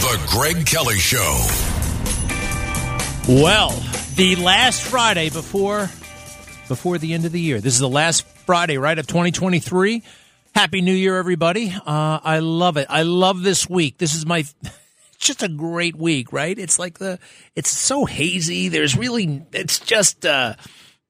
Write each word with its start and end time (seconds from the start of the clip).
The 0.00 0.18
Greg 0.30 0.64
Kelly 0.64 0.98
Show. 0.98 1.46
Well, 3.28 3.70
the 4.16 4.34
last 4.36 4.82
Friday 4.82 5.28
before 5.28 5.90
before 6.68 6.96
the 6.96 7.12
end 7.12 7.26
of 7.26 7.32
the 7.32 7.40
year. 7.40 7.60
This 7.60 7.74
is 7.74 7.80
the 7.80 7.88
last 7.88 8.26
Friday, 8.26 8.78
right, 8.78 8.98
of 8.98 9.06
2023. 9.06 10.02
Happy 10.54 10.80
New 10.80 10.94
Year, 10.94 11.18
everybody. 11.18 11.70
Uh, 11.70 12.18
I 12.24 12.38
love 12.38 12.78
it. 12.78 12.86
I 12.88 13.02
love 13.02 13.42
this 13.42 13.68
week. 13.68 13.98
This 13.98 14.14
is 14.14 14.24
my 14.24 14.44
just 15.18 15.42
a 15.42 15.48
great 15.48 15.96
week, 15.96 16.32
right? 16.32 16.58
It's 16.58 16.78
like 16.78 16.98
the 16.98 17.18
it's 17.54 17.68
so 17.68 18.06
hazy. 18.06 18.68
There's 18.68 18.96
really 18.96 19.42
it's 19.52 19.80
just 19.80 20.24
uh 20.24 20.54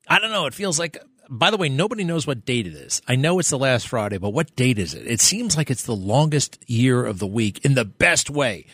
I 0.08 0.18
don't 0.18 0.32
know, 0.32 0.46
it 0.46 0.54
feels 0.54 0.80
like 0.80 0.98
by 1.30 1.52
the 1.52 1.56
way, 1.56 1.68
nobody 1.68 2.02
knows 2.02 2.26
what 2.26 2.44
date 2.44 2.66
it 2.66 2.74
is. 2.74 3.00
I 3.06 3.14
know 3.14 3.38
it's 3.38 3.50
the 3.50 3.58
last 3.58 3.86
Friday, 3.86 4.18
but 4.18 4.30
what 4.30 4.56
date 4.56 4.80
is 4.80 4.94
it? 4.94 5.06
It 5.06 5.20
seems 5.20 5.56
like 5.56 5.70
it's 5.70 5.84
the 5.84 5.94
longest 5.94 6.58
year 6.68 7.06
of 7.06 7.20
the 7.20 7.26
week 7.26 7.64
in 7.64 7.74
the 7.74 7.84
best 7.84 8.28
way. 8.28 8.66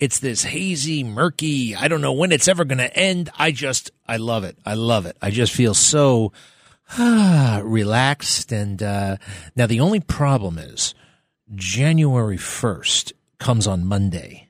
It's 0.00 0.18
this 0.18 0.42
hazy, 0.42 1.04
murky, 1.04 1.76
I 1.76 1.86
don't 1.86 2.00
know 2.00 2.12
when 2.12 2.32
it's 2.32 2.48
ever 2.48 2.64
going 2.64 2.78
to 2.78 2.96
end. 2.96 3.30
I 3.38 3.52
just, 3.52 3.92
I 4.06 4.16
love 4.16 4.42
it. 4.42 4.58
I 4.66 4.74
love 4.74 5.06
it. 5.06 5.16
I 5.22 5.30
just 5.30 5.52
feel 5.52 5.74
so 5.74 6.32
ah, 6.98 7.60
relaxed. 7.64 8.50
And 8.50 8.82
uh, 8.82 9.18
now 9.54 9.68
the 9.68 9.78
only 9.78 10.00
problem 10.00 10.58
is 10.58 10.96
January 11.54 12.36
1st 12.36 13.12
comes 13.38 13.68
on 13.68 13.86
Monday. 13.86 14.48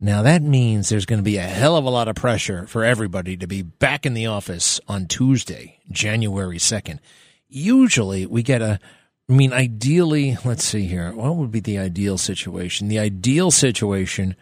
Now 0.00 0.22
that 0.22 0.42
means 0.42 0.88
there's 0.88 1.04
going 1.04 1.18
to 1.18 1.24
be 1.24 1.36
a 1.36 1.42
hell 1.42 1.76
of 1.76 1.84
a 1.84 1.90
lot 1.90 2.08
of 2.08 2.16
pressure 2.16 2.66
for 2.66 2.84
everybody 2.84 3.36
to 3.36 3.46
be 3.46 3.60
back 3.60 4.06
in 4.06 4.14
the 4.14 4.26
office 4.26 4.80
on 4.88 5.06
Tuesday, 5.06 5.78
January 5.90 6.56
2nd. 6.56 7.00
Usually 7.48 8.24
we 8.24 8.42
get 8.42 8.62
a, 8.62 8.80
I 9.28 9.32
mean, 9.32 9.52
ideally, 9.52 10.38
let's 10.44 10.64
see 10.64 10.86
here. 10.86 11.12
What 11.12 11.36
would 11.36 11.52
be 11.52 11.60
the 11.60 11.78
ideal 11.78 12.16
situation? 12.16 12.88
The 12.88 12.98
ideal 12.98 13.50
situation 13.50 14.36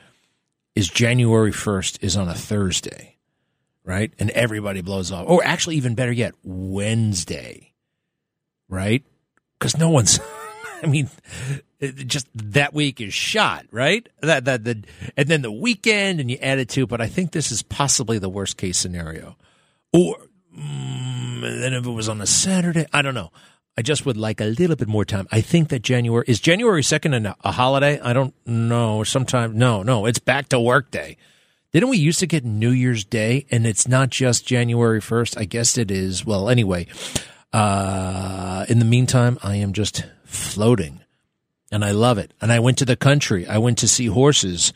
is 0.77 0.89
January 0.89 1.51
1st 1.51 2.05
is 2.05 2.17
on 2.17 2.29
a 2.29 2.35
Thursday, 2.35 3.17
right? 3.85 4.13
And 4.21 4.31
everybody 4.31 4.81
blows 4.81 5.11
off. 5.11 5.25
Or 5.27 5.43
actually, 5.45 5.75
even 5.75 5.97
better 5.97 6.13
yet, 6.13 6.35
Wednesday, 6.45 7.73
right? 8.69 9.05
Because 9.59 9.77
no 9.77 9.91
one's, 9.91 10.21
I 10.85 10.87
mean, 10.87 11.11
just 11.81 12.27
that 12.35 12.75
week 12.75 13.01
is 13.01 13.15
shot, 13.15 13.67
right? 13.71 14.09
That 14.21 14.45
that 14.47 14.65
the 14.65 14.83
and 15.17 15.29
then 15.29 15.43
the 15.43 15.53
weekend 15.53 16.21
and 16.21 16.31
you 16.31 16.37
add 16.43 16.59
it 16.59 16.69
to. 16.71 16.87
But 16.87 17.01
I 17.01 17.07
think 17.07 17.33
this 17.33 17.53
is 17.53 17.63
possibly 17.63 18.19
the 18.19 18.29
worst 18.29 18.57
case 18.57 18.79
scenario. 18.79 19.37
Or 19.93 20.17
mm, 20.57 21.41
then 21.41 21.73
if 21.73 21.87
it 21.87 21.91
was 21.91 22.09
on 22.09 22.21
a 22.21 22.27
Saturday, 22.27 22.87
I 22.93 23.03
don't 23.03 23.15
know. 23.15 23.31
I 23.77 23.83
just 23.83 24.05
would 24.05 24.17
like 24.17 24.41
a 24.41 24.47
little 24.47 24.75
bit 24.75 24.89
more 24.89 25.05
time. 25.05 25.29
I 25.31 25.41
think 25.41 25.69
that 25.69 25.83
January 25.83 26.25
is 26.27 26.41
January 26.41 26.83
second 26.83 27.15
a, 27.15 27.37
a 27.45 27.53
holiday. 27.53 28.01
I 28.01 28.13
don't 28.13 28.35
know. 28.45 29.05
Sometime 29.05 29.57
no, 29.57 29.85
no, 29.85 30.07
it's 30.07 30.19
back 30.19 30.49
to 30.49 30.59
work 30.59 30.91
day. 30.91 31.17
Didn't 31.73 31.91
we 31.91 31.99
used 31.99 32.19
to 32.21 32.27
get 32.27 32.45
New 32.45 32.71
Year's 32.71 33.05
Day 33.05 33.47
and 33.51 33.67
it's 33.67 33.87
not 33.87 34.09
just 34.09 34.47
January 34.47 35.01
first? 35.01 35.39
I 35.39 35.45
guess 35.45 35.79
it 35.79 35.91
is. 35.91 36.25
Well, 36.25 36.49
anyway. 36.49 36.89
Uh, 37.51 38.67
in 38.69 38.79
the 38.79 38.85
meantime, 38.85 39.39
I 39.43 39.57
am 39.57 39.73
just 39.73 40.05
floating 40.25 41.01
and 41.71 41.85
I 41.85 41.91
love 41.93 42.19
it. 42.19 42.33
And 42.41 42.51
I 42.53 42.61
went 42.61 42.79
to 42.79 42.85
the 42.85 42.97
country. 42.97 43.47
I 43.47 43.59
went 43.59 43.79
to 43.79 43.89
see 43.89 44.07
horses. 44.07 44.73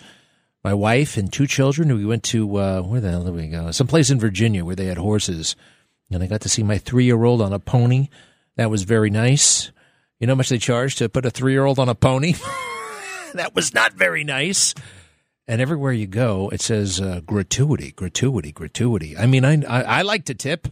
My 0.65 0.75
wife 0.75 1.17
and 1.17 1.33
two 1.33 1.47
children. 1.47 1.95
We 1.95 2.05
went 2.05 2.23
to 2.25 2.57
uh, 2.57 2.83
where 2.83 3.01
the 3.01 3.11
hell 3.11 3.25
did 3.25 3.35
we 3.35 3.49
go? 3.49 3.71
Some 3.71 3.87
place 3.87 4.11
in 4.11 4.21
Virginia 4.21 4.65
where 4.65 4.77
they 4.77 4.87
had 4.87 4.99
horses, 4.99 5.57
and 6.11 6.23
I 6.23 6.27
got 6.27 6.43
to 6.43 6.49
see 6.49 6.63
my 6.63 6.79
three-year-old 6.79 7.43
on 7.43 7.53
a 7.53 7.59
pony. 7.59 8.09
That 8.57 8.71
was 8.71 8.85
very 8.85 9.11
nice. 9.11 9.73
You 10.21 10.27
know 10.27 10.35
how 10.35 10.37
much 10.37 10.51
they 10.51 10.59
charge 10.59 10.97
to 10.97 11.09
put 11.09 11.27
a 11.27 11.31
three-year-old 11.31 11.81
on 11.81 11.89
a 11.89 11.97
pony? 11.97 12.35
that 13.35 13.55
was 13.55 13.75
not 13.75 13.95
very 13.95 14.23
nice. 14.23 14.75
And 15.49 15.61
everywhere 15.61 15.93
you 15.93 16.07
go, 16.07 16.49
it 16.51 16.61
says 16.61 17.01
uh, 17.01 17.21
gratuity, 17.27 17.91
gratuity, 17.91 18.53
gratuity. 18.53 19.17
I 19.17 19.27
mean, 19.27 19.45
I, 19.45 19.63
I 19.65 19.81
I 19.81 20.03
like 20.03 20.27
to 20.27 20.35
tip, 20.35 20.69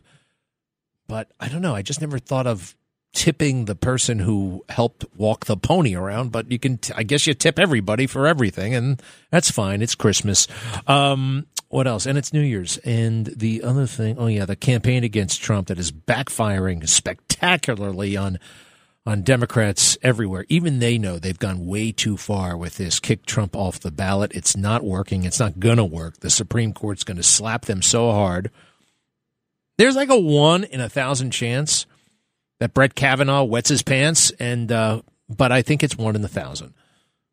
but 1.09 1.33
I 1.41 1.49
don't 1.49 1.63
know. 1.63 1.75
I 1.75 1.83
just 1.83 2.01
never 2.01 2.21
thought 2.21 2.47
of 2.47 2.77
tipping 3.13 3.65
the 3.65 3.75
person 3.75 4.21
who 4.21 4.65
helped 4.69 5.05
walk 5.17 5.47
the 5.47 5.57
pony 5.57 5.95
around, 5.95 6.31
but 6.31 6.51
you 6.51 6.59
can, 6.59 6.79
t- 6.79 6.93
I 6.97 7.03
guess 7.03 7.27
you 7.27 7.35
tip 7.35 7.59
everybody 7.59 8.07
for 8.07 8.27
everything 8.27 8.75
and 8.75 9.03
that's 9.31 9.51
fine. 9.51 9.83
It's 9.83 9.95
Christmas. 9.95 10.47
Um, 10.87 11.47
what 11.69 11.87
else? 11.87 12.07
And 12.07 12.17
it's 12.17 12.33
New 12.33 12.41
Year's. 12.41 12.79
And 12.79 13.27
the 13.27 13.63
other 13.63 13.87
thing, 13.87 14.17
oh 14.19 14.27
yeah, 14.27 14.45
the 14.45 14.57
campaign 14.57 15.03
against 15.03 15.43
Trump 15.43 15.69
that 15.69 15.79
is 15.79 15.91
backfiring 15.91 16.89
spectacularly 16.89 18.17
on, 18.17 18.39
on 19.05 19.23
Democrats 19.23 19.99
everywhere. 20.03 20.47
Even 20.49 20.79
they 20.79 20.97
know 20.97 21.19
they've 21.19 21.39
gone 21.39 21.67
way 21.67 21.91
too 21.91 22.17
far 22.17 22.57
with 22.57 22.77
this 22.77 23.01
kick 23.01 23.27
Trump 23.27 23.57
off 23.57 23.81
the 23.81 23.91
ballot. 23.91 24.33
It's 24.35 24.57
not 24.57 24.85
working. 24.85 25.25
It's 25.25 25.41
not 25.41 25.59
going 25.59 25.79
to 25.79 25.85
work. 25.85 26.21
The 26.21 26.31
Supreme 26.31 26.73
Court's 26.73 27.05
going 27.05 27.17
to 27.17 27.23
slap 27.25 27.65
them 27.65 27.83
so 27.83 28.13
hard. 28.13 28.53
There's 29.79 29.97
like 29.97 30.11
a 30.11 30.19
one 30.19 30.63
in 30.65 30.81
a 30.81 30.89
thousand 30.89 31.31
chance 31.33 31.87
that 32.61 32.73
Brett 32.73 32.95
Kavanaugh 32.95 33.43
wets 33.43 33.71
his 33.71 33.83
pants, 33.83 34.31
and 34.39 34.71
uh, 34.71 35.03
but 35.29 35.51
I 35.51 35.63
think 35.63 35.83
it's 35.83 35.99
one 35.99 36.15
in 36.15 36.25
a 36.25 36.29
thousand. 36.29 36.75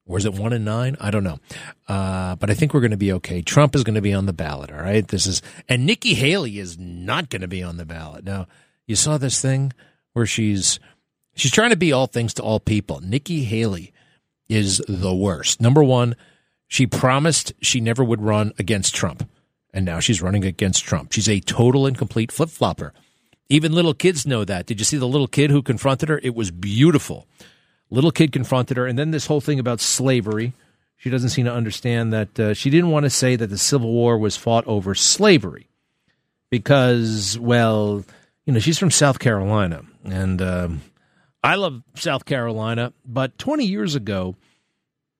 Or 0.07 0.17
is 0.17 0.25
it 0.25 0.33
one 0.33 0.53
in 0.53 0.63
nine? 0.63 0.95
I 1.01 1.11
don't 1.11 1.25
know. 1.25 1.39
Uh, 1.87 2.35
but 2.37 2.49
I 2.49 2.53
think 2.53 2.73
we're 2.73 2.79
going 2.79 2.91
to 2.91 2.97
be 2.97 3.11
okay. 3.13 3.41
Trump 3.41 3.75
is 3.75 3.83
going 3.83 3.95
to 3.95 4.01
be 4.01 4.13
on 4.13 4.25
the 4.25 4.33
ballot. 4.33 4.71
All 4.71 4.79
right. 4.79 5.05
This 5.05 5.27
is, 5.27 5.41
and 5.67 5.85
Nikki 5.85 6.13
Haley 6.13 6.59
is 6.59 6.77
not 6.79 7.29
going 7.29 7.41
to 7.41 7.47
be 7.47 7.61
on 7.61 7.75
the 7.75 7.85
ballot. 7.85 8.23
Now, 8.23 8.47
you 8.85 8.95
saw 8.95 9.17
this 9.17 9.41
thing 9.41 9.73
where 10.13 10.25
she's, 10.25 10.79
she's 11.35 11.51
trying 11.51 11.71
to 11.71 11.75
be 11.75 11.91
all 11.91 12.07
things 12.07 12.33
to 12.35 12.41
all 12.41 12.61
people. 12.61 13.01
Nikki 13.01 13.43
Haley 13.43 13.91
is 14.47 14.81
the 14.87 15.13
worst. 15.13 15.59
Number 15.59 15.83
one, 15.83 16.15
she 16.69 16.87
promised 16.87 17.51
she 17.61 17.81
never 17.81 18.01
would 18.01 18.21
run 18.21 18.53
against 18.57 18.95
Trump. 18.95 19.29
And 19.73 19.85
now 19.85 19.99
she's 19.99 20.21
running 20.21 20.45
against 20.45 20.85
Trump. 20.85 21.11
She's 21.11 21.27
a 21.27 21.41
total 21.41 21.85
and 21.85 21.97
complete 21.97 22.31
flip 22.31 22.49
flopper. 22.49 22.93
Even 23.49 23.71
little 23.71 23.93
kids 23.93 24.25
know 24.25 24.43
that. 24.43 24.65
Did 24.65 24.79
you 24.79 24.85
see 24.85 24.97
the 24.97 25.07
little 25.07 25.27
kid 25.27 25.51
who 25.51 25.61
confronted 25.61 26.09
her? 26.09 26.19
It 26.21 26.35
was 26.35 26.51
beautiful. 26.51 27.27
Little 27.89 28.11
kid 28.11 28.31
confronted 28.31 28.77
her. 28.77 28.85
And 28.85 28.99
then 28.99 29.11
this 29.11 29.27
whole 29.27 29.41
thing 29.41 29.59
about 29.59 29.79
slavery. 29.79 30.53
She 30.97 31.09
doesn't 31.09 31.29
seem 31.29 31.45
to 31.45 31.53
understand 31.53 32.11
that 32.11 32.39
uh, 32.39 32.53
she 32.53 32.69
didn't 32.69 32.89
want 32.89 33.05
to 33.05 33.09
say 33.09 33.35
that 33.35 33.47
the 33.47 33.57
Civil 33.57 33.91
War 33.91 34.17
was 34.17 34.35
fought 34.35 34.65
over 34.67 34.95
slavery 34.95 35.67
because, 36.49 37.37
well, 37.39 38.03
you 38.45 38.53
know, 38.53 38.59
she's 38.59 38.79
from 38.79 38.91
South 38.91 39.19
Carolina. 39.19 39.83
And 40.03 40.41
um, 40.41 40.81
I 41.43 41.55
love 41.55 41.83
South 41.95 42.25
Carolina. 42.25 42.93
But 43.05 43.37
20 43.37 43.65
years 43.65 43.95
ago, 43.95 44.35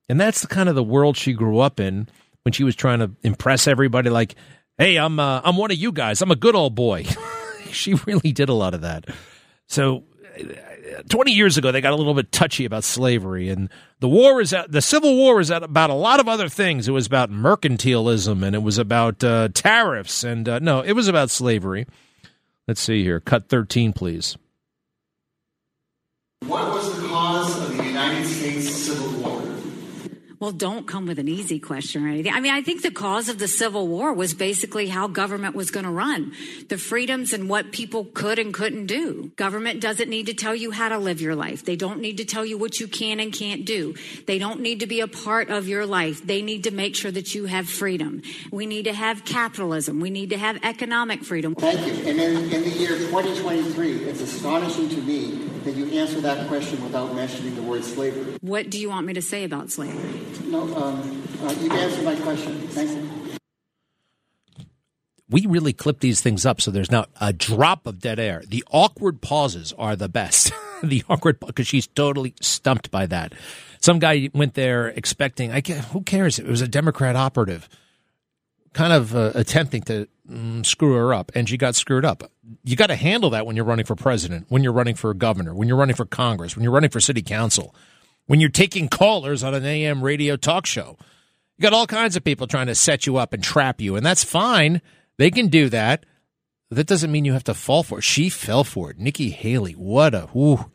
and 0.10 0.20
that's 0.20 0.42
the 0.42 0.48
kind 0.48 0.68
of 0.68 0.76
the 0.76 0.84
world 0.84 1.16
she 1.16 1.34
grew 1.34 1.60
up 1.60 1.80
in 1.80 2.10
when 2.44 2.54
she 2.54 2.64
was 2.64 2.76
trying 2.76 3.00
to 3.00 3.12
impress 3.24 3.68
everybody 3.68 4.10
like, 4.10 4.36
hey, 4.78 4.98
I'm, 4.98 5.20
uh, 5.20 5.42
I'm 5.44 5.58
one 5.58 5.72
of 5.72 5.78
you 5.78 5.92
guys. 5.92 6.22
I'm 6.22 6.32
a 6.32 6.36
good 6.36 6.56
old 6.56 6.76
boy. 6.76 7.06
she 7.72 7.94
really 8.06 8.32
did 8.32 8.50
a 8.50 8.54
lot 8.54 8.74
of 8.74 8.82
that. 8.82 9.06
So, 9.68 10.04
20 11.10 11.32
years 11.32 11.58
ago, 11.58 11.72
they 11.72 11.82
got 11.82 11.94
a 11.94 11.96
little 11.96 12.14
bit 12.14 12.32
touchy 12.32 12.66
about 12.66 12.84
slavery, 12.84 13.50
and 13.50 13.70
the 14.00 14.08
war 14.08 14.42
is 14.42 14.54
the 14.70 14.82
Civil 14.82 15.16
War 15.16 15.40
is 15.40 15.50
about 15.50 15.90
a 15.90 15.96
lot 15.96 16.20
of 16.20 16.28
other 16.28 16.50
things. 16.50 16.88
It 16.88 16.92
was 16.92 17.08
about 17.08 17.32
mercantilism, 17.32 18.44
and 18.44 18.56
it 18.56 18.62
was 18.62 18.78
about 18.78 19.24
uh, 19.24 19.50
tariffs, 19.54 20.24
and 20.24 20.48
uh, 20.48 20.60
no, 20.60 20.82
it 20.82 20.94
was 20.94 21.08
about 21.08 21.30
slavery. 21.30 21.86
Let's 22.68 22.82
see 22.82 23.04
here. 23.04 23.20
Cut 23.20 23.50
13, 23.50 23.94
please. 23.94 24.38
What 26.46 26.70
was 26.74 27.02
the 27.02 27.08
cause 27.08 27.62
of 27.62 27.78
the 27.78 27.84
United 27.84 28.26
States 28.26 28.70
Civil 28.70 29.22
War? 29.22 29.42
Well, 30.40 30.52
don't 30.52 30.88
come 30.88 31.08
with 31.08 31.18
an 31.18 31.28
easy 31.28 31.60
question 31.60 32.06
or 32.06 32.10
anything. 32.10 32.32
I 32.32 32.40
mean, 32.40 32.54
I 32.54 32.62
think 32.62 32.84
the 32.84 32.92
cause 32.92 33.28
of 33.28 33.40
the 33.40 33.48
Civil 33.48 33.88
War 33.88 34.14
was 34.14 34.36
basically 34.36 34.88
how 34.88 35.08
government 35.08 35.56
was 35.56 35.72
going 35.72 35.86
to 35.86 35.92
run, 35.92 36.32
the 36.70 36.78
freedoms 36.78 37.34
and 37.34 37.50
what 37.50 37.72
people 37.72 38.06
could 38.06 38.38
and 38.38 38.54
couldn't 38.54 38.86
do. 38.86 39.32
Government 39.36 39.82
doesn't 39.82 40.10
need 40.10 40.28
to 40.28 40.36
tell 40.36 40.54
you 40.54 40.70
how 40.70 40.90
to 40.90 41.00
live 41.00 41.22
your 41.22 41.36
life. 41.36 41.66
They 41.66 41.76
don't 41.76 42.02
need 42.02 42.18
to 42.18 42.26
tell 42.26 42.46
you 42.46 42.56
what 42.56 42.80
you 42.80 42.88
can 42.88 43.20
and 43.20 43.34
can't 43.34 43.66
do. 43.66 43.96
They 44.28 44.38
don't 44.38 44.62
need 44.62 44.82
to 44.82 44.88
be 44.88 45.02
a 45.02 45.08
part 45.08 45.50
of 45.50 45.68
your 45.68 45.88
life. 45.88 46.26
They 46.26 46.44
need 46.44 46.66
to 46.66 46.72
make 46.72 46.96
sure 46.96 47.10
that 47.10 47.34
you 47.34 47.46
have 47.46 47.68
freedom. 47.68 48.22
We 48.52 48.68
need 48.68 48.84
to 48.84 48.94
have 48.94 49.26
capitalism. 49.26 50.00
We 50.00 50.12
need 50.12 50.30
to 50.30 50.38
have 50.38 50.60
economic 50.64 51.24
freedom. 51.24 51.56
Thank 51.56 51.80
you. 51.88 51.94
And 52.08 52.20
in, 52.20 52.54
in 52.54 52.62
the 52.64 52.70
year 52.70 52.90
2023, 52.90 54.04
it's 54.04 54.22
astonishing 54.22 54.90
to 54.90 55.02
me 55.02 55.50
that 55.64 55.76
you 55.76 56.00
answer 56.00 56.22
that 56.22 56.48
question 56.48 56.84
without 56.84 57.16
mentioning 57.16 57.56
the 57.56 57.64
word 57.64 57.84
slavery. 57.84 58.38
What 58.42 58.70
do 58.70 58.80
you 58.80 58.90
want 58.90 59.08
me 59.08 59.14
to 59.14 59.22
say 59.22 59.44
about 59.44 59.72
slavery? 59.72 60.27
No, 60.46 60.76
um, 60.76 61.24
Uh, 61.42 61.54
you've 61.62 61.72
answered 61.72 62.04
my 62.04 62.16
question. 62.16 62.68
Thank 62.70 62.92
you. 62.92 63.38
We 65.30 65.46
really 65.46 65.74
clip 65.74 66.00
these 66.00 66.22
things 66.22 66.46
up 66.46 66.62
so 66.62 66.72
there's 66.72 66.90
not 66.92 67.10
a 67.20 67.34
drop 67.34 67.86
of 67.86 68.00
dead 68.00 68.18
air. 68.18 68.42
The 68.48 68.64
awkward 68.72 69.22
pauses 69.22 69.74
are 69.78 69.96
the 69.96 70.10
best. 70.10 70.52
the 70.84 71.04
awkward 71.10 71.40
because 71.40 71.68
she's 71.68 71.86
totally 71.88 72.34
stumped 72.42 72.90
by 72.92 73.06
that. 73.08 73.34
Some 73.82 74.00
guy 74.00 74.30
went 74.34 74.54
there 74.56 74.88
expecting. 74.88 75.52
I 75.52 75.60
get, 75.60 75.84
who 75.86 76.02
cares? 76.02 76.40
It 76.40 76.48
was 76.48 76.62
a 76.62 76.68
Democrat 76.68 77.16
operative, 77.16 77.68
kind 78.74 78.94
of 78.94 79.16
uh, 79.16 79.32
attempting 79.36 79.82
to 79.84 80.08
mm, 80.30 80.66
screw 80.66 80.94
her 80.94 81.14
up, 81.14 81.32
and 81.36 81.48
she 81.48 81.58
got 81.58 81.76
screwed 81.76 82.06
up. 82.06 82.32
You 82.64 82.76
got 82.76 82.88
to 82.88 82.96
handle 82.96 83.30
that 83.32 83.46
when 83.46 83.56
you're 83.56 83.66
running 83.66 83.86
for 83.86 83.96
president, 83.96 84.46
when 84.50 84.64
you're 84.64 84.74
running 84.74 84.96
for 84.96 85.14
governor, 85.14 85.54
when 85.54 85.68
you're 85.68 85.78
running 85.78 85.96
for 85.96 86.06
Congress, 86.06 86.56
when 86.56 86.64
you're 86.64 86.74
running 86.74 86.90
for 86.90 87.00
city 87.00 87.22
council, 87.22 87.76
when 88.28 88.40
you're 88.40 88.50
taking 88.50 88.88
callers 88.88 89.44
on 89.44 89.56
an 89.56 89.66
AM 89.66 90.04
radio 90.04 90.36
talk 90.36 90.66
show. 90.66 90.98
You 91.58 91.64
got 91.64 91.74
all 91.74 91.88
kinds 91.88 92.16
of 92.16 92.24
people 92.24 92.46
trying 92.46 92.68
to 92.68 92.76
set 92.76 93.08
you 93.08 93.18
up 93.18 93.34
and 93.34 93.44
trap 93.44 93.82
you, 93.82 93.96
and 93.96 94.06
that's 94.06 94.24
fine. 94.24 94.82
They 95.18 95.32
can 95.32 95.48
do 95.48 95.70
that. 95.70 96.06
That 96.70 96.86
doesn't 96.86 97.12
mean 97.12 97.26
you 97.26 97.34
have 97.34 97.46
to 97.46 97.54
fall 97.54 97.82
for 97.82 98.00
it. 98.00 98.04
She 98.04 98.30
fell 98.30 98.64
for 98.64 98.92
it. 98.92 99.00
Nikki 99.00 99.32
Haley, 99.32 99.74
what 99.74 100.14
a 100.14 100.30
whoo. 100.34 100.70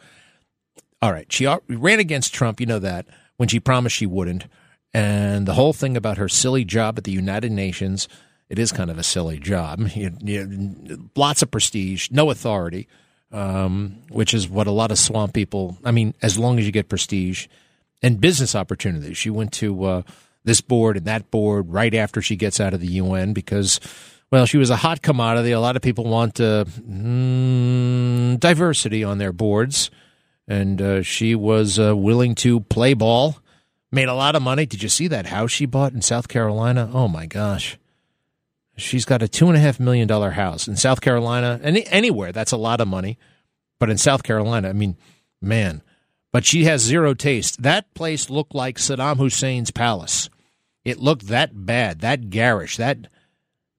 All 1.00 1.12
right, 1.12 1.30
she 1.32 1.46
ran 1.68 2.00
against 2.00 2.34
Trump, 2.34 2.60
you 2.60 2.66
know 2.66 2.78
that, 2.78 3.06
when 3.36 3.48
she 3.48 3.60
promised 3.60 3.96
she 3.96 4.06
wouldn't. 4.06 4.46
And 4.94 5.46
the 5.46 5.54
whole 5.54 5.72
thing 5.72 5.96
about 5.96 6.18
her 6.18 6.28
silly 6.28 6.64
job 6.64 6.98
at 6.98 7.04
the 7.04 7.12
United 7.12 7.52
Nations, 7.52 8.08
it 8.48 8.58
is 8.58 8.72
kind 8.72 8.90
of 8.90 8.98
a 8.98 9.02
silly 9.02 9.38
job. 9.38 9.80
You, 9.94 10.12
you, 10.20 11.10
lots 11.16 11.42
of 11.42 11.50
prestige, 11.50 12.10
no 12.10 12.30
authority, 12.30 12.88
um, 13.32 13.98
which 14.10 14.34
is 14.34 14.48
what 14.48 14.66
a 14.66 14.72
lot 14.72 14.90
of 14.90 14.98
swamp 14.98 15.32
people, 15.32 15.78
I 15.84 15.90
mean, 15.90 16.14
as 16.22 16.38
long 16.38 16.58
as 16.58 16.66
you 16.66 16.72
get 16.72 16.88
prestige 16.88 17.46
and 18.02 18.20
business 18.20 18.54
opportunities. 18.54 19.16
She 19.16 19.30
went 19.30 19.52
to 19.54 19.84
uh, 19.84 20.02
this 20.44 20.60
board 20.60 20.96
and 20.96 21.06
that 21.06 21.30
board 21.30 21.70
right 21.70 21.94
after 21.94 22.20
she 22.20 22.36
gets 22.36 22.60
out 22.60 22.74
of 22.74 22.80
the 22.80 22.88
UN 22.88 23.32
because 23.32 23.80
well, 24.30 24.46
she 24.46 24.56
was 24.56 24.70
a 24.70 24.76
hot 24.76 25.02
commodity. 25.02 25.52
A 25.52 25.60
lot 25.60 25.76
of 25.76 25.82
people 25.82 26.04
want 26.04 26.40
uh, 26.40 26.64
mm, 26.64 28.40
diversity 28.40 29.04
on 29.04 29.18
their 29.18 29.32
boards, 29.32 29.90
and 30.48 30.80
uh, 30.80 31.02
she 31.02 31.34
was 31.34 31.78
uh, 31.78 31.94
willing 31.94 32.34
to 32.36 32.60
play 32.60 32.94
ball. 32.94 33.36
Made 33.90 34.08
a 34.08 34.14
lot 34.14 34.34
of 34.34 34.40
money. 34.40 34.64
Did 34.64 34.82
you 34.82 34.88
see 34.88 35.06
that 35.08 35.26
house 35.26 35.50
she 35.50 35.66
bought 35.66 35.92
in 35.92 36.00
South 36.00 36.28
Carolina? 36.28 36.90
Oh 36.94 37.08
my 37.08 37.26
gosh, 37.26 37.76
she's 38.76 39.04
got 39.04 39.22
a 39.22 39.28
two 39.28 39.48
and 39.48 39.56
a 39.56 39.60
half 39.60 39.78
million 39.80 40.08
dollar 40.08 40.30
house 40.30 40.68
in 40.68 40.76
South 40.76 41.00
Carolina. 41.00 41.60
Any 41.62 41.86
anywhere 41.86 42.32
that's 42.32 42.52
a 42.52 42.56
lot 42.56 42.80
of 42.80 42.88
money, 42.88 43.18
but 43.78 43.90
in 43.90 43.98
South 43.98 44.22
Carolina, 44.22 44.68
I 44.68 44.72
mean, 44.72 44.96
man. 45.40 45.82
But 46.32 46.46
she 46.46 46.64
has 46.64 46.80
zero 46.80 47.12
taste. 47.12 47.62
That 47.62 47.92
place 47.92 48.30
looked 48.30 48.54
like 48.54 48.78
Saddam 48.78 49.18
Hussein's 49.18 49.70
palace. 49.70 50.30
It 50.84 50.98
looked 50.98 51.28
that 51.28 51.50
bad, 51.66 52.00
that 52.00 52.30
garish, 52.30 52.78
that 52.78 53.06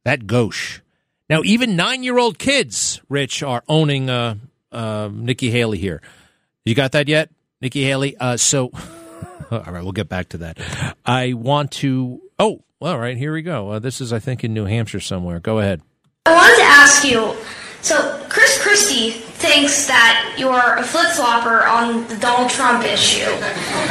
that 0.06 0.28
gauche. 0.28 0.82
Now, 1.30 1.42
even 1.44 1.76
nine 1.76 2.04
year 2.04 2.18
old 2.18 2.38
kids, 2.38 3.02
Rich, 3.10 3.44
are 3.44 3.64
owning 3.68 4.10
uh, 4.10 4.36
uh, 4.72 5.10
Nikki 5.12 5.50
Haley 5.50 5.78
here. 5.78 6.02
You 6.66 6.76
got 6.76 6.92
that 6.94 7.08
yet, 7.08 7.30
Nikki 7.62 7.84
Haley? 7.84 8.16
Uh, 8.18 8.38
so, 8.38 8.72
all 9.52 9.60
right, 9.60 9.84
we'll 9.84 9.92
get 9.92 10.10
back 10.10 10.30
to 10.30 10.38
that. 10.40 10.96
I 11.06 11.34
want 11.34 11.72
to. 11.72 12.22
Oh, 12.38 12.64
all 12.84 13.00
right, 13.00 13.18
here 13.18 13.34
we 13.34 13.42
go. 13.42 13.70
Uh, 13.70 13.80
this 13.80 14.02
is, 14.02 14.12
I 14.12 14.20
think, 14.20 14.44
in 14.44 14.54
New 14.54 14.66
Hampshire 14.66 15.00
somewhere. 15.00 15.40
Go 15.40 15.60
ahead. 15.60 15.82
I 16.26 16.34
wanted 16.34 16.58
to 16.58 16.64
ask 16.64 17.06
you 17.06 17.36
so, 17.84 18.26
Chris 18.30 18.62
Christie 18.64 19.12
thinks 19.12 19.88
that 19.88 20.36
you're 20.38 20.78
a 20.78 20.84
flip 20.84 21.08
flopper 21.12 21.66
on 21.68 22.08
the 22.08 22.16
Donald 22.16 22.50
Trump 22.50 22.86
issue. 22.86 23.30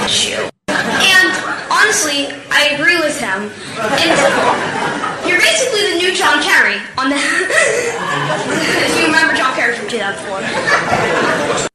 issue. 0.05 0.49
And 0.69 1.33
honestly, 1.71 2.29
I 2.51 2.71
agree 2.73 2.97
with 2.97 3.21
him. 3.21 3.53
And 4.01 5.29
you're 5.29 5.41
basically 5.41 5.93
the 5.93 5.99
new 5.99 6.15
John 6.17 6.43
Kerry 6.43 6.77
on 6.97 7.11
the. 7.11 7.17
if 7.21 8.97
you 8.99 9.07
remember 9.07 9.35
John 9.35 9.55
Kerry 9.55 9.77
from 9.77 9.89
2004. 9.91 11.69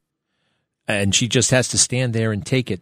And 0.88 1.14
she 1.14 1.28
just 1.28 1.52
has 1.52 1.68
to 1.68 1.78
stand 1.78 2.14
there 2.14 2.32
and 2.32 2.44
take 2.44 2.70
it. 2.70 2.80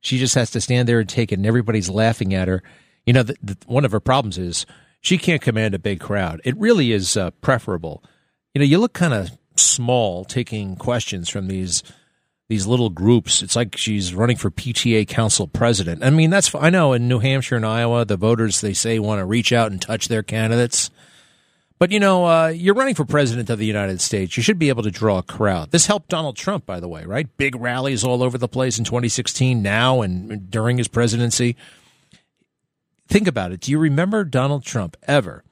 She 0.00 0.18
just 0.18 0.34
has 0.34 0.50
to 0.50 0.60
stand 0.60 0.88
there 0.88 1.00
and 1.00 1.08
take 1.08 1.32
it, 1.32 1.38
and 1.38 1.46
everybody's 1.46 1.88
laughing 1.88 2.34
at 2.34 2.48
her. 2.48 2.62
You 3.06 3.12
know, 3.12 3.22
the, 3.22 3.36
the, 3.42 3.56
one 3.66 3.84
of 3.84 3.92
her 3.92 4.00
problems 4.00 4.38
is 4.38 4.66
she 5.00 5.18
can't 5.18 5.42
command 5.42 5.74
a 5.74 5.78
big 5.78 6.00
crowd. 6.00 6.40
It 6.44 6.56
really 6.56 6.92
is 6.92 7.16
uh, 7.16 7.30
preferable. 7.42 8.02
You 8.54 8.60
know, 8.60 8.64
you 8.64 8.78
look 8.78 8.94
kind 8.94 9.14
of 9.14 9.30
small 9.56 10.24
taking 10.24 10.76
questions 10.76 11.28
from 11.28 11.48
these 11.48 11.82
these 12.48 12.66
little 12.66 12.90
groups. 12.90 13.42
It's 13.42 13.56
like 13.56 13.76
she's 13.76 14.14
running 14.14 14.36
for 14.36 14.50
PTA 14.50 15.08
council 15.08 15.46
president. 15.46 16.04
I 16.04 16.10
mean, 16.10 16.30
that's 16.30 16.54
I 16.54 16.70
know 16.70 16.92
in 16.92 17.08
New 17.08 17.18
Hampshire 17.18 17.56
and 17.56 17.66
Iowa, 17.66 18.04
the 18.04 18.16
voters 18.16 18.60
they 18.60 18.74
say 18.74 18.98
want 18.98 19.20
to 19.20 19.24
reach 19.24 19.52
out 19.52 19.70
and 19.70 19.80
touch 19.80 20.08
their 20.08 20.22
candidates. 20.22 20.90
But 21.78 21.90
you 21.90 22.00
know, 22.00 22.26
uh, 22.26 22.48
you're 22.48 22.74
running 22.74 22.94
for 22.94 23.04
president 23.04 23.50
of 23.50 23.58
the 23.58 23.66
United 23.66 24.00
States. 24.00 24.36
You 24.36 24.42
should 24.42 24.58
be 24.58 24.68
able 24.68 24.84
to 24.84 24.90
draw 24.90 25.18
a 25.18 25.22
crowd. 25.22 25.70
This 25.70 25.86
helped 25.86 26.08
Donald 26.08 26.36
Trump, 26.36 26.64
by 26.64 26.80
the 26.80 26.88
way, 26.88 27.04
right? 27.04 27.26
Big 27.36 27.56
rallies 27.56 28.04
all 28.04 28.22
over 28.22 28.38
the 28.38 28.48
place 28.48 28.78
in 28.78 28.84
2016, 28.84 29.60
now 29.60 30.00
and 30.00 30.50
during 30.50 30.78
his 30.78 30.88
presidency. 30.88 31.56
Think 33.08 33.28
about 33.28 33.52
it. 33.52 33.60
Do 33.60 33.70
you 33.70 33.78
remember 33.78 34.24
Donald 34.24 34.64
Trump 34.64 34.96
ever 35.04 35.44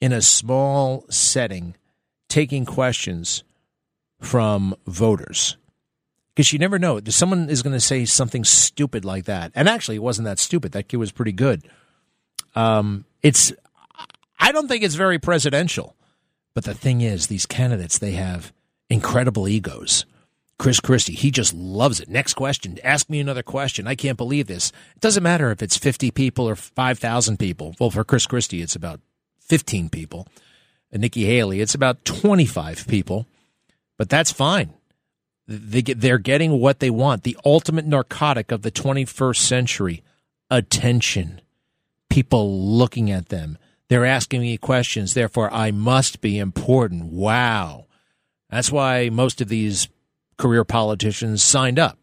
in 0.00 0.12
a 0.12 0.22
small 0.22 1.04
setting 1.08 1.76
taking 2.28 2.64
questions 2.64 3.42
from 4.20 4.74
voters? 4.86 5.56
because 6.40 6.54
you 6.54 6.58
never 6.58 6.78
know. 6.78 6.98
Someone 7.08 7.50
is 7.50 7.62
going 7.62 7.74
to 7.74 7.80
say 7.80 8.06
something 8.06 8.44
stupid 8.44 9.04
like 9.04 9.26
that, 9.26 9.52
and 9.54 9.68
actually, 9.68 9.96
it 9.96 10.02
wasn't 10.02 10.24
that 10.24 10.38
stupid. 10.38 10.72
That 10.72 10.88
kid 10.88 10.96
was 10.96 11.12
pretty 11.12 11.32
good. 11.32 11.68
Um, 12.54 13.04
it's, 13.22 13.52
I 14.38 14.50
don't 14.50 14.66
think 14.66 14.82
it's 14.82 14.94
very 14.94 15.18
presidential, 15.18 15.96
but 16.54 16.64
the 16.64 16.72
thing 16.72 17.02
is, 17.02 17.26
these 17.26 17.44
candidates 17.44 17.98
they 17.98 18.12
have 18.12 18.54
incredible 18.88 19.48
egos. 19.48 20.06
Chris 20.60 20.78
Christie, 20.78 21.14
he 21.14 21.30
just 21.30 21.54
loves 21.54 22.00
it. 22.00 22.10
Next 22.10 22.34
question. 22.34 22.78
Ask 22.84 23.08
me 23.08 23.18
another 23.18 23.42
question. 23.42 23.86
I 23.86 23.94
can't 23.94 24.18
believe 24.18 24.46
this. 24.46 24.72
It 24.94 25.00
doesn't 25.00 25.22
matter 25.22 25.50
if 25.50 25.62
it's 25.62 25.78
50 25.78 26.10
people 26.10 26.46
or 26.46 26.54
5,000 26.54 27.38
people. 27.38 27.74
Well, 27.80 27.88
for 27.88 28.04
Chris 28.04 28.26
Christie, 28.26 28.60
it's 28.60 28.76
about 28.76 29.00
15 29.38 29.88
people. 29.88 30.28
And 30.92 31.00
Nikki 31.00 31.24
Haley, 31.24 31.62
it's 31.62 31.74
about 31.74 32.04
25 32.04 32.86
people. 32.86 33.26
But 33.96 34.10
that's 34.10 34.30
fine. 34.30 34.74
They 35.48 35.80
get, 35.80 36.02
they're 36.02 36.18
getting 36.18 36.60
what 36.60 36.80
they 36.80 36.90
want. 36.90 37.22
The 37.22 37.38
ultimate 37.42 37.86
narcotic 37.86 38.52
of 38.52 38.60
the 38.60 38.70
21st 38.70 39.36
century 39.36 40.02
attention. 40.50 41.40
People 42.10 42.76
looking 42.76 43.10
at 43.10 43.30
them. 43.30 43.56
They're 43.88 44.04
asking 44.04 44.42
me 44.42 44.58
questions. 44.58 45.14
Therefore, 45.14 45.50
I 45.54 45.70
must 45.70 46.20
be 46.20 46.38
important. 46.38 47.04
Wow. 47.04 47.86
That's 48.50 48.70
why 48.70 49.08
most 49.08 49.40
of 49.40 49.48
these 49.48 49.88
career 50.40 50.64
politicians 50.64 51.42
signed 51.42 51.78
up, 51.78 51.98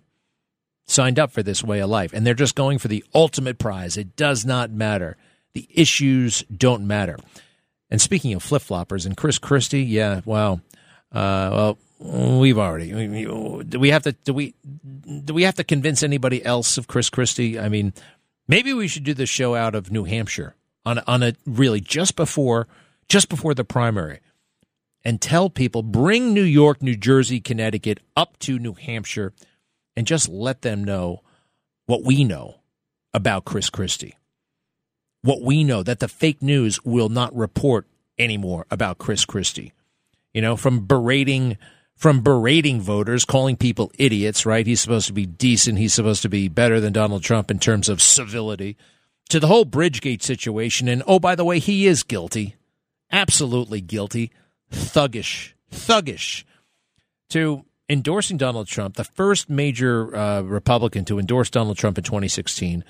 signed 0.86 1.20
up 1.20 1.32
for 1.32 1.44
this 1.44 1.63
way 1.63 1.79
of 1.79 1.89
life. 1.89 2.13
And 2.13 2.25
they're 2.25 2.34
just 2.34 2.56
going 2.56 2.77
for 2.77 2.88
the 2.88 3.03
ultimate 3.13 3.58
prize. 3.60 3.98
It 3.98 4.15
does 4.15 4.46
not 4.46 4.72
matter. 4.72 5.17
The 5.53 5.67
issues 5.74 6.44
don't 6.56 6.88
matter. 6.88 7.17
And 7.89 8.01
speaking 8.01 8.34
of 8.34 8.44
flip 8.44 8.62
floppers 8.62 9.06
and 9.06 9.17
Chris 9.17 9.39
Christie, 9.39 9.84
yeah, 9.84 10.22
well, 10.25 10.62
uh, 11.12 11.50
well, 11.51 11.77
We've 12.00 12.60
already. 12.60 12.91
Do 12.91 13.79
we 13.79 13.89
have 13.89 14.03
to? 14.03 14.12
Do 14.12 14.34
we? 14.34 14.53
Do 15.24 15.34
we 15.34 15.44
have 15.44 15.56
to 15.56 15.63
convince 15.63 16.03
anybody 16.03 16.46
else 16.46 16.77
of 16.77 16.88
Chris 16.88 17.10
Christie? 17.10 17.60
I 17.60 17.70
mean, 17.70 17.91
maybe 18.48 18.72
we 18.72 18.88
should 18.88 19.03
do 19.03 19.15
the 19.15 19.25
show 19.25 19.56
out 19.56 19.74
of 19.74 19.91
New 19.91 20.03
Hampshire 20.03 20.56
on 20.86 21.00
on 21.08 21.24
a 21.24 21.34
really 21.48 21.82
just 21.82 22.15
before 22.15 22.67
just 23.10 23.29
before 23.29 23.56
the 23.56 23.63
primary, 23.63 24.20
and 25.08 25.22
tell 25.22 25.50
people 25.50 25.84
bring 25.84 26.34
New 26.34 26.44
York, 26.44 26.84
New 26.84 26.98
Jersey, 26.98 27.40
Connecticut 27.40 28.02
up 28.18 28.38
to 28.40 28.60
New 28.60 28.74
Hampshire, 28.74 29.32
and 29.96 30.06
just 30.06 30.28
let 30.28 30.64
them 30.64 30.84
know 30.84 31.22
what 31.86 32.04
we 32.04 32.26
know 32.26 32.60
about 33.14 33.46
Chris 33.46 33.70
Christie. 33.70 34.18
What 35.22 35.42
we 35.42 35.64
know 35.64 35.82
that 35.82 36.02
the 36.02 36.10
fake 36.10 36.42
news 36.42 36.84
will 36.84 37.08
not 37.08 37.34
report 37.34 37.88
anymore 38.20 38.66
about 38.70 38.98
Chris 38.98 39.24
Christie. 39.24 39.72
You 40.34 40.42
know, 40.42 40.58
from 40.58 40.86
berating 40.86 41.58
from 41.96 42.20
berating 42.20 42.82
voters, 42.82 43.24
calling 43.24 43.56
people 43.56 43.94
idiots, 43.98 44.46
right? 44.46 44.68
He's 44.68 44.82
supposed 44.82 45.08
to 45.08 45.14
be 45.14 45.26
decent. 45.26 45.78
He's 45.78 45.94
supposed 45.94 46.22
to 46.24 46.30
be 46.30 46.50
better 46.50 46.82
than 46.82 46.92
Donald 46.92 47.24
Trump 47.24 47.50
in 47.50 47.60
terms 47.60 47.88
of 47.88 48.02
civility, 48.02 48.76
to 49.30 49.40
the 49.40 49.48
whole 49.48 49.66
Bridgegate 49.66 50.22
situation. 50.22 50.90
And 50.90 51.02
oh, 51.08 51.18
by 51.18 51.36
the 51.36 51.46
way, 51.46 51.60
he 51.60 51.88
is 51.88 52.04
guilty. 52.04 52.56
Absolutely 53.10 53.80
guilty. 53.80 54.32
Thuggish. 54.71 55.53
Thuggish. 55.71 56.43
To 57.29 57.65
endorsing 57.89 58.38
Donald 58.38 58.67
Trump, 58.67 58.95
the 58.95 59.03
first 59.03 59.50
major 59.50 60.15
uh, 60.15 60.41
Republican 60.41 61.05
to 61.05 61.19
endorse 61.19 61.50
Donald 61.50 61.77
Trump 61.77 61.97
in 61.97 62.03
2016, 62.03 62.83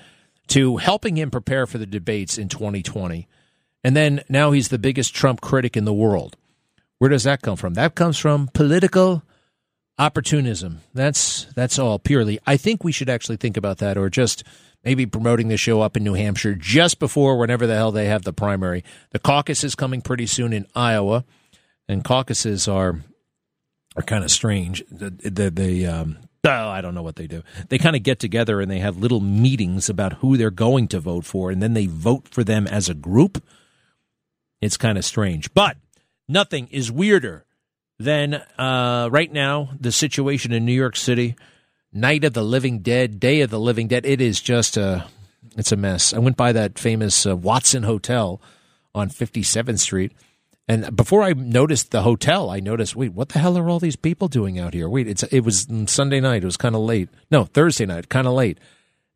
to 0.48 0.76
helping 0.78 1.16
him 1.16 1.30
prepare 1.30 1.66
for 1.66 1.78
the 1.78 1.86
debates 1.86 2.38
in 2.38 2.48
2020. 2.48 3.28
And 3.84 3.96
then 3.96 4.22
now 4.28 4.52
he's 4.52 4.68
the 4.68 4.78
biggest 4.78 5.14
Trump 5.14 5.40
critic 5.40 5.76
in 5.76 5.84
the 5.84 5.92
world. 5.92 6.36
Where 6.98 7.10
does 7.10 7.24
that 7.24 7.42
come 7.42 7.56
from? 7.56 7.74
That 7.74 7.94
comes 7.94 8.18
from 8.18 8.48
political 8.52 9.22
opportunism. 9.98 10.80
That's 10.94 11.44
that's 11.54 11.78
all 11.78 11.98
purely. 11.98 12.38
I 12.46 12.56
think 12.56 12.82
we 12.82 12.92
should 12.92 13.08
actually 13.08 13.36
think 13.36 13.56
about 13.56 13.78
that, 13.78 13.96
or 13.96 14.10
just 14.10 14.42
maybe 14.84 15.06
promoting 15.06 15.48
the 15.48 15.56
show 15.56 15.80
up 15.80 15.96
in 15.96 16.04
New 16.04 16.14
Hampshire 16.14 16.54
just 16.54 16.98
before 16.98 17.38
whenever 17.38 17.66
the 17.66 17.74
hell 17.76 17.92
they 17.92 18.06
have 18.06 18.22
the 18.22 18.32
primary. 18.32 18.84
The 19.10 19.18
caucus 19.18 19.64
is 19.64 19.74
coming 19.74 20.00
pretty 20.00 20.26
soon 20.26 20.52
in 20.52 20.66
Iowa, 20.74 21.24
and 21.88 22.04
caucuses 22.04 22.68
are 22.68 23.00
are 23.96 24.02
kind 24.02 24.24
of 24.24 24.30
strange. 24.30 24.84
The 24.90 25.10
the, 25.10 25.50
the 25.50 25.86
um, 25.86 26.18
I 26.44 26.80
don't 26.80 26.94
know 26.94 27.02
what 27.02 27.16
they 27.16 27.26
do. 27.26 27.42
They 27.68 27.78
kind 27.78 27.96
of 27.96 28.02
get 28.02 28.18
together 28.18 28.60
and 28.60 28.70
they 28.70 28.78
have 28.78 28.96
little 28.96 29.20
meetings 29.20 29.88
about 29.88 30.14
who 30.14 30.36
they're 30.36 30.50
going 30.50 30.88
to 30.88 31.00
vote 31.00 31.24
for, 31.24 31.50
and 31.50 31.62
then 31.62 31.74
they 31.74 31.86
vote 31.86 32.28
for 32.28 32.44
them 32.44 32.66
as 32.66 32.88
a 32.88 32.94
group. 32.94 33.42
It's 34.60 34.76
kind 34.76 34.98
of 34.98 35.04
strange, 35.04 35.52
but 35.54 35.76
nothing 36.26 36.68
is 36.70 36.90
weirder 36.90 37.44
than 37.98 38.34
uh, 38.34 39.08
right 39.10 39.32
now 39.32 39.70
the 39.78 39.92
situation 39.92 40.52
in 40.52 40.64
New 40.64 40.72
York 40.72 40.96
City. 40.96 41.36
Night 41.92 42.22
of 42.24 42.34
the 42.34 42.42
Living 42.42 42.80
Dead, 42.80 43.18
Day 43.18 43.40
of 43.40 43.50
the 43.50 43.58
Living 43.58 43.88
Dead. 43.88 44.04
It 44.04 44.20
is 44.20 44.40
just 44.40 44.76
a, 44.76 45.06
it's 45.56 45.72
a 45.72 45.76
mess. 45.76 46.12
I 46.12 46.18
went 46.18 46.36
by 46.36 46.52
that 46.52 46.78
famous 46.78 47.26
uh, 47.26 47.34
Watson 47.34 47.82
Hotel 47.82 48.42
on 48.94 49.08
57th 49.08 49.78
Street. 49.78 50.12
And 50.68 50.94
before 50.94 51.22
I 51.22 51.32
noticed 51.32 51.90
the 51.90 52.02
hotel, 52.02 52.50
I 52.50 52.60
noticed, 52.60 52.94
wait, 52.94 53.14
what 53.14 53.30
the 53.30 53.38
hell 53.38 53.56
are 53.56 53.70
all 53.70 53.78
these 53.78 53.96
people 53.96 54.28
doing 54.28 54.58
out 54.58 54.74
here? 54.74 54.88
Wait, 54.88 55.08
it's 55.08 55.22
it 55.24 55.40
was 55.40 55.66
Sunday 55.86 56.20
night. 56.20 56.42
It 56.42 56.46
was 56.46 56.58
kind 56.58 56.74
of 56.74 56.82
late. 56.82 57.08
No, 57.30 57.44
Thursday 57.44 57.86
night, 57.86 58.10
kind 58.10 58.26
of 58.26 58.34
late, 58.34 58.58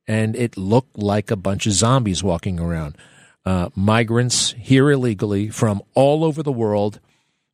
and 0.06 0.34
it 0.34 0.56
looked 0.56 0.96
like 0.96 1.30
a 1.30 1.36
bunch 1.36 1.66
of 1.66 1.74
zombies 1.74 2.24
walking 2.24 2.58
around. 2.58 2.96
Uh, 3.44 3.68
migrants 3.74 4.52
here 4.52 4.90
illegally 4.90 5.50
from 5.50 5.82
all 5.94 6.24
over 6.24 6.42
the 6.42 6.52
world, 6.52 7.00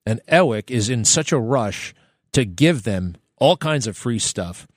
and 0.06 0.20
Ewick 0.30 0.70
is 0.70 0.88
in 0.88 1.04
such 1.04 1.32
a 1.32 1.38
rush 1.38 1.92
to 2.32 2.44
give 2.44 2.84
them 2.84 3.16
all 3.36 3.56
kinds 3.56 3.86
of 3.86 3.96
free 3.96 4.18
stuff 4.18 4.68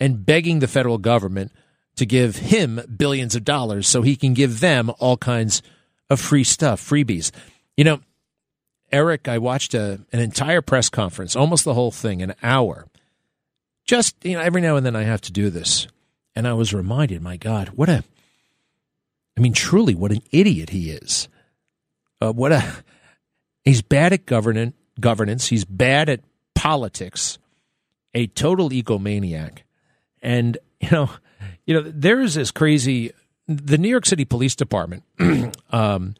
and 0.00 0.26
begging 0.26 0.58
the 0.58 0.68
federal 0.68 0.98
government 0.98 1.52
to 1.96 2.04
give 2.04 2.36
him 2.36 2.80
billions 2.96 3.34
of 3.34 3.44
dollars 3.44 3.88
so 3.88 4.02
he 4.02 4.14
can 4.16 4.34
give 4.34 4.60
them 4.60 4.90
all 4.98 5.16
kinds 5.16 5.62
of 6.10 6.20
free 6.20 6.44
stuff, 6.44 6.80
freebies. 6.80 7.30
You 7.76 7.84
know, 7.84 8.00
Eric, 8.90 9.28
I 9.28 9.38
watched 9.38 9.74
a, 9.74 10.00
an 10.12 10.20
entire 10.20 10.62
press 10.62 10.88
conference, 10.88 11.36
almost 11.36 11.64
the 11.64 11.74
whole 11.74 11.90
thing, 11.90 12.22
an 12.22 12.34
hour. 12.42 12.86
Just, 13.84 14.16
you 14.24 14.34
know, 14.34 14.40
every 14.40 14.60
now 14.60 14.76
and 14.76 14.84
then 14.84 14.96
I 14.96 15.02
have 15.02 15.20
to 15.22 15.32
do 15.32 15.50
this. 15.50 15.86
And 16.34 16.46
I 16.46 16.52
was 16.52 16.72
reminded, 16.72 17.22
my 17.22 17.36
God, 17.36 17.68
what 17.70 17.88
a, 17.88 18.04
I 19.36 19.40
mean, 19.40 19.52
truly, 19.52 19.94
what 19.94 20.12
an 20.12 20.22
idiot 20.30 20.70
he 20.70 20.90
is. 20.90 21.28
Uh, 22.20 22.32
what 22.32 22.52
a, 22.52 22.84
he's 23.64 23.82
bad 23.82 24.12
at 24.12 24.26
governance, 24.26 24.74
governance. 25.00 25.48
He's 25.48 25.64
bad 25.64 26.08
at 26.08 26.20
politics, 26.54 27.38
a 28.14 28.26
total 28.28 28.70
egomaniac. 28.70 29.58
And, 30.22 30.58
you 30.80 30.90
know, 30.90 31.10
you 31.66 31.74
know, 31.74 31.82
there 31.82 32.20
is 32.20 32.34
this 32.34 32.50
crazy, 32.50 33.12
the 33.46 33.78
New 33.78 33.88
York 33.88 34.06
City 34.06 34.24
Police 34.24 34.56
Department, 34.56 35.04
um, 35.70 36.14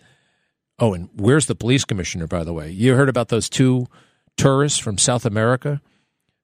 Oh, 0.79 0.95
and 0.95 1.09
where's 1.17 1.47
the 1.47 1.55
police 1.55 1.85
commissioner, 1.85 2.27
by 2.27 2.45
the 2.45 2.53
way? 2.53 2.71
You 2.71 2.95
heard 2.95 3.09
about 3.09 3.29
those 3.29 3.49
two 3.49 3.87
tourists 4.37 4.79
from 4.79 4.99
South 4.99 5.25
America 5.25 5.81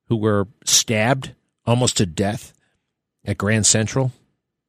who 0.08 0.16
were 0.16 0.48
stabbed 0.64 1.34
almost 1.64 1.96
to 1.98 2.06
death 2.06 2.52
at 3.24 3.38
Grand 3.38 3.66
Central 3.66 4.12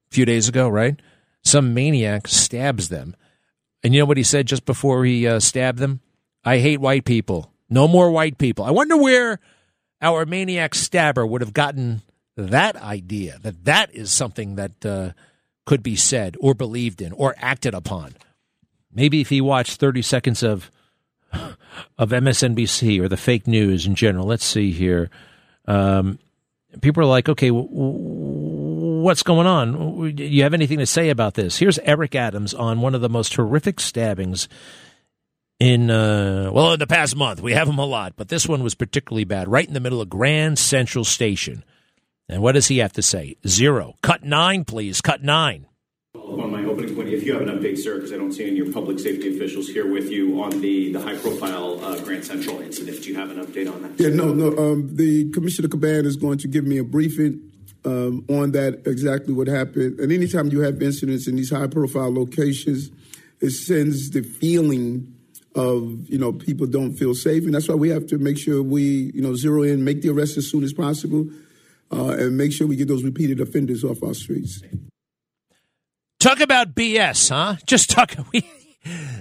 a 0.10 0.13
few 0.13 0.25
days 0.25 0.48
ago, 0.48 0.69
right? 0.69 1.00
Some 1.43 1.74
maniac 1.74 2.27
stabs 2.27 2.89
them. 2.89 3.15
And 3.84 3.93
you 3.93 4.01
know 4.01 4.05
what 4.05 4.17
he 4.17 4.24
said 4.24 4.48
just 4.48 4.65
before 4.65 5.03
he 5.05 5.27
uh, 5.27 5.39
stabbed 5.39 5.79
them? 5.79 6.00
I 6.43 6.60
hate 6.60 6.79
white 6.79 7.05
people. 7.05 7.51
No 7.69 7.88
more 7.88 8.12
white 8.12 8.38
people. 8.38 8.65
I 8.65 8.72
wonder 8.72 8.98
where 8.98 9.39
our 10.01 10.25
maniac 10.25 10.75
stabber 10.75 11.25
would 11.25 11.41
have 11.41 11.53
gotten 11.53 12.01
that 12.38 12.75
idea 12.75 13.39
that 13.41 13.65
that 13.65 13.93
is 13.93 14.12
something 14.12 14.55
that 14.55 14.86
uh, 14.86 15.12
could 15.65 15.81
be 15.81 15.95
said 15.95 16.36
or 16.39 16.53
believed 16.53 17.01
in 17.01 17.12
or 17.13 17.34
acted 17.38 17.74
upon. 17.74 18.13
Maybe 18.95 19.21
if 19.21 19.29
he 19.29 19.41
watched 19.41 19.79
30 19.79 20.01
seconds 20.01 20.41
of 20.41 20.71
of 21.97 22.09
MSNBC 22.09 22.99
or 23.01 23.07
the 23.07 23.17
fake 23.17 23.47
news 23.47 23.85
in 23.85 23.95
general. 23.95 24.25
Let's 24.25 24.45
see 24.45 24.71
here. 24.71 25.09
Um, 25.67 26.19
people 26.81 27.03
are 27.03 27.07
like, 27.07 27.29
okay, 27.29 27.47
w- 27.47 27.67
what's 27.71 29.23
going 29.23 29.47
on? 29.47 30.15
Do 30.15 30.23
you 30.23 30.43
have 30.43 30.53
anything 30.53 30.79
to 30.79 30.85
say 30.85 31.09
about 31.09 31.33
this? 31.33 31.57
Here's 31.57 31.79
Eric 31.79 32.15
Adams 32.15 32.53
on 32.53 32.81
one 32.81 32.95
of 32.95 33.01
the 33.01 33.09
most 33.09 33.35
horrific 33.35 33.79
stabbings 33.79 34.47
in, 35.59 35.89
uh, 35.89 36.51
well, 36.53 36.73
in 36.73 36.79
the 36.79 36.87
past 36.87 37.15
month. 37.15 37.41
We 37.41 37.53
have 37.53 37.67
them 37.67 37.79
a 37.79 37.85
lot, 37.85 38.13
but 38.15 38.29
this 38.29 38.47
one 38.47 38.63
was 38.63 38.75
particularly 38.75 39.25
bad, 39.25 39.47
right 39.47 39.67
in 39.67 39.73
the 39.73 39.79
middle 39.79 40.01
of 40.01 40.09
Grand 40.09 40.59
Central 40.59 41.03
Station. 41.03 41.63
And 42.27 42.41
what 42.41 42.53
does 42.53 42.67
he 42.67 42.79
have 42.79 42.93
to 42.93 43.01
say? 43.01 43.35
Zero. 43.47 43.95
Cut 44.01 44.23
nine, 44.23 44.65
please. 44.65 45.01
Cut 45.01 45.23
nine 45.23 45.67
on 46.39 46.51
my 46.51 46.63
opening 46.65 46.96
point, 46.96 47.10
if 47.10 47.24
you 47.24 47.34
have 47.34 47.42
an 47.42 47.50
update, 47.50 47.77
sir, 47.77 47.96
because 47.96 48.13
I 48.13 48.18
don't 48.18 48.32
see 48.32 48.44
any 48.44 48.60
of 48.60 48.65
your 48.65 48.74
public 48.74 49.00
safety 49.00 49.36
officials 49.36 49.68
here 49.68 49.92
with 49.92 50.10
you 50.12 50.42
on 50.42 50.62
the, 50.62 50.92
the 50.92 51.01
high 51.01 51.18
profile 51.18 51.84
uh, 51.84 52.00
Grand 52.01 52.25
Central 52.25 52.62
incident. 52.62 53.01
Do 53.04 53.10
you 53.10 53.15
have 53.15 53.32
an 53.32 53.46
update 53.46 53.72
on 53.72 53.82
that? 53.82 54.00
Yeah, 54.00 54.10
no, 54.10 54.34
no. 54.34 54.56
Um, 54.58 54.96
the 54.96 55.30
Commissioner 55.32 55.68
Caban 55.68 56.06
is 56.06 56.15
going 56.15 56.38
to 56.39 56.48
give 56.48 56.65
me 56.65 56.77
a 56.77 56.84
briefing 56.84 57.51
um, 57.86 58.25
on 58.30 58.51
that, 58.51 58.82
exactly 58.86 59.34
what 59.34 59.48
happened. 59.48 60.00
And 60.00 60.12
anytime 60.12 60.50
you 60.50 60.62
have 60.62 60.82
incidents 60.82 61.27
in 61.27 61.36
these 61.36 61.51
high 61.51 61.68
profile 61.68 62.13
locations, 62.13 62.89
it 63.42 63.51
sends 63.51 64.10
the 64.10 64.24
feeling 64.24 65.13
of, 65.56 66.10
you 66.10 66.18
know, 66.18 66.34
people 66.34 66.68
don't 66.68 66.94
feel 66.94 67.13
safe. 67.13 67.46
And 67.46 67.54
that's 67.54 67.70
why 67.70 67.75
we 67.75 67.89
have 67.89 68.08
to 68.08 68.18
make 68.18 68.38
sure 68.38 68.62
we, 68.62 69.12
you 69.13 69.22
know, 69.22 69.36
zero 69.36 69.63
in, 69.63 69.84
make 69.84 70.01
the 70.01 70.10
arrest 70.10 70.38
as 70.38 70.50
soon 70.50 70.63
as 70.63 70.74
possible, 70.74 71.27
uh, 71.92 72.15
and 72.18 72.38
make 72.38 72.51
sure 72.51 72.68
we 72.68 72.75
get 72.75 72.88
those 72.88 73.04
repeated 73.04 73.39
offenders 73.39 73.84
off 73.84 74.04
our 74.04 74.13
streets. 74.13 74.62
Talk 76.19 76.39
about 76.39 76.75
BS, 76.75 77.29
huh? 77.29 77.55
Just 77.65 77.89
talk. 77.89 78.15
We, 78.31 78.50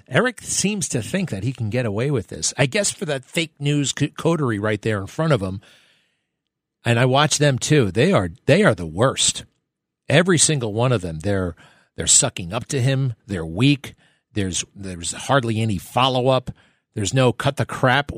Eric 0.09 0.43
seems 0.43 0.89
to 0.91 1.01
think 1.01 1.31
that 1.31 1.43
he 1.43 1.53
can 1.53 1.71
get 1.71 1.87
away 1.87 2.11
with 2.11 2.27
this. 2.27 2.53
I 2.59 2.67
guess 2.67 2.91
for 2.91 3.07
that 3.07 3.25
fake 3.25 3.55
news 3.59 3.93
coterie 3.93 4.59
right 4.59 4.81
there 4.83 5.01
in 5.01 5.07
front 5.07 5.33
of 5.33 5.41
him. 5.41 5.63
And 6.85 6.99
I 6.99 7.07
watch 7.07 7.39
them 7.39 7.59
too. 7.59 7.91
They 7.91 8.13
are 8.13 8.31
they 8.45 8.63
are 8.63 8.75
the 8.75 8.87
worst. 8.87 9.45
Every 10.09 10.37
single 10.37 10.75
one 10.75 10.93
of 10.93 11.01
them. 11.01 11.21
They're 11.21 11.57
they're 11.97 12.07
sucking 12.07 12.53
up 12.53 12.67
to 12.67 12.81
him. 12.83 13.15
They're 13.27 13.47
weak. 13.47 13.95
There's 14.33 14.65
there's 14.75 15.13
hardly 15.13 15.61
any 15.61 15.79
follow 15.79 16.29
up. 16.29 16.51
There's 16.95 17.15
no 17.15 17.33
cut 17.33 17.57
the 17.57 17.65
crap. 17.65 18.13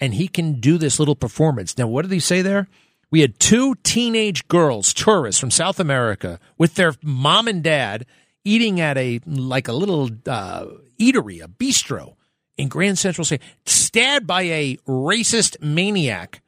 And 0.00 0.14
he 0.14 0.28
can 0.28 0.60
do 0.60 0.76
this 0.76 0.98
little 0.98 1.16
performance. 1.16 1.78
Now, 1.78 1.88
what 1.88 2.02
did 2.02 2.12
he 2.12 2.20
say 2.20 2.42
there? 2.42 2.68
We 3.10 3.20
had 3.20 3.38
two 3.38 3.74
teenage 3.76 4.46
girls, 4.48 4.92
tourists 4.92 5.40
from 5.40 5.50
South 5.50 5.80
America, 5.80 6.38
with 6.56 6.74
their 6.74 6.94
mom 7.02 7.48
and 7.48 7.62
dad 7.62 8.06
eating 8.44 8.80
at 8.80 8.96
a 8.98 9.20
like 9.26 9.68
a 9.68 9.72
little 9.72 10.10
uh, 10.26 10.66
eatery, 10.98 11.42
a 11.42 11.48
bistro 11.48 12.16
in 12.56 12.68
Grand 12.68 12.98
Central 12.98 13.24
State, 13.24 13.42
stabbed 13.64 14.26
by 14.26 14.42
a 14.42 14.76
racist 14.86 15.60
maniac 15.62 16.42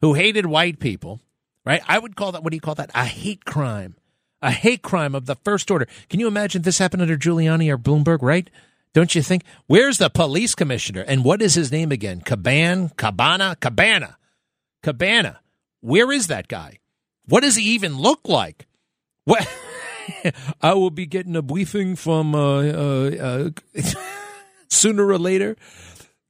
who 0.00 0.14
hated 0.14 0.46
white 0.46 0.80
people. 0.80 1.20
Right? 1.64 1.82
I 1.88 1.98
would 1.98 2.16
call 2.16 2.32
that. 2.32 2.44
What 2.44 2.50
do 2.50 2.56
you 2.56 2.60
call 2.60 2.76
that? 2.76 2.90
A 2.94 3.04
hate 3.04 3.44
crime. 3.44 3.96
A 4.40 4.50
hate 4.50 4.82
crime 4.82 5.14
of 5.14 5.26
the 5.26 5.34
first 5.36 5.70
order. 5.70 5.88
Can 6.08 6.20
you 6.20 6.28
imagine 6.28 6.62
this 6.62 6.78
happened 6.78 7.02
under 7.02 7.16
Giuliani 7.16 7.70
or 7.70 7.78
Bloomberg? 7.78 8.22
Right? 8.22 8.48
Don't 8.92 9.14
you 9.14 9.22
think? 9.22 9.42
Where's 9.66 9.98
the 9.98 10.08
police 10.08 10.54
commissioner? 10.54 11.02
And 11.02 11.24
what 11.24 11.42
is 11.42 11.54
his 11.54 11.72
name 11.72 11.90
again? 11.92 12.20
Caban, 12.20 12.96
Cabana, 12.96 13.56
Cabana, 13.60 14.16
Cabana. 14.82 15.40
Where 15.80 16.10
is 16.12 16.28
that 16.28 16.48
guy? 16.48 16.78
What 17.26 17.40
does 17.40 17.56
he 17.56 17.74
even 17.74 17.98
look 17.98 18.20
like? 18.28 18.66
What? 19.24 19.46
I 20.62 20.74
will 20.74 20.90
be 20.90 21.06
getting 21.06 21.36
a 21.36 21.42
briefing 21.42 21.96
from 21.96 22.34
uh, 22.34 22.62
uh, 22.62 23.10
uh, 23.20 23.50
sooner 24.70 25.06
or 25.06 25.18
later. 25.18 25.56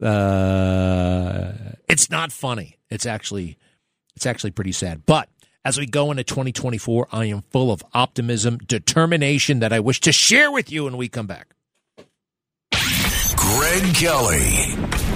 Uh, 0.02 1.52
it's 1.88 2.10
not 2.10 2.32
funny. 2.32 2.78
It's 2.90 3.06
actually 3.06 3.58
it's 4.14 4.26
actually 4.26 4.50
pretty 4.50 4.72
sad. 4.72 5.04
But 5.06 5.28
as 5.64 5.78
we 5.78 5.86
go 5.86 6.10
into 6.10 6.24
2024, 6.24 7.08
I 7.12 7.26
am 7.26 7.42
full 7.50 7.70
of 7.70 7.82
optimism, 7.92 8.58
determination 8.58 9.60
that 9.60 9.72
I 9.72 9.80
wish 9.80 10.00
to 10.02 10.12
share 10.12 10.50
with 10.50 10.70
you 10.70 10.84
when 10.84 10.96
we 10.96 11.08
come 11.08 11.26
back. 11.26 11.48
Greg 13.36 13.94
Kelly. 13.94 15.15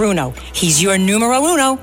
Bruno. 0.01 0.31
He's 0.51 0.81
your 0.81 0.97
numero 0.97 1.45
uno. 1.45 1.75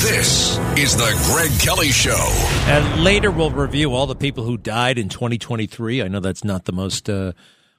This 0.00 0.56
is 0.78 0.96
the 0.96 1.12
Greg 1.26 1.50
Kelly 1.60 1.90
Show. 1.90 2.16
And 2.68 3.04
later 3.04 3.30
we'll 3.30 3.50
review 3.50 3.92
all 3.92 4.06
the 4.06 4.16
people 4.16 4.44
who 4.44 4.56
died 4.56 4.96
in 4.96 5.10
2023. 5.10 6.00
I 6.00 6.08
know 6.08 6.20
that's 6.20 6.42
not 6.42 6.64
the 6.64 6.72
most, 6.72 7.10
uh, 7.10 7.32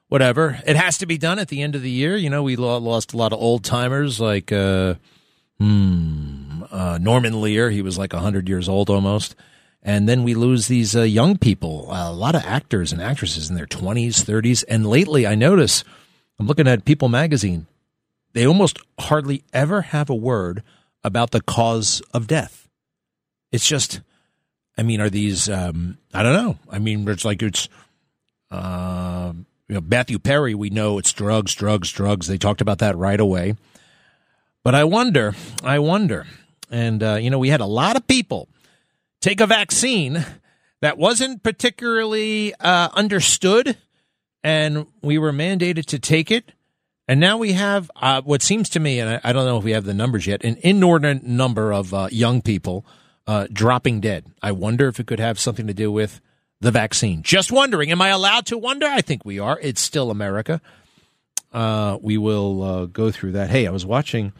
whatever. 0.08 0.62
It 0.68 0.76
has 0.76 1.00
to 1.00 1.08
be 1.08 1.18
done 1.18 1.40
at 1.40 1.48
the 1.48 1.64
end 1.64 1.74
of 1.74 1.82
the 1.82 1.90
year. 1.90 2.16
You 2.16 2.30
know, 2.30 2.44
we 2.44 2.58
lost 2.58 3.16
a 3.16 3.18
lot 3.18 3.34
of 3.34 3.40
old 3.42 3.64
timers 3.64 4.20
like, 4.20 4.52
uh, 4.52 4.94
hmm 5.58 6.45
uh, 6.72 6.98
Norman 7.02 7.42
Lear. 7.42 7.70
He 7.70 7.82
was 7.82 7.98
like 7.98 8.14
100 8.14 8.48
years 8.50 8.70
old 8.70 8.90
almost. 8.90 9.36
And 9.82 10.10
then 10.10 10.24
we 10.24 10.34
lose 10.34 10.68
these 10.68 10.96
uh, 10.96 11.04
young 11.04 11.38
people, 11.38 11.88
a 11.92 12.12
lot 12.12 12.34
of 12.34 12.44
actors 12.44 12.92
and 12.92 13.02
actresses 13.02 13.50
in 13.50 13.56
their 13.56 13.68
20s, 13.68 14.24
30s. 14.24 14.64
And 14.68 14.86
lately 14.86 15.28
I 15.28 15.36
notice, 15.36 15.84
I'm 16.40 16.48
looking 16.48 16.68
at 16.68 16.86
People 16.86 17.08
magazine, 17.08 17.68
they 18.34 18.48
almost 18.48 18.80
hardly 19.00 19.44
ever 19.54 19.82
have 19.82 20.10
a 20.10 20.16
word 20.16 20.64
about 21.04 21.32
the 21.32 21.42
cause 21.42 22.02
of 22.14 22.26
death. 22.28 22.68
It's 23.52 23.68
just, 23.68 24.02
I 24.78 24.84
mean, 24.84 25.00
are 25.00 25.10
these? 25.10 25.48
Um, 25.48 26.00
I 26.14 26.24
don't 26.24 26.34
know. 26.34 26.58
I 26.70 26.80
mean, 26.80 27.08
it's 27.08 27.26
like 27.26 27.42
it's. 27.42 27.70
Uh, 28.52 29.34
you 29.68 29.76
know, 29.76 29.82
Matthew 29.82 30.20
Perry. 30.20 30.54
We 30.54 30.70
know 30.70 30.98
it's 30.98 31.14
drugs, 31.14 31.54
drugs, 31.56 31.92
drugs. 31.92 32.28
They 32.28 32.38
talked 32.38 32.62
about 32.62 32.80
that 32.80 32.98
right 32.98 33.20
away. 33.20 33.56
But 34.64 34.76
I 34.76 34.84
wonder, 34.84 35.36
I 35.64 35.80
wonder, 35.80 36.26
and 36.76 37.02
uh, 37.02 37.16
you 37.16 37.30
know, 37.30 37.40
we 37.40 37.48
had 37.48 37.62
a 37.62 37.66
lot 37.66 37.96
of 37.96 38.06
people 38.06 38.50
take 39.22 39.40
a 39.40 39.48
vaccine 39.48 40.26
that 40.82 40.98
wasn't 40.98 41.42
particularly 41.42 42.54
uh, 42.56 42.90
understood, 42.94 43.78
and 44.44 44.86
we 45.02 45.18
were 45.18 45.32
mandated 45.32 45.86
to 45.86 46.00
take 46.00 46.32
it. 46.32 46.52
And 47.08 47.22
now 47.22 47.38
we 47.38 47.54
have 47.54 47.90
uh, 47.96 48.22
what 48.24 48.42
seems 48.42 48.68
to 48.72 48.82
me, 48.82 49.00
and 49.00 49.10
I, 49.10 49.30
I, 49.30 49.32
don't 49.32 49.46
know 49.46 49.58
if 49.58 49.64
we 49.64 49.72
have 49.72 49.86
the 49.86 49.94
numbers 49.94 50.28
yet, 50.28 50.44
an 50.44 50.58
inordinate 50.64 51.24
number 51.24 51.72
of 51.72 51.94
uh, 51.94 52.10
young 52.12 52.42
people 52.42 52.86
uh, 53.26 53.48
dropping 53.54 54.02
dead. 54.02 54.26
I 54.42 54.52
wonder 54.52 54.90
if 54.90 55.00
it 55.00 55.08
could 55.08 55.22
have 55.22 55.40
something 55.40 55.68
to 55.68 55.74
do 55.74 55.90
with 55.90 56.20
the 56.60 56.72
vaccine. 56.72 57.22
Just 57.22 57.54
wondering. 57.54 57.90
Am 57.90 58.02
I 58.02 58.10
allowed 58.10 58.48
to 58.48 58.58
wonder? 58.58 58.86
I 58.86 59.00
think 59.00 59.24
we 59.24 59.40
are. 59.40 59.58
It's 59.62 59.80
still 59.80 60.12
America. 60.12 60.60
Uh, 61.54 62.00
we 62.02 62.18
will 62.18 62.88
go 62.88 63.12
through 63.12 63.32
that. 63.34 63.50
Hey, 63.50 63.66
I 63.66 63.72
was 63.72 63.86
watching, 63.86 64.34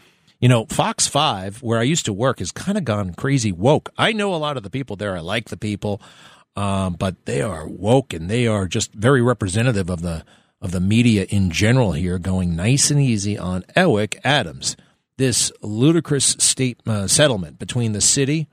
you 0.46 0.50
know, 0.50 0.68
Fox 0.68 1.08
5, 1.08 1.64
where 1.64 1.80
I 1.80 1.82
used 1.82 2.06
to 2.06 2.14
work, 2.14 2.38
has 2.38 2.52
kind 2.52 2.78
of 2.78 2.86
gone 2.86 3.16
crazy 3.16 3.52
woke. 3.52 3.90
I 3.98 4.12
know 4.12 4.32
a 4.32 4.38
lot 4.38 4.58
of 4.58 4.62
the 4.62 4.70
people 4.70 4.96
there. 4.96 5.18
I 5.18 5.20
like 5.20 5.50
the 5.50 5.58
people, 5.58 6.00
um, 6.56 6.94
but 6.94 7.26
they 7.26 7.42
are 7.42 7.68
woke 7.68 8.14
and 8.14 8.30
they 8.30 8.46
are 8.46 8.68
just 8.68 8.94
very 8.94 9.24
representative 9.24 9.90
of 9.90 10.04
the 10.04 10.24
of 10.62 10.70
the 10.70 10.80
media 10.80 11.24
in 11.30 11.50
general 11.50 11.94
here 11.94 12.20
going 12.20 12.56
nice 12.56 12.92
and 12.92 13.02
easy 13.02 13.40
on 13.40 13.66
Eric 13.76 14.22
Adams. 14.24 14.78
This 15.18 15.52
ludicrous 15.64 16.36
state 16.38 16.80
uh, 16.86 17.08
settlement 17.08 17.58
between 17.58 17.94
the 17.94 18.00
city 18.00 18.48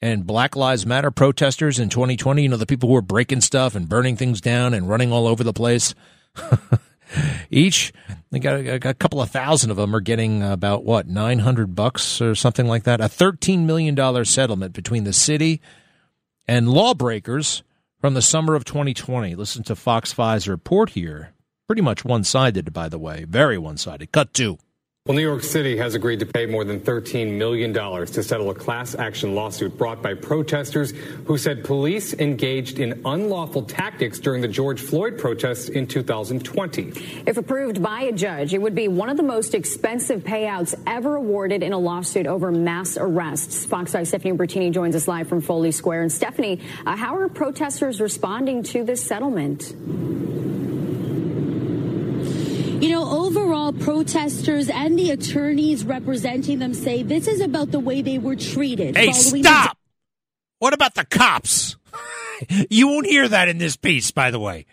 and 0.00 0.26
Black 0.26 0.56
Lives 0.56 0.86
Matter 0.86 1.10
protesters 1.10 1.78
in 1.78 1.90
2020, 1.90 2.42
you 2.42 2.48
know, 2.48 2.56
the 2.56 2.64
people 2.64 2.88
who 2.88 2.94
were 2.94 3.02
breaking 3.02 3.42
stuff 3.42 3.74
and 3.74 3.86
burning 3.86 4.16
things 4.16 4.40
down 4.40 4.72
and 4.72 4.88
running 4.88 5.12
all 5.12 5.26
over 5.26 5.44
the 5.44 5.52
place. 5.52 5.94
Each, 7.50 7.92
they 8.30 8.38
got 8.38 8.60
a, 8.60 8.88
a, 8.88 8.94
couple 8.94 9.20
of 9.20 9.30
thousand 9.30 9.70
of 9.70 9.76
them 9.76 9.94
are 9.94 10.00
getting 10.00 10.42
about 10.42 10.84
what, 10.84 11.06
900 11.06 11.74
bucks 11.74 12.20
or 12.20 12.34
something 12.34 12.66
like 12.66 12.84
that. 12.84 13.00
A 13.00 13.04
$13 13.04 13.64
million 13.64 14.24
settlement 14.24 14.72
between 14.72 15.04
the 15.04 15.12
city 15.12 15.60
and 16.46 16.68
lawbreakers 16.68 17.62
from 18.00 18.14
the 18.14 18.22
summer 18.22 18.54
of 18.54 18.64
2020. 18.64 19.34
Listen 19.34 19.62
to 19.64 19.74
Fox 19.74 20.12
5's 20.12 20.48
report 20.48 20.90
here 20.90 21.32
Pretty 21.68 21.82
much 21.82 22.02
one 22.02 22.24
sided, 22.24 22.72
by 22.72 22.88
the 22.88 22.98
way. 22.98 23.26
Very 23.28 23.58
one 23.58 23.76
sided. 23.76 24.10
Cut 24.10 24.32
two. 24.32 24.56
Well, 25.08 25.16
New 25.16 25.22
York 25.22 25.42
City 25.42 25.78
has 25.78 25.94
agreed 25.94 26.20
to 26.20 26.26
pay 26.26 26.44
more 26.44 26.64
than 26.64 26.80
$13 26.80 27.38
million 27.38 27.72
to 27.72 28.22
settle 28.22 28.50
a 28.50 28.54
class 28.54 28.94
action 28.94 29.34
lawsuit 29.34 29.78
brought 29.78 30.02
by 30.02 30.12
protesters 30.12 30.90
who 31.24 31.38
said 31.38 31.64
police 31.64 32.12
engaged 32.12 32.78
in 32.78 33.00
unlawful 33.06 33.62
tactics 33.62 34.18
during 34.18 34.42
the 34.42 34.48
George 34.48 34.82
Floyd 34.82 35.16
protests 35.16 35.70
in 35.70 35.86
2020. 35.86 37.22
If 37.24 37.38
approved 37.38 37.82
by 37.82 38.02
a 38.02 38.12
judge, 38.12 38.52
it 38.52 38.60
would 38.60 38.74
be 38.74 38.88
one 38.88 39.08
of 39.08 39.16
the 39.16 39.22
most 39.22 39.54
expensive 39.54 40.24
payouts 40.24 40.78
ever 40.86 41.16
awarded 41.16 41.62
in 41.62 41.72
a 41.72 41.78
lawsuit 41.78 42.26
over 42.26 42.52
mass 42.52 42.98
arrests. 42.98 43.64
Fox 43.64 43.92
5 43.92 44.08
Stephanie 44.08 44.36
Bertini 44.36 44.70
joins 44.70 44.94
us 44.94 45.08
live 45.08 45.26
from 45.26 45.40
Foley 45.40 45.72
Square. 45.72 46.02
And 46.02 46.12
Stephanie, 46.12 46.60
uh, 46.84 46.96
how 46.96 47.16
are 47.16 47.30
protesters 47.30 47.98
responding 47.98 48.62
to 48.64 48.84
this 48.84 49.02
settlement? 49.02 49.72
You 52.80 52.90
know, 52.90 53.26
overall, 53.26 53.72
protesters 53.72 54.68
and 54.68 54.98
the 54.98 55.10
attorneys 55.10 55.84
representing 55.84 56.60
them 56.60 56.74
say 56.74 57.02
this 57.02 57.26
is 57.26 57.40
about 57.40 57.72
the 57.72 57.80
way 57.80 58.02
they 58.02 58.18
were 58.18 58.36
treated. 58.36 58.96
Hey, 58.96 59.12
stop! 59.12 59.76
What 60.60 60.74
about 60.74 60.94
the 60.94 61.04
cops? 61.04 61.76
you 62.70 62.86
won't 62.86 63.06
hear 63.06 63.26
that 63.26 63.48
in 63.48 63.58
this 63.58 63.76
piece, 63.76 64.10
by 64.12 64.30
the 64.30 64.38
way. 64.38 64.66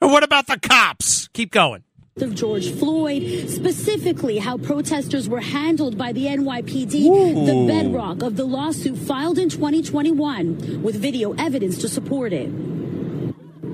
What 0.00 0.24
about 0.24 0.48
the 0.48 0.58
cops? 0.58 1.28
Keep 1.28 1.52
going 1.52 1.84
of 2.22 2.34
George 2.34 2.72
Floyd, 2.72 3.50
specifically 3.50 4.38
how 4.38 4.56
protesters 4.56 5.28
were 5.28 5.42
handled 5.42 5.98
by 5.98 6.12
the 6.12 6.24
NYPD, 6.24 7.04
Ooh. 7.04 7.44
the 7.44 7.66
bedrock 7.70 8.22
of 8.22 8.36
the 8.36 8.44
lawsuit 8.44 8.96
filed 8.96 9.38
in 9.38 9.50
2021 9.50 10.82
with 10.82 10.96
video 10.96 11.34
evidence 11.34 11.76
to 11.76 11.90
support 11.90 12.32
it. 12.32 12.50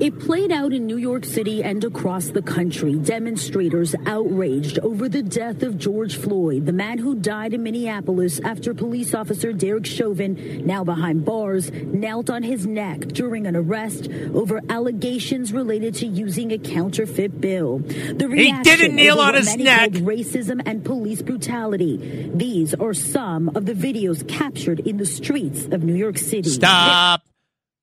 It 0.00 0.18
played 0.18 0.50
out 0.50 0.72
in 0.72 0.86
New 0.86 0.96
York 0.96 1.24
City 1.24 1.62
and 1.62 1.82
across 1.84 2.28
the 2.28 2.42
country. 2.42 2.94
Demonstrators 2.94 3.94
outraged 4.06 4.78
over 4.80 5.08
the 5.08 5.22
death 5.22 5.62
of 5.62 5.78
George 5.78 6.16
Floyd, 6.16 6.66
the 6.66 6.72
man 6.72 6.98
who 6.98 7.14
died 7.14 7.54
in 7.54 7.62
Minneapolis 7.62 8.40
after 8.40 8.74
police 8.74 9.14
officer 9.14 9.52
Derek 9.52 9.86
Chauvin, 9.86 10.66
now 10.66 10.82
behind 10.82 11.24
bars, 11.24 11.70
knelt 11.72 12.30
on 12.30 12.42
his 12.42 12.66
neck 12.66 13.00
during 13.00 13.46
an 13.46 13.54
arrest 13.54 14.08
over 14.34 14.60
allegations 14.68 15.52
related 15.52 15.94
to 15.94 16.06
using 16.06 16.52
a 16.52 16.58
counterfeit 16.58 17.40
bill. 17.40 17.78
The 17.78 18.28
he 18.34 18.52
didn't 18.62 18.96
kneel 18.96 19.20
on 19.20 19.34
his 19.34 19.56
neck. 19.56 19.92
Racism 19.92 20.62
and 20.66 20.84
police 20.84 21.22
brutality. 21.22 22.30
These 22.34 22.74
are 22.74 22.94
some 22.94 23.50
of 23.54 23.66
the 23.66 23.74
videos 23.74 24.26
captured 24.28 24.80
in 24.80 24.96
the 24.96 25.06
streets 25.06 25.66
of 25.66 25.82
New 25.84 25.94
York 25.94 26.18
City. 26.18 26.50
Stop. 26.50 27.22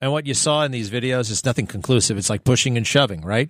And 0.02 0.12
what 0.12 0.26
you 0.26 0.34
saw 0.34 0.64
in 0.64 0.72
these 0.72 0.90
videos 0.90 1.30
is 1.30 1.44
nothing 1.44 1.68
conclusive. 1.68 2.18
It's 2.18 2.30
like 2.30 2.44
pushing 2.44 2.78
and 2.78 2.88
shoving, 2.88 3.22
right? 3.22 3.50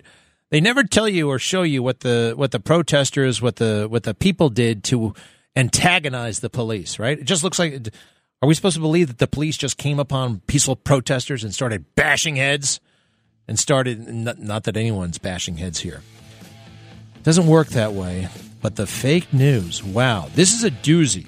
They 0.50 0.60
never 0.60 0.82
tell 0.82 1.08
you 1.08 1.28
or 1.28 1.38
show 1.38 1.62
you 1.62 1.82
what 1.82 2.00
the 2.00 2.34
what 2.36 2.50
the 2.50 2.58
protesters, 2.58 3.40
what 3.40 3.56
the 3.56 3.86
what 3.88 4.02
the 4.02 4.14
people 4.14 4.48
did 4.48 4.82
to 4.84 5.14
antagonize 5.54 6.40
the 6.40 6.50
police, 6.50 6.98
right? 6.98 7.18
It 7.18 7.24
just 7.24 7.44
looks 7.44 7.58
like 7.58 7.88
are 8.42 8.48
we 8.48 8.54
supposed 8.54 8.74
to 8.74 8.80
believe 8.80 9.08
that 9.08 9.18
the 9.18 9.26
police 9.26 9.56
just 9.56 9.76
came 9.76 10.00
upon 10.00 10.40
peaceful 10.46 10.74
protesters 10.74 11.44
and 11.44 11.54
started 11.54 11.84
bashing 11.94 12.36
heads 12.36 12.80
and 13.46 13.58
started 13.58 14.08
not, 14.08 14.64
that 14.64 14.76
anyone's 14.76 15.18
bashing 15.18 15.56
heads 15.56 15.80
here. 15.80 16.02
It 17.16 17.22
doesn't 17.22 17.46
work 17.46 17.68
that 17.68 17.92
way. 17.92 18.28
But 18.62 18.76
the 18.76 18.86
fake 18.86 19.32
news, 19.32 19.82
wow, 19.82 20.28
this 20.34 20.52
is 20.52 20.64
a 20.64 20.70
doozy 20.70 21.26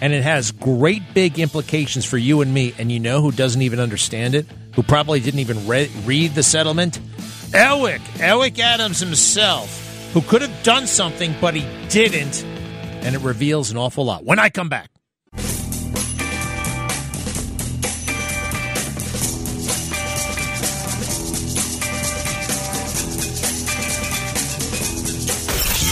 and 0.00 0.12
it 0.12 0.22
has 0.22 0.52
great 0.52 1.02
big 1.14 1.38
implications 1.38 2.04
for 2.04 2.18
you 2.18 2.40
and 2.42 2.52
me. 2.52 2.74
And 2.78 2.90
you 2.90 3.00
know 3.00 3.20
who 3.20 3.32
doesn't 3.32 3.62
even 3.62 3.80
understand 3.80 4.34
it? 4.34 4.46
Who 4.74 4.82
probably 4.82 5.20
didn't 5.20 5.40
even 5.40 5.66
re- 5.66 5.90
read 6.04 6.34
the 6.34 6.42
settlement? 6.42 7.00
Elwick, 7.54 8.02
Elwick 8.20 8.58
Adams 8.58 9.00
himself, 9.00 10.10
who 10.12 10.20
could 10.20 10.42
have 10.42 10.62
done 10.62 10.86
something, 10.86 11.34
but 11.40 11.54
he 11.54 11.66
didn't. 11.88 12.44
And 12.44 13.14
it 13.14 13.22
reveals 13.22 13.70
an 13.70 13.76
awful 13.76 14.04
lot. 14.04 14.24
When 14.24 14.38
I 14.38 14.50
come 14.50 14.68
back. 14.68 14.90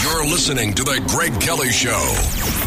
You're 0.03 0.25
listening 0.25 0.73
to 0.75 0.83
The 0.83 1.03
Greg 1.07 1.39
Kelly 1.41 1.71
Show. 1.71 2.64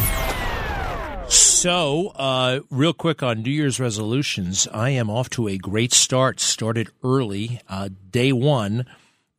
So, 1.58 2.12
uh, 2.14 2.60
real 2.70 2.92
quick 2.92 3.20
on 3.20 3.42
New 3.42 3.50
Year's 3.50 3.80
resolutions, 3.80 4.68
I 4.72 4.90
am 4.90 5.10
off 5.10 5.28
to 5.30 5.48
a 5.48 5.58
great 5.58 5.92
start. 5.92 6.38
Started 6.38 6.88
early, 7.02 7.60
uh, 7.68 7.88
day 8.12 8.32
one. 8.32 8.86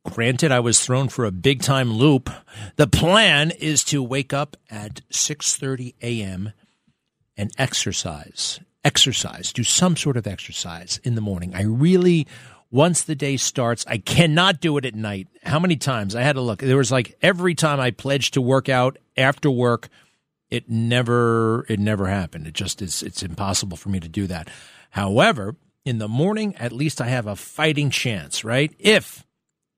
Granted, 0.04 0.52
I 0.52 0.60
was 0.60 0.84
thrown 0.84 1.08
for 1.08 1.24
a 1.24 1.30
big 1.30 1.62
time 1.62 1.94
loop. 1.94 2.28
The 2.76 2.86
plan 2.86 3.52
is 3.52 3.82
to 3.84 4.02
wake 4.02 4.34
up 4.34 4.58
at 4.68 5.00
6:30 5.08 5.94
a.m. 6.02 6.52
and 7.38 7.52
exercise. 7.56 8.60
Exercise. 8.84 9.50
Do 9.50 9.64
some 9.64 9.96
sort 9.96 10.18
of 10.18 10.26
exercise 10.26 11.00
in 11.02 11.14
the 11.14 11.22
morning. 11.22 11.54
I 11.54 11.62
really 11.62 12.26
once 12.70 13.00
the 13.00 13.14
day 13.14 13.38
starts, 13.38 13.86
I 13.88 13.96
cannot 13.96 14.60
do 14.60 14.76
it 14.76 14.84
at 14.84 14.94
night. 14.94 15.28
How 15.42 15.58
many 15.58 15.76
times 15.76 16.14
I 16.14 16.20
had 16.20 16.34
to 16.34 16.42
look? 16.42 16.58
There 16.58 16.76
was 16.76 16.92
like 16.92 17.16
every 17.22 17.54
time 17.54 17.80
I 17.80 17.92
pledged 17.92 18.34
to 18.34 18.42
work 18.42 18.68
out 18.68 18.98
after 19.16 19.50
work 19.50 19.88
it 20.50 20.68
never 20.68 21.64
it 21.68 21.78
never 21.78 22.06
happened. 22.06 22.46
It 22.46 22.54
just 22.54 22.82
is 22.82 23.02
it's 23.02 23.22
impossible 23.22 23.76
for 23.76 23.88
me 23.88 24.00
to 24.00 24.08
do 24.08 24.26
that. 24.26 24.48
However, 24.90 25.56
in 25.84 25.98
the 25.98 26.08
morning, 26.08 26.54
at 26.56 26.72
least 26.72 27.00
I 27.00 27.06
have 27.06 27.26
a 27.26 27.36
fighting 27.36 27.90
chance, 27.90 28.44
right? 28.44 28.74
If 28.78 29.24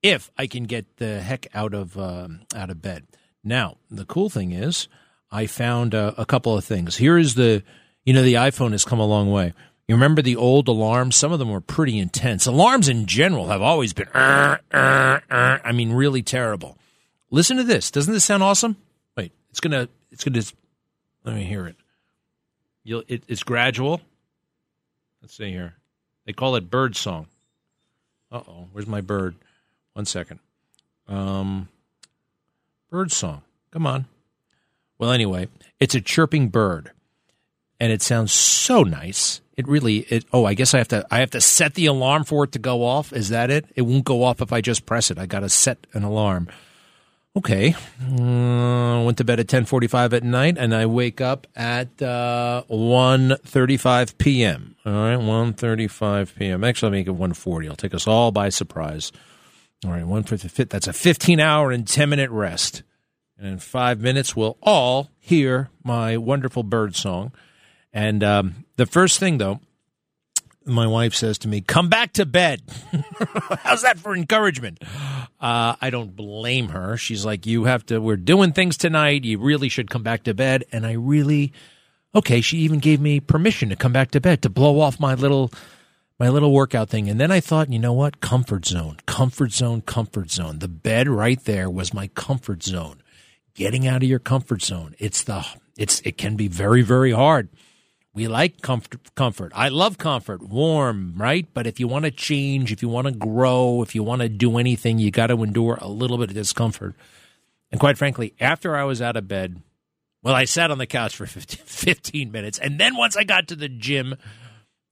if 0.01 0.31
I 0.37 0.47
can 0.47 0.63
get 0.65 0.97
the 0.97 1.21
heck 1.21 1.47
out 1.53 1.73
of 1.73 1.97
uh, 1.97 2.27
out 2.55 2.69
of 2.69 2.81
bed. 2.81 3.07
Now, 3.43 3.77
the 3.89 4.05
cool 4.05 4.29
thing 4.29 4.51
is, 4.51 4.87
I 5.31 5.47
found 5.47 5.93
uh, 5.93 6.13
a 6.17 6.25
couple 6.25 6.57
of 6.57 6.65
things. 6.65 6.97
Here 6.97 7.17
is 7.17 7.35
the 7.35 7.63
You 8.05 8.13
know, 8.13 8.23
the 8.23 8.33
iPhone 8.33 8.71
has 8.71 8.83
come 8.85 8.99
a 8.99 9.05
long 9.05 9.31
way. 9.31 9.53
You 9.87 9.95
remember 9.95 10.21
the 10.21 10.35
old 10.35 10.67
alarms? 10.67 11.15
Some 11.15 11.31
of 11.31 11.39
them 11.39 11.49
were 11.51 11.61
pretty 11.61 11.99
intense. 11.99 12.45
Alarms 12.45 12.87
in 12.87 13.05
general 13.05 13.47
have 13.47 13.61
always 13.61 13.93
been, 13.93 14.07
uh, 14.09 14.57
uh, 14.73 15.19
uh, 15.29 15.57
I 15.63 15.71
mean, 15.73 15.91
really 15.91 16.21
terrible. 16.23 16.77
Listen 17.31 17.57
to 17.57 17.63
this. 17.63 17.91
Doesn't 17.91 18.13
this 18.13 18.23
sound 18.23 18.43
awesome? 18.43 18.77
Wait, 19.17 19.33
it's 19.49 19.59
gonna, 19.59 19.89
it's 20.11 20.23
gonna. 20.23 20.41
Let 21.23 21.35
me 21.35 21.43
hear 21.43 21.67
it. 21.67 21.75
You'll, 22.83 23.03
it 23.07 23.23
it's 23.27 23.43
gradual. 23.43 24.01
Let's 25.21 25.35
see 25.35 25.51
here. 25.51 25.75
They 26.25 26.33
call 26.33 26.55
it 26.55 26.69
bird 26.69 26.95
song. 26.95 27.27
Uh 28.31 28.41
oh, 28.47 28.67
where's 28.71 28.87
my 28.87 29.01
bird? 29.01 29.35
One 29.93 30.05
second. 30.05 30.39
Um, 31.07 31.69
bird 32.89 33.11
song. 33.11 33.43
Come 33.71 33.85
on. 33.87 34.05
Well, 34.97 35.11
anyway, 35.11 35.47
it's 35.79 35.95
a 35.95 36.01
chirping 36.01 36.49
bird, 36.49 36.91
and 37.79 37.91
it 37.91 38.01
sounds 38.01 38.31
so 38.31 38.83
nice. 38.83 39.41
It 39.55 39.67
really. 39.67 39.97
It. 39.97 40.25
Oh, 40.33 40.45
I 40.45 40.55
guess 40.55 40.73
I 40.73 40.79
have 40.79 40.87
to. 40.89 41.05
I 41.11 41.19
have 41.19 41.31
to 41.31 41.41
set 41.41 41.75
the 41.75 41.85
alarm 41.85 42.23
for 42.23 42.43
it 42.43 42.53
to 42.53 42.59
go 42.59 42.83
off. 42.83 43.13
Is 43.13 43.29
that 43.29 43.49
it? 43.49 43.65
It 43.75 43.83
won't 43.83 44.05
go 44.05 44.23
off 44.23 44.41
if 44.41 44.51
I 44.51 44.61
just 44.61 44.85
press 44.85 45.11
it. 45.11 45.19
I 45.19 45.25
got 45.25 45.41
to 45.41 45.49
set 45.49 45.85
an 45.93 46.03
alarm. 46.03 46.49
Okay. 47.35 47.73
Uh, 47.99 49.01
went 49.03 49.17
to 49.17 49.23
bed 49.23 49.39
at 49.39 49.47
10:45 49.47 50.13
at 50.13 50.23
night 50.23 50.55
and 50.59 50.73
I 50.73 50.85
wake 50.85 51.19
up 51.19 51.47
at 51.55 51.99
uh 51.99 52.63
1:35 52.69 54.17
p.m. 54.19 54.75
All 54.85 54.91
right, 54.93 55.17
1:35 55.17 56.35
p.m. 56.35 56.63
Actually, 56.63 56.87
I'll 56.87 56.91
make 56.91 57.07
it 57.07 57.17
1:40. 57.17 57.69
I'll 57.69 57.75
take 57.75 57.95
us 57.95 58.05
all 58.05 58.31
by 58.31 58.49
surprise. 58.49 59.11
All 59.83 59.91
right, 59.91 60.05
one 60.05 60.23
for 60.23 60.37
the. 60.37 60.65
That's 60.65 60.87
a 60.87 60.93
15 60.93 61.39
hour 61.39 61.71
and 61.71 61.87
10 61.87 62.09
minute 62.09 62.29
rest. 62.29 62.83
And 63.37 63.47
in 63.47 63.57
5 63.57 63.99
minutes 63.99 64.35
we'll 64.35 64.57
all 64.61 65.09
hear 65.19 65.69
my 65.83 66.17
wonderful 66.17 66.61
bird 66.61 66.95
song. 66.95 67.31
And 67.91 68.23
um, 68.23 68.65
the 68.75 68.85
first 68.85 69.19
thing 69.19 69.39
though, 69.39 69.59
my 70.65 70.87
wife 70.87 71.13
says 71.13 71.37
to 71.39 71.47
me, 71.47 71.61
"Come 71.61 71.89
back 71.89 72.13
to 72.13 72.25
bed." 72.25 72.61
How's 73.63 73.81
that 73.81 73.99
for 73.99 74.15
encouragement? 74.15 74.83
Uh, 75.39 75.75
I 75.81 75.89
don't 75.89 76.15
blame 76.15 76.69
her. 76.69 76.97
She's 76.97 77.25
like, 77.25 77.45
"You 77.45 77.65
have 77.65 77.85
to. 77.87 77.99
We're 77.99 78.17
doing 78.17 78.53
things 78.53 78.77
tonight. 78.77 79.23
You 79.23 79.39
really 79.39 79.69
should 79.69 79.89
come 79.89 80.03
back 80.03 80.23
to 80.23 80.33
bed." 80.33 80.63
And 80.71 80.85
I 80.85 80.93
really, 80.93 81.53
okay. 82.15 82.41
She 82.41 82.59
even 82.59 82.79
gave 82.79 83.01
me 83.01 83.19
permission 83.19 83.69
to 83.69 83.75
come 83.75 83.93
back 83.93 84.11
to 84.11 84.21
bed 84.21 84.41
to 84.43 84.49
blow 84.49 84.79
off 84.79 84.99
my 84.99 85.13
little, 85.15 85.51
my 86.19 86.29
little 86.29 86.53
workout 86.53 86.89
thing. 86.89 87.09
And 87.09 87.19
then 87.19 87.31
I 87.31 87.39
thought, 87.39 87.71
you 87.71 87.79
know 87.79 87.93
what? 87.93 88.21
Comfort 88.21 88.65
zone, 88.65 88.97
comfort 89.05 89.51
zone, 89.51 89.81
comfort 89.81 90.31
zone. 90.31 90.59
The 90.59 90.67
bed 90.67 91.07
right 91.07 91.43
there 91.43 91.69
was 91.69 91.93
my 91.93 92.07
comfort 92.07 92.63
zone. 92.63 93.01
Getting 93.55 93.87
out 93.87 94.01
of 94.01 94.09
your 94.09 94.19
comfort 94.19 94.61
zone. 94.61 94.95
It's 94.97 95.23
the. 95.23 95.45
It's. 95.77 95.99
It 96.01 96.17
can 96.17 96.35
be 96.35 96.47
very, 96.47 96.81
very 96.81 97.11
hard. 97.11 97.49
We 98.15 98.27
like 98.27 98.61
comfort, 98.61 99.15
comfort. 99.15 99.51
I 99.55 99.69
love 99.69 99.97
comfort, 99.97 100.43
warm, 100.43 101.15
right? 101.17 101.47
But 101.51 101.65
if 101.65 101.79
you 101.79 101.87
want 101.87 102.05
to 102.05 102.11
change, 102.11 102.71
if 102.71 102.83
you 102.83 102.89
want 102.89 103.07
to 103.07 103.13
grow, 103.13 103.81
if 103.81 103.95
you 103.95 104.03
want 104.03 104.21
to 104.21 104.29
do 104.29 104.59
anything, 104.59 104.99
you 104.99 105.09
got 105.09 105.27
to 105.27 105.41
endure 105.41 105.79
a 105.81 105.87
little 105.87 106.19
bit 106.19 106.29
of 106.29 106.35
discomfort. 106.35 106.93
And 107.71 107.79
quite 107.79 107.97
frankly, 107.97 108.35
after 108.39 108.75
I 108.75 108.83
was 108.83 109.01
out 109.01 109.17
of 109.17 109.27
bed, 109.27 109.61
well, 110.21 110.35
I 110.35 110.45
sat 110.45 110.69
on 110.69 110.77
the 110.77 110.85
couch 110.85 111.15
for 111.15 111.25
15, 111.27 111.65
15 111.65 112.31
minutes. 112.31 112.59
And 112.59 112.79
then 112.79 112.95
once 112.95 113.17
I 113.17 113.23
got 113.23 113.47
to 113.47 113.55
the 113.55 113.69
gym, 113.69 114.15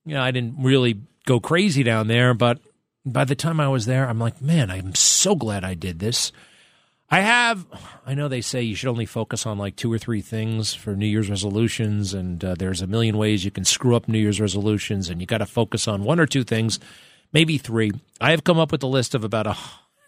you 0.04 0.16
know, 0.16 0.22
I 0.22 0.32
didn't 0.32 0.56
really 0.58 1.02
go 1.28 1.40
crazy 1.40 1.84
down 1.84 2.08
there. 2.08 2.34
But 2.34 2.60
by 3.06 3.24
the 3.26 3.36
time 3.36 3.60
I 3.60 3.68
was 3.68 3.86
there, 3.86 4.10
I'm 4.10 4.20
like, 4.20 4.42
man, 4.42 4.72
I'm 4.72 4.96
so 4.96 5.36
glad 5.36 5.64
I 5.64 5.76
did 5.76 6.00
this. 6.00 6.32
I 7.14 7.20
have, 7.20 7.68
I 8.06 8.14
know 8.14 8.30
they 8.30 8.40
say 8.40 8.62
you 8.62 8.74
should 8.74 8.88
only 8.88 9.06
focus 9.06 9.46
on 9.46 9.58
like 9.58 9.76
two 9.76 9.92
or 9.92 9.98
three 9.98 10.22
things 10.22 10.74
for 10.74 10.96
New 10.96 11.06
Year's 11.06 11.30
resolutions, 11.30 12.14
and 12.14 12.42
uh, 12.42 12.56
there's 12.58 12.82
a 12.82 12.88
million 12.88 13.18
ways 13.18 13.44
you 13.44 13.52
can 13.52 13.66
screw 13.66 13.98
up 13.98 14.08
New 14.08 14.18
Year's 14.18 14.40
resolutions, 14.40 15.10
and 15.10 15.20
you 15.20 15.28
got 15.28 15.40
to 15.40 15.46
focus 15.46 15.90
on 15.90 16.06
one 16.06 16.22
or 16.22 16.26
two 16.26 16.46
things, 16.46 16.80
maybe 17.34 17.58
three. 17.58 17.92
I 18.22 18.32
have 18.32 18.46
come 18.46 18.58
up 18.58 18.72
with 18.72 18.82
a 18.84 18.88
list 18.88 19.14
of 19.14 19.26
about 19.26 19.46
a 19.46 19.58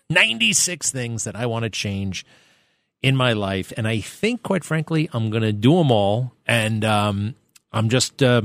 96 0.09 0.91
things 0.91 1.25
that 1.25 1.35
I 1.35 1.45
want 1.45 1.63
to 1.63 1.69
change 1.69 2.25
in 3.01 3.17
my 3.17 3.33
life, 3.33 3.73
and 3.75 3.85
I 3.85 3.99
think, 3.99 4.41
quite 4.41 4.63
frankly, 4.63 5.09
I'm 5.11 5.29
going 5.29 5.43
to 5.43 5.51
do 5.51 5.75
them 5.75 5.91
all, 5.91 6.31
and 6.45 6.85
um, 6.85 7.35
I'm 7.73 7.89
just, 7.89 8.23
uh, 8.23 8.43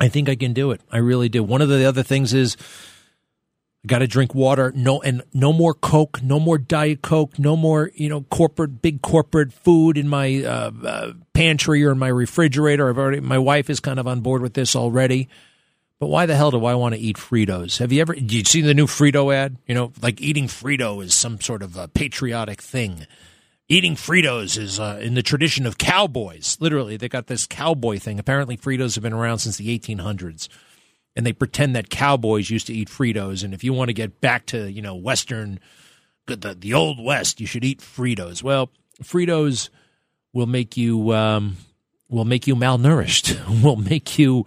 I 0.00 0.08
think 0.08 0.30
I 0.30 0.36
can 0.36 0.54
do 0.54 0.70
it. 0.70 0.80
I 0.90 0.96
really 0.98 1.28
do. 1.28 1.44
One 1.44 1.60
of 1.60 1.68
the 1.68 1.84
other 1.84 2.02
things 2.02 2.32
is, 2.32 2.56
got 3.86 3.98
to 4.00 4.06
drink 4.06 4.34
water. 4.34 4.72
No, 4.74 5.00
and 5.02 5.22
no 5.32 5.52
more 5.52 5.74
Coke, 5.74 6.22
no 6.22 6.40
more 6.40 6.58
Diet 6.58 7.02
Coke, 7.02 7.38
no 7.38 7.56
more 7.56 7.90
you 7.94 8.08
know 8.08 8.22
corporate 8.22 8.82
big 8.82 9.02
corporate 9.02 9.52
food 9.52 9.96
in 9.98 10.08
my 10.08 10.42
uh, 10.44 10.70
uh, 10.84 11.12
pantry 11.32 11.84
or 11.84 11.92
in 11.92 11.98
my 11.98 12.08
refrigerator. 12.08 12.88
I've 12.88 12.98
already 12.98 13.20
my 13.20 13.38
wife 13.38 13.70
is 13.70 13.80
kind 13.80 13.98
of 13.98 14.06
on 14.06 14.20
board 14.20 14.42
with 14.42 14.54
this 14.54 14.74
already. 14.74 15.28
But 16.00 16.08
why 16.08 16.26
the 16.26 16.36
hell 16.36 16.52
do 16.52 16.64
I 16.64 16.76
want 16.76 16.94
to 16.94 17.00
eat 17.00 17.16
Fritos? 17.16 17.78
Have 17.78 17.90
you 17.90 18.00
ever? 18.00 18.14
You 18.14 18.44
see 18.44 18.60
the 18.60 18.74
new 18.74 18.86
Frito 18.86 19.34
ad? 19.34 19.56
You 19.66 19.74
know, 19.74 19.92
like 20.00 20.20
eating 20.20 20.46
Frito 20.46 21.02
is 21.02 21.12
some 21.12 21.40
sort 21.40 21.62
of 21.62 21.76
a 21.76 21.88
patriotic 21.88 22.62
thing. 22.62 23.06
Eating 23.68 23.96
Fritos 23.96 24.56
is 24.56 24.78
uh, 24.80 24.98
in 25.02 25.14
the 25.14 25.22
tradition 25.22 25.66
of 25.66 25.76
cowboys. 25.76 26.56
Literally, 26.60 26.96
they 26.96 27.08
got 27.08 27.26
this 27.26 27.46
cowboy 27.46 27.98
thing. 27.98 28.18
Apparently, 28.18 28.56
Fritos 28.56 28.94
have 28.94 29.02
been 29.02 29.12
around 29.12 29.40
since 29.40 29.56
the 29.56 29.76
1800s 29.76 30.48
and 31.18 31.26
they 31.26 31.32
pretend 31.32 31.74
that 31.74 31.90
cowboys 31.90 32.48
used 32.48 32.68
to 32.68 32.72
eat 32.72 32.88
Fritos. 32.88 33.42
And 33.42 33.52
if 33.52 33.64
you 33.64 33.72
want 33.72 33.88
to 33.88 33.92
get 33.92 34.20
back 34.20 34.46
to 34.46 34.70
you 34.70 34.80
know 34.80 34.94
Western, 34.94 35.58
the 36.26 36.56
the 36.58 36.72
old 36.72 37.04
West, 37.04 37.40
you 37.40 37.46
should 37.46 37.64
eat 37.64 37.80
Fritos. 37.80 38.40
Well, 38.42 38.70
Fritos 39.02 39.68
will 40.32 40.46
make 40.46 40.76
you 40.76 41.12
um, 41.12 41.56
will 42.08 42.24
make 42.24 42.46
you 42.46 42.54
malnourished. 42.54 43.62
will 43.64 43.76
make 43.76 44.16
you 44.16 44.46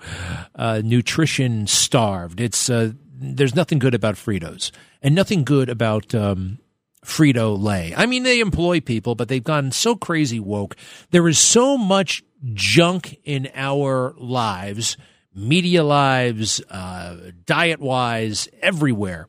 uh, 0.55 0.81
nutrition 0.83 1.67
starved. 1.67 2.39
It's 2.39 2.69
uh, 2.69 2.93
there's 3.13 3.53
nothing 3.53 3.77
good 3.77 3.93
about 3.93 4.15
Fritos, 4.15 4.71
and 5.03 5.13
nothing 5.13 5.43
good 5.43 5.69
about. 5.69 6.15
Um, 6.15 6.57
Frito 7.03 7.59
Lay. 7.59 7.95
I 7.97 8.05
mean, 8.05 8.21
they 8.21 8.39
employ 8.39 8.79
people, 8.79 9.15
but 9.15 9.27
they've 9.27 9.43
gone 9.43 9.71
so 9.71 9.95
crazy 9.95 10.39
woke. 10.39 10.75
There 11.09 11.27
is 11.27 11.39
so 11.39 11.75
much 11.75 12.21
junk 12.53 13.19
in 13.23 13.49
our 13.55 14.13
lives 14.19 14.97
media 15.33 15.83
lives, 15.83 16.61
uh, 16.69 17.31
diet 17.45 17.79
wise, 17.79 18.49
everywhere. 18.61 19.27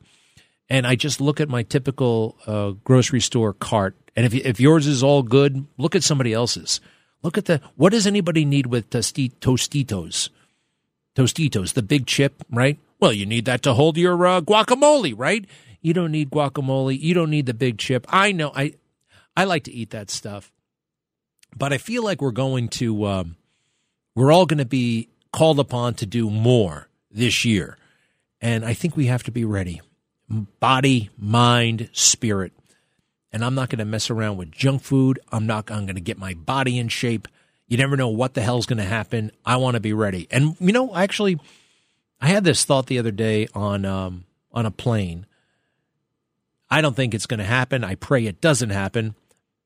And 0.69 0.87
I 0.87 0.95
just 0.95 1.21
look 1.21 1.39
at 1.39 1.49
my 1.49 1.63
typical 1.63 2.37
uh, 2.47 2.71
grocery 2.83 3.21
store 3.21 3.53
cart. 3.53 3.95
And 4.15 4.25
if, 4.25 4.33
if 4.33 4.59
yours 4.59 4.87
is 4.87 5.03
all 5.03 5.23
good, 5.23 5.65
look 5.77 5.95
at 5.95 6.03
somebody 6.03 6.33
else's. 6.33 6.81
Look 7.21 7.37
at 7.37 7.45
the, 7.45 7.61
what 7.75 7.91
does 7.91 8.05
anybody 8.05 8.45
need 8.45 8.67
with 8.67 8.89
Tostitos? 8.89 10.29
Tostitos, 11.15 11.73
the 11.73 11.83
big 11.83 12.07
chip, 12.07 12.43
right? 12.49 12.79
Well, 12.99 13.13
you 13.13 13.25
need 13.25 13.45
that 13.45 13.61
to 13.63 13.73
hold 13.73 13.97
your 13.97 14.25
uh, 14.25 14.41
guacamole, 14.41 15.13
right? 15.15 15.45
You 15.81 15.93
don't 15.93 16.11
need 16.11 16.31
guacamole. 16.31 16.99
You 16.99 17.13
don't 17.13 17.29
need 17.29 17.45
the 17.45 17.53
big 17.53 17.77
chip. 17.77 18.05
I 18.09 18.31
know. 18.31 18.51
I 18.55 18.75
I 19.35 19.43
like 19.43 19.65
to 19.65 19.73
eat 19.73 19.89
that 19.89 20.09
stuff, 20.09 20.51
but 21.55 21.73
I 21.73 21.77
feel 21.77 22.03
like 22.03 22.21
we're 22.21 22.31
going 22.31 22.69
to 22.69 23.05
um, 23.05 23.35
we're 24.15 24.31
all 24.31 24.45
going 24.45 24.59
to 24.59 24.65
be 24.65 25.09
called 25.33 25.59
upon 25.59 25.95
to 25.95 26.05
do 26.05 26.29
more 26.29 26.87
this 27.11 27.43
year. 27.43 27.77
And 28.39 28.63
I 28.63 28.73
think 28.73 28.95
we 28.95 29.07
have 29.07 29.23
to 29.23 29.31
be 29.31 29.43
ready 29.43 29.81
body, 30.59 31.09
mind, 31.17 31.89
spirit. 31.91 32.53
And 33.31 33.43
I'm 33.43 33.55
not 33.55 33.69
going 33.69 33.79
to 33.79 33.85
mess 33.85 34.09
around 34.09 34.37
with 34.37 34.51
junk 34.51 34.81
food. 34.81 35.19
I'm 35.31 35.45
not, 35.45 35.69
I'm 35.69 35.85
going 35.85 35.95
to 35.95 36.01
get 36.01 36.17
my 36.17 36.33
body 36.33 36.79
in 36.79 36.87
shape. 36.87 37.27
You 37.67 37.77
never 37.77 37.97
know 37.97 38.07
what 38.07 38.33
the 38.33 38.41
hell's 38.41 38.65
going 38.65 38.77
to 38.77 38.83
happen. 38.83 39.31
I 39.45 39.57
want 39.57 39.75
to 39.75 39.79
be 39.79 39.93
ready. 39.93 40.27
And, 40.31 40.55
you 40.59 40.71
know, 40.71 40.95
actually, 40.95 41.39
I 42.21 42.27
had 42.27 42.43
this 42.43 42.63
thought 42.63 42.85
the 42.85 42.99
other 42.99 43.11
day 43.11 43.47
on, 43.53 43.85
um, 43.85 44.25
on 44.51 44.65
a 44.65 44.71
plane. 44.71 45.25
I 46.69 46.81
don't 46.81 46.95
think 46.95 47.13
it's 47.13 47.27
going 47.27 47.39
to 47.39 47.43
happen. 47.43 47.83
I 47.83 47.95
pray 47.95 48.25
it 48.25 48.41
doesn't 48.41 48.69
happen. 48.69 49.15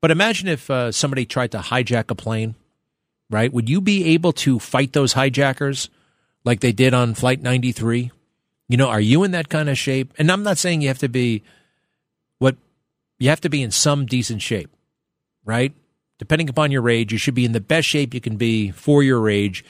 But 0.02 0.12
imagine 0.12 0.48
if 0.48 0.70
uh, 0.70 0.92
somebody 0.92 1.26
tried 1.26 1.52
to 1.52 1.60
hijack 1.60 2.10
a 2.10 2.16
plane 2.16 2.56
right? 3.30 3.52
Would 3.52 3.70
you 3.70 3.82
be 3.82 4.14
able 4.14 4.34
to 4.34 4.60
fight 4.60 4.94
those 4.94 5.14
hijackers 5.14 5.90
like 6.44 6.60
they 6.60 6.72
did 6.72 6.94
on 6.94 7.14
Flight 7.14 7.42
93? 7.42 8.12
You 8.70 8.78
know, 8.78 8.90
are 8.90 9.02
you 9.02 9.24
in 9.24 9.32
that 9.32 9.50
kind 9.50 9.70
of 9.70 9.78
shape? 9.78 10.14
And 10.18 10.32
I'm 10.32 10.44
not 10.44 10.58
saying 10.58 10.82
you 10.82 10.88
have 10.90 11.00
to 11.00 11.10
be 11.10 11.44
what 12.40 12.58
you 13.20 13.30
have 13.30 13.42
to 13.42 13.50
be 13.50 13.62
in 13.62 13.72
some 13.72 14.06
decent 14.06 14.42
shape, 14.42 14.70
right? 15.46 15.74
Depending 16.20 16.50
upon 16.50 16.72
your 16.72 16.90
age, 16.90 17.12
you 17.12 17.18
should 17.18 17.36
be 17.36 17.46
in 17.46 17.52
the 17.52 17.62
best 17.62 17.88
shape 17.88 18.14
you 18.14 18.22
can 18.22 18.38
be 18.38 18.72
for 18.72 19.04
your 19.04 19.30
age 19.30 19.64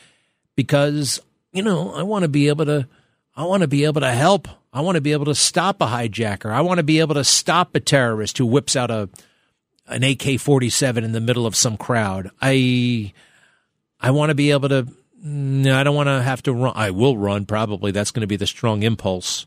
because, 0.56 1.22
you 1.52 1.62
know, 1.62 1.94
I 1.94 2.04
want 2.04 2.24
to 2.24 2.30
be 2.30 2.48
able 2.48 2.66
to 2.66 2.88
I 3.36 3.44
want 3.44 3.62
to 3.62 3.68
be 3.68 3.86
able 3.86 4.02
to 4.02 4.12
help. 4.12 4.48
I 4.74 4.82
want 4.82 4.96
to 4.96 5.02
be 5.02 5.12
able 5.12 5.26
to 5.26 5.36
stop 5.36 5.80
a 5.80 5.86
hijacker. 5.86 6.52
I 6.52 6.62
want 6.62 6.80
to 6.80 6.84
be 6.84 7.00
able 7.00 7.14
to 7.16 7.24
stop 7.24 7.76
a 7.76 7.80
terrorist 7.80 8.40
who 8.40 8.48
whips 8.48 8.76
out 8.76 8.90
a 8.90 9.10
an 9.90 10.04
AK-47 10.04 11.04
in 11.04 11.14
the 11.14 11.22
middle 11.22 11.46
of 11.46 11.56
some 11.56 11.78
crowd. 11.78 12.32
I 12.42 13.14
I 14.00 14.12
want 14.12 14.30
to 14.30 14.36
be 14.36 14.52
able 14.52 14.70
to. 14.70 14.88
No, 15.20 15.78
I 15.78 15.84
don't 15.84 15.96
want 15.96 16.08
to 16.08 16.22
have 16.22 16.44
to 16.44 16.54
run. 16.54 16.74
I 16.76 16.92
will 16.92 17.18
run 17.18 17.46
probably. 17.46 17.92
That's 17.92 18.12
going 18.12 18.22
to 18.22 18.28
be 18.28 18.36
the 18.36 18.48
strong 18.48 18.84
impulse. 18.84 19.46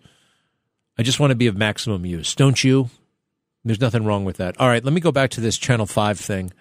I 0.99 1.03
just 1.03 1.21
want 1.21 1.31
to 1.31 1.37
be 1.37 1.47
of 1.47 1.57
maximum 1.57 2.05
use. 2.05 2.35
Don't 2.35 2.63
you? 2.63 2.91
There's 3.65 3.81
nothing 3.81 4.05
wrong 4.05 4.25
with 4.25 4.39
that. 4.39 4.59
All 4.59 4.69
right, 4.69 4.85
let 4.85 4.93
me 4.93 5.01
go 5.01 5.13
back 5.13 5.31
to 5.31 5.41
this 5.41 5.59
Channel 5.59 5.87
5 5.87 6.19
thing. 6.19 6.53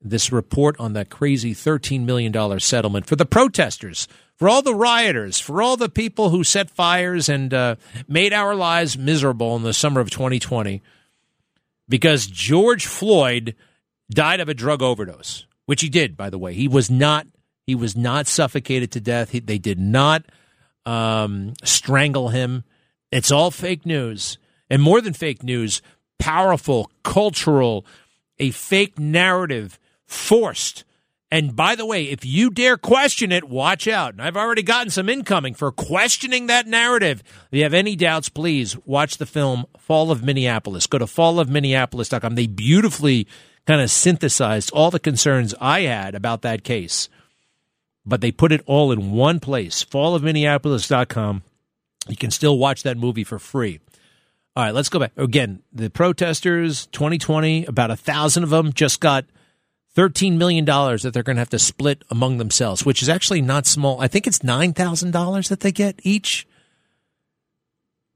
this 0.00 0.30
report 0.32 0.78
on 0.78 0.92
that 0.92 1.10
crazy 1.10 1.54
$13 1.54 2.04
million 2.04 2.60
settlement 2.60 3.06
for 3.06 3.16
the 3.16 3.26
protesters, 3.26 4.06
for 4.36 4.48
all 4.48 4.62
the 4.62 4.74
rioters, 4.74 5.40
for 5.40 5.60
all 5.60 5.76
the 5.76 5.88
people 5.88 6.30
who 6.30 6.44
set 6.44 6.70
fires 6.70 7.28
and 7.28 7.52
uh, 7.52 7.74
made 8.06 8.32
our 8.32 8.54
lives 8.54 8.96
miserable 8.96 9.56
in 9.56 9.64
the 9.64 9.74
summer 9.74 10.00
of 10.00 10.10
2020 10.10 10.80
because 11.88 12.26
George 12.26 12.86
Floyd 12.86 13.56
died 14.10 14.40
of 14.40 14.48
a 14.48 14.54
drug 14.54 14.82
overdose, 14.82 15.46
which 15.68 15.82
he 15.82 15.90
did, 15.90 16.16
by 16.16 16.30
the 16.30 16.38
way. 16.38 16.54
He 16.54 16.66
was 16.66 16.90
not 16.90 17.26
he 17.66 17.74
was 17.74 17.94
not 17.94 18.26
suffocated 18.26 18.90
to 18.92 19.00
death. 19.00 19.32
He, 19.32 19.40
they 19.40 19.58
did 19.58 19.78
not 19.78 20.24
um, 20.86 21.52
strangle 21.62 22.30
him. 22.30 22.64
It's 23.12 23.30
all 23.30 23.50
fake 23.50 23.84
news, 23.84 24.38
and 24.70 24.80
more 24.80 25.02
than 25.02 25.12
fake 25.12 25.42
news, 25.42 25.82
powerful 26.18 26.90
cultural, 27.02 27.84
a 28.38 28.50
fake 28.50 28.98
narrative 28.98 29.78
forced. 30.06 30.84
And 31.30 31.54
by 31.54 31.74
the 31.74 31.84
way, 31.84 32.04
if 32.04 32.24
you 32.24 32.48
dare 32.48 32.78
question 32.78 33.30
it, 33.30 33.44
watch 33.44 33.86
out. 33.86 34.14
And 34.14 34.22
I've 34.22 34.38
already 34.38 34.62
gotten 34.62 34.88
some 34.88 35.10
incoming 35.10 35.52
for 35.52 35.70
questioning 35.70 36.46
that 36.46 36.66
narrative. 36.66 37.22
If 37.52 37.58
you 37.58 37.62
have 37.64 37.74
any 37.74 37.94
doubts, 37.94 38.30
please 38.30 38.74
watch 38.86 39.18
the 39.18 39.26
film 39.26 39.66
Fall 39.76 40.10
of 40.10 40.24
Minneapolis. 40.24 40.86
Go 40.86 40.96
to 40.96 41.04
fallofminneapolis.com. 41.04 42.36
They 42.36 42.46
beautifully 42.46 43.28
kind 43.68 43.82
of 43.82 43.90
synthesized 43.90 44.70
all 44.72 44.90
the 44.90 44.98
concerns 44.98 45.54
I 45.60 45.82
had 45.82 46.14
about 46.14 46.40
that 46.40 46.64
case. 46.64 47.10
But 48.06 48.22
they 48.22 48.32
put 48.32 48.50
it 48.50 48.62
all 48.64 48.90
in 48.90 49.10
one 49.10 49.40
place, 49.40 49.84
fallofminneapolis.com. 49.84 51.42
You 52.08 52.16
can 52.16 52.30
still 52.30 52.56
watch 52.56 52.82
that 52.84 52.96
movie 52.96 53.24
for 53.24 53.38
free. 53.38 53.80
All 54.56 54.64
right, 54.64 54.74
let's 54.74 54.88
go 54.88 54.98
back. 54.98 55.12
Again, 55.18 55.62
the 55.70 55.90
protesters, 55.90 56.86
2020, 56.86 57.66
about 57.66 57.90
a 57.90 57.96
thousand 57.96 58.42
of 58.42 58.48
them 58.48 58.72
just 58.72 59.00
got 59.00 59.26
$13 59.94 60.38
million 60.38 60.64
that 60.64 61.10
they're 61.12 61.22
going 61.22 61.36
to 61.36 61.40
have 61.42 61.50
to 61.50 61.58
split 61.58 62.04
among 62.10 62.38
themselves, 62.38 62.86
which 62.86 63.02
is 63.02 63.10
actually 63.10 63.42
not 63.42 63.66
small. 63.66 64.00
I 64.00 64.08
think 64.08 64.26
it's 64.26 64.38
$9,000 64.38 65.48
that 65.50 65.60
they 65.60 65.72
get 65.72 66.00
each 66.02 66.48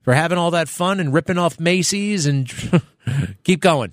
for 0.01 0.15
having 0.15 0.38
all 0.38 0.53
that 0.53 0.71
fun 0.71 0.99
and 0.99 1.12
ripping 1.12 1.37
off 1.37 1.61
Macy's 1.61 2.25
and 2.25 2.51
keep 3.45 3.61
going 3.61 3.93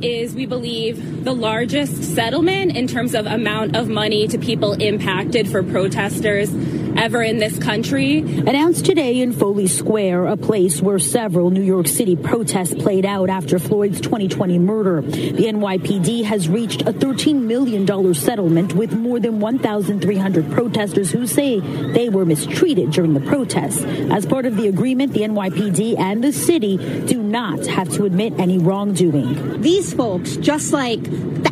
is 0.00 0.34
we 0.34 0.46
believe 0.46 1.24
the 1.24 1.34
largest 1.34 2.14
settlement 2.14 2.74
in 2.74 2.86
terms 2.86 3.14
of 3.14 3.26
amount 3.26 3.76
of 3.76 3.86
money 3.86 4.26
to 4.26 4.38
people 4.38 4.72
impacted 4.72 5.46
for 5.46 5.62
protesters 5.62 6.50
ever 6.96 7.22
in 7.22 7.38
this 7.38 7.58
country. 7.58 8.18
Announced 8.18 8.84
today 8.84 9.20
in 9.20 9.32
Foley 9.32 9.66
Square, 9.66 10.26
a 10.26 10.36
place 10.36 10.80
where 10.80 10.98
several 10.98 11.50
New 11.50 11.62
York 11.62 11.88
City 11.88 12.16
protests 12.16 12.74
played 12.74 13.04
out 13.04 13.30
after 13.30 13.58
Floyd's 13.58 14.00
2020 14.00 14.58
murder. 14.58 15.02
The 15.02 15.44
NYPD 15.44 16.24
has 16.24 16.48
reached 16.48 16.82
a 16.82 16.92
$13 16.92 17.42
million 17.42 18.14
settlement 18.14 18.74
with 18.74 18.92
more 18.92 19.20
than 19.20 19.40
1,300 19.40 20.50
protesters 20.50 21.10
who 21.10 21.26
say 21.26 21.60
they 21.60 22.08
were 22.08 22.24
mistreated 22.24 22.90
during 22.90 23.14
the 23.14 23.20
protests. 23.20 23.82
As 23.84 24.26
part 24.26 24.46
of 24.46 24.56
the 24.56 24.68
agreement, 24.68 25.12
the 25.12 25.20
NYPD 25.20 25.98
and 25.98 26.22
the 26.22 26.32
city 26.32 26.76
do 27.06 27.22
not 27.22 27.66
have 27.66 27.88
to 27.94 28.04
admit 28.04 28.34
any 28.38 28.58
wrongdoing. 28.58 29.60
These 29.60 29.94
folks, 29.94 30.36
just 30.36 30.72
like 30.72 31.04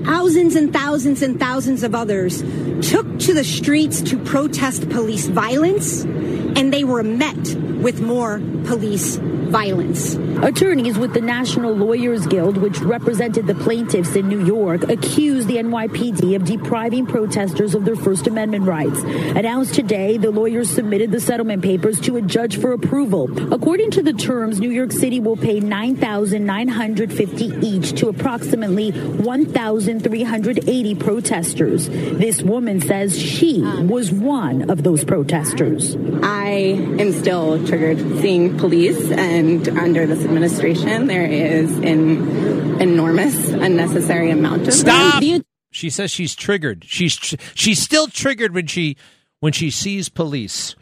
thousands 0.04 0.56
and 0.56 0.72
thousands 0.72 1.22
and 1.22 1.38
thousands 1.38 1.82
of 1.82 1.94
others, 1.94 2.42
took 2.88 3.18
to 3.20 3.34
the 3.34 3.44
streets 3.44 4.00
to 4.02 4.18
protest 4.18 4.88
police 4.90 5.28
violence, 5.32 6.02
and 6.04 6.72
they 6.72 6.84
were 6.84 7.02
met 7.02 7.54
with 7.82 8.00
more 8.00 8.38
police 8.64 9.18
violence. 9.52 10.14
Attorneys 10.42 10.98
with 10.98 11.12
the 11.12 11.20
National 11.20 11.74
Lawyers 11.74 12.26
Guild, 12.26 12.56
which 12.56 12.80
represented 12.80 13.46
the 13.46 13.54
plaintiffs 13.54 14.16
in 14.16 14.26
New 14.26 14.44
York, 14.44 14.84
accused 14.84 15.46
the 15.46 15.56
NYPD 15.56 16.34
of 16.34 16.44
depriving 16.44 17.06
protesters 17.06 17.74
of 17.74 17.84
their 17.84 17.94
First 17.94 18.26
Amendment 18.26 18.64
rights. 18.64 19.02
Announced 19.02 19.74
today, 19.74 20.16
the 20.16 20.30
lawyers 20.30 20.70
submitted 20.70 21.12
the 21.12 21.20
settlement 21.20 21.62
papers 21.62 22.00
to 22.00 22.16
a 22.16 22.22
judge 22.22 22.56
for 22.56 22.72
approval. 22.72 23.52
According 23.52 23.90
to 23.92 24.02
the 24.02 24.14
terms, 24.14 24.58
New 24.58 24.70
York 24.70 24.90
City 24.90 25.20
will 25.20 25.36
pay 25.36 25.60
9950 25.60 27.44
each 27.60 27.92
to 28.00 28.08
approximately 28.08 28.90
1,380 28.90 30.94
protesters. 30.94 31.88
This 31.88 32.42
woman 32.42 32.80
says 32.80 33.20
she 33.20 33.60
was 33.60 34.10
one 34.10 34.70
of 34.70 34.82
those 34.82 35.04
protesters. 35.04 35.94
I 36.22 36.78
am 36.98 37.12
still 37.12 37.64
triggered 37.66 37.98
seeing 38.20 38.56
police 38.56 39.10
and 39.10 39.41
and 39.42 39.78
under 39.78 40.06
this 40.06 40.24
administration, 40.24 41.06
there 41.06 41.26
is 41.26 41.76
an 41.78 42.80
enormous 42.80 43.48
unnecessary 43.48 44.30
amount 44.30 44.68
of 44.68 44.74
stop. 44.74 45.20
Them. 45.22 45.42
She 45.70 45.90
says 45.90 46.10
she's 46.10 46.34
triggered. 46.34 46.84
She's 46.86 47.16
tr- 47.16 47.36
she's 47.54 47.80
still 47.80 48.06
triggered 48.06 48.54
when 48.54 48.66
she 48.66 48.96
when 49.40 49.52
she 49.52 49.70
sees 49.70 50.08
police. 50.08 50.76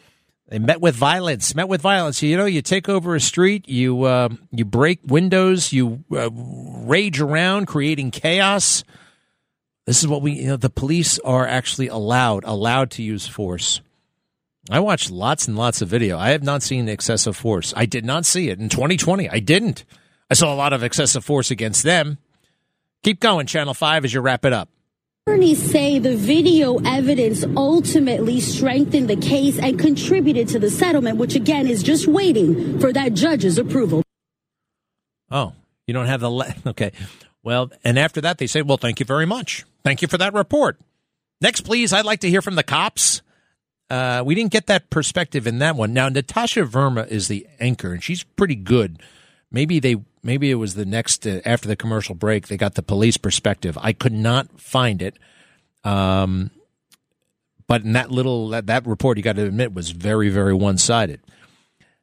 They 0.49 0.59
met 0.59 0.81
with 0.81 0.97
violence. 0.97 1.55
Met 1.55 1.69
with 1.69 1.81
violence. 1.81 2.23
You 2.23 2.37
know, 2.37 2.45
you 2.45 2.61
take 2.61 2.89
over 2.89 3.15
a 3.15 3.21
street, 3.21 3.69
you 3.69 4.03
uh, 4.03 4.31
you 4.51 4.65
break 4.65 4.99
windows, 5.07 5.73
you 5.73 6.05
uh, 6.13 6.31
rage 6.33 7.21
around, 7.21 7.67
creating 7.67 8.11
chaos. 8.11 8.85
This 9.87 10.01
is 10.01 10.09
what 10.09 10.23
we. 10.23 10.33
You 10.33 10.49
know, 10.49 10.57
the 10.57 10.71
police 10.71 11.19
are 11.21 11.47
actually 11.47 11.89
allowed 11.89 12.45
allowed 12.45 12.91
to 12.93 13.03
use 13.03 13.27
force. 13.29 13.81
I 14.71 14.79
watched 14.81 15.11
lots 15.11 15.49
and 15.49 15.57
lots 15.57 15.83
of 15.83 15.89
video. 15.89 16.17
I 16.17 16.31
have 16.31 16.45
not 16.45 16.63
seen 16.63 16.89
excessive 16.89 17.37
force. 17.37 17.75
I 17.77 17.87
did 17.87 18.05
not 18.05 18.25
see 18.25 18.51
it 18.51 18.61
in 18.61 18.69
2020. 18.69 19.29
I 19.29 19.41
didn't. 19.41 19.85
I 20.31 20.35
saw 20.35 20.55
a 20.55 20.57
lot 20.57 20.73
of 20.73 20.85
excessive 20.85 21.25
force 21.25 21.51
against 21.51 21.83
them. 21.83 22.19
Keep 23.03 23.19
going, 23.19 23.47
Channel 23.47 23.75
5, 23.75 24.05
as 24.05 24.15
you 24.15 24.21
wrap 24.21 24.45
it 24.45 24.53
up. 24.53 24.69
Attorneys 25.27 25.71
say 25.71 25.99
the 25.99 26.17
video 26.17 26.79
evidence 26.85 27.45
ultimately 27.57 28.41
strengthened 28.41 29.11
the 29.11 29.17
case 29.17 29.59
and 29.59 29.79
contributed 29.79 30.49
to 30.49 30.59
the 30.59 30.71
settlement, 30.71 31.19
which 31.19 31.35
again 31.35 31.67
is 31.67 31.83
just 31.83 32.07
waiting 32.07 32.79
for 32.79 32.93
that 32.93 33.15
judge's 33.15 33.59
approval. 33.59 34.03
Oh, 35.31 35.53
you 35.87 35.95
don't 35.95 36.07
have 36.07 36.21
the. 36.21 36.31
Le- 36.31 36.55
okay. 36.67 36.93
Well, 37.43 37.71
and 37.83 37.99
after 37.99 38.21
that, 38.21 38.39
they 38.39 38.47
say, 38.47 38.63
well, 38.63 38.77
thank 38.77 39.01
you 39.01 39.07
very 39.07 39.27
much. 39.27 39.65
Thank 39.83 40.03
you 40.03 40.09
for 40.09 40.19
that 40.19 40.35
report. 40.35 40.79
Next, 41.41 41.63
please, 41.63 41.93
I'd 41.93 42.05
like 42.05 42.21
to 42.21 42.31
hear 42.31 42.43
from 42.43 42.55
the 42.55 42.63
cops. 42.63 43.23
Uh, 43.91 44.23
we 44.25 44.37
didn't 44.37 44.53
get 44.53 44.67
that 44.69 44.89
perspective 44.89 45.47
in 45.49 45.59
that 45.59 45.75
one. 45.75 45.93
Now 45.93 46.09
Natasha 46.09 46.61
Verma 46.61 47.09
is 47.09 47.27
the 47.27 47.47
anchor, 47.59 47.93
and 47.93 48.03
she's 48.03 48.23
pretty 48.23 48.55
good. 48.55 49.03
Maybe 49.51 49.81
they 49.81 49.97
maybe 50.23 50.51
it 50.51 50.55
was 50.55 50.75
the 50.75 50.87
next 50.87 51.27
uh, 51.27 51.41
after 51.45 51.67
the 51.67 51.75
commercial 51.75 52.15
break 52.15 52.47
they 52.47 52.57
got 52.57 52.77
the 52.77 52.83
police 52.83 53.17
perspective. 53.17 53.77
I 53.81 53.93
could 53.93 54.13
not 54.13 54.61
find 54.61 55.03
it. 55.03 55.19
Um, 55.83 56.53
but 57.67 57.83
in 57.83 57.93
that 57.95 58.11
little 58.11 58.51
that, 58.51 58.67
that 58.67 58.87
report, 58.87 59.17
you 59.17 59.25
got 59.25 59.37
to 59.37 59.45
admit, 59.45 59.75
was 59.75 59.91
very 59.91 60.29
very 60.29 60.55
one 60.55 60.79
sided. 60.79 61.21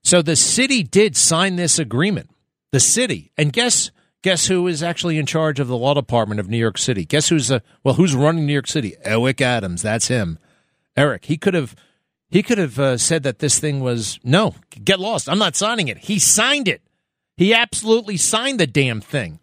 So 0.04 0.22
the 0.22 0.36
city 0.36 0.84
did 0.84 1.16
sign 1.16 1.56
this 1.56 1.80
agreement. 1.80 2.30
The 2.72 2.80
city, 2.82 3.32
and 3.38 3.54
guess 3.54 3.92
guess 4.24 4.48
who 4.48 4.68
is 4.68 4.84
actually 4.84 5.18
in 5.18 5.26
charge 5.26 5.62
of 5.62 5.70
the 5.70 5.78
law 5.78 5.94
department 5.94 6.42
of 6.42 6.50
New 6.50 6.58
York 6.58 6.78
City? 6.78 7.06
Guess 7.06 7.30
who's 7.30 7.50
uh, 7.50 7.60
well 7.82 7.94
who's 7.94 8.14
running 8.14 8.46
New 8.46 8.52
York 8.52 8.68
City? 8.68 8.96
Eric 9.06 9.40
Adams. 9.40 9.82
That's 9.82 10.10
him. 10.10 10.38
Eric, 10.98 11.26
he 11.26 11.38
could 11.38 11.54
have 11.54 11.76
he 12.30 12.44
could 12.44 12.58
have 12.58 12.78
uh, 12.78 12.98
said 12.98 13.24
that 13.24 13.40
this 13.40 13.60
thing 13.60 13.80
was 13.80 14.20
no, 14.24 14.56
get 14.84 15.00
lost. 15.00 15.30
I'm 15.30 15.40
not 15.40 15.56
signing 15.56 15.88
it. 15.88 16.00
He 16.00 16.20
signed 16.20 16.68
it. 16.68 16.82
He 17.38 17.54
absolutely 17.54 18.18
signed 18.18 18.60
the 18.60 18.68
damn 18.68 19.00
thing. 19.00 19.40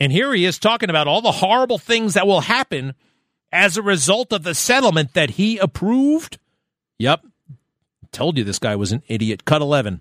And 0.00 0.12
here 0.12 0.34
he 0.34 0.44
is 0.44 0.58
talking 0.58 0.90
about 0.90 1.08
all 1.08 1.22
the 1.22 1.32
horrible 1.32 1.78
things 1.78 2.14
that 2.14 2.26
will 2.26 2.42
happen 2.42 2.94
as 3.52 3.76
a 3.76 3.82
result 3.82 4.32
of 4.32 4.42
the 4.42 4.54
settlement 4.54 5.14
that 5.14 5.30
he 5.30 5.58
approved. 5.58 6.38
Yep. 6.98 7.24
Told 8.12 8.36
you 8.36 8.44
this 8.44 8.58
guy 8.58 8.76
was 8.76 8.92
an 8.92 9.02
idiot. 9.08 9.44
Cut 9.44 9.62
11. 9.62 10.00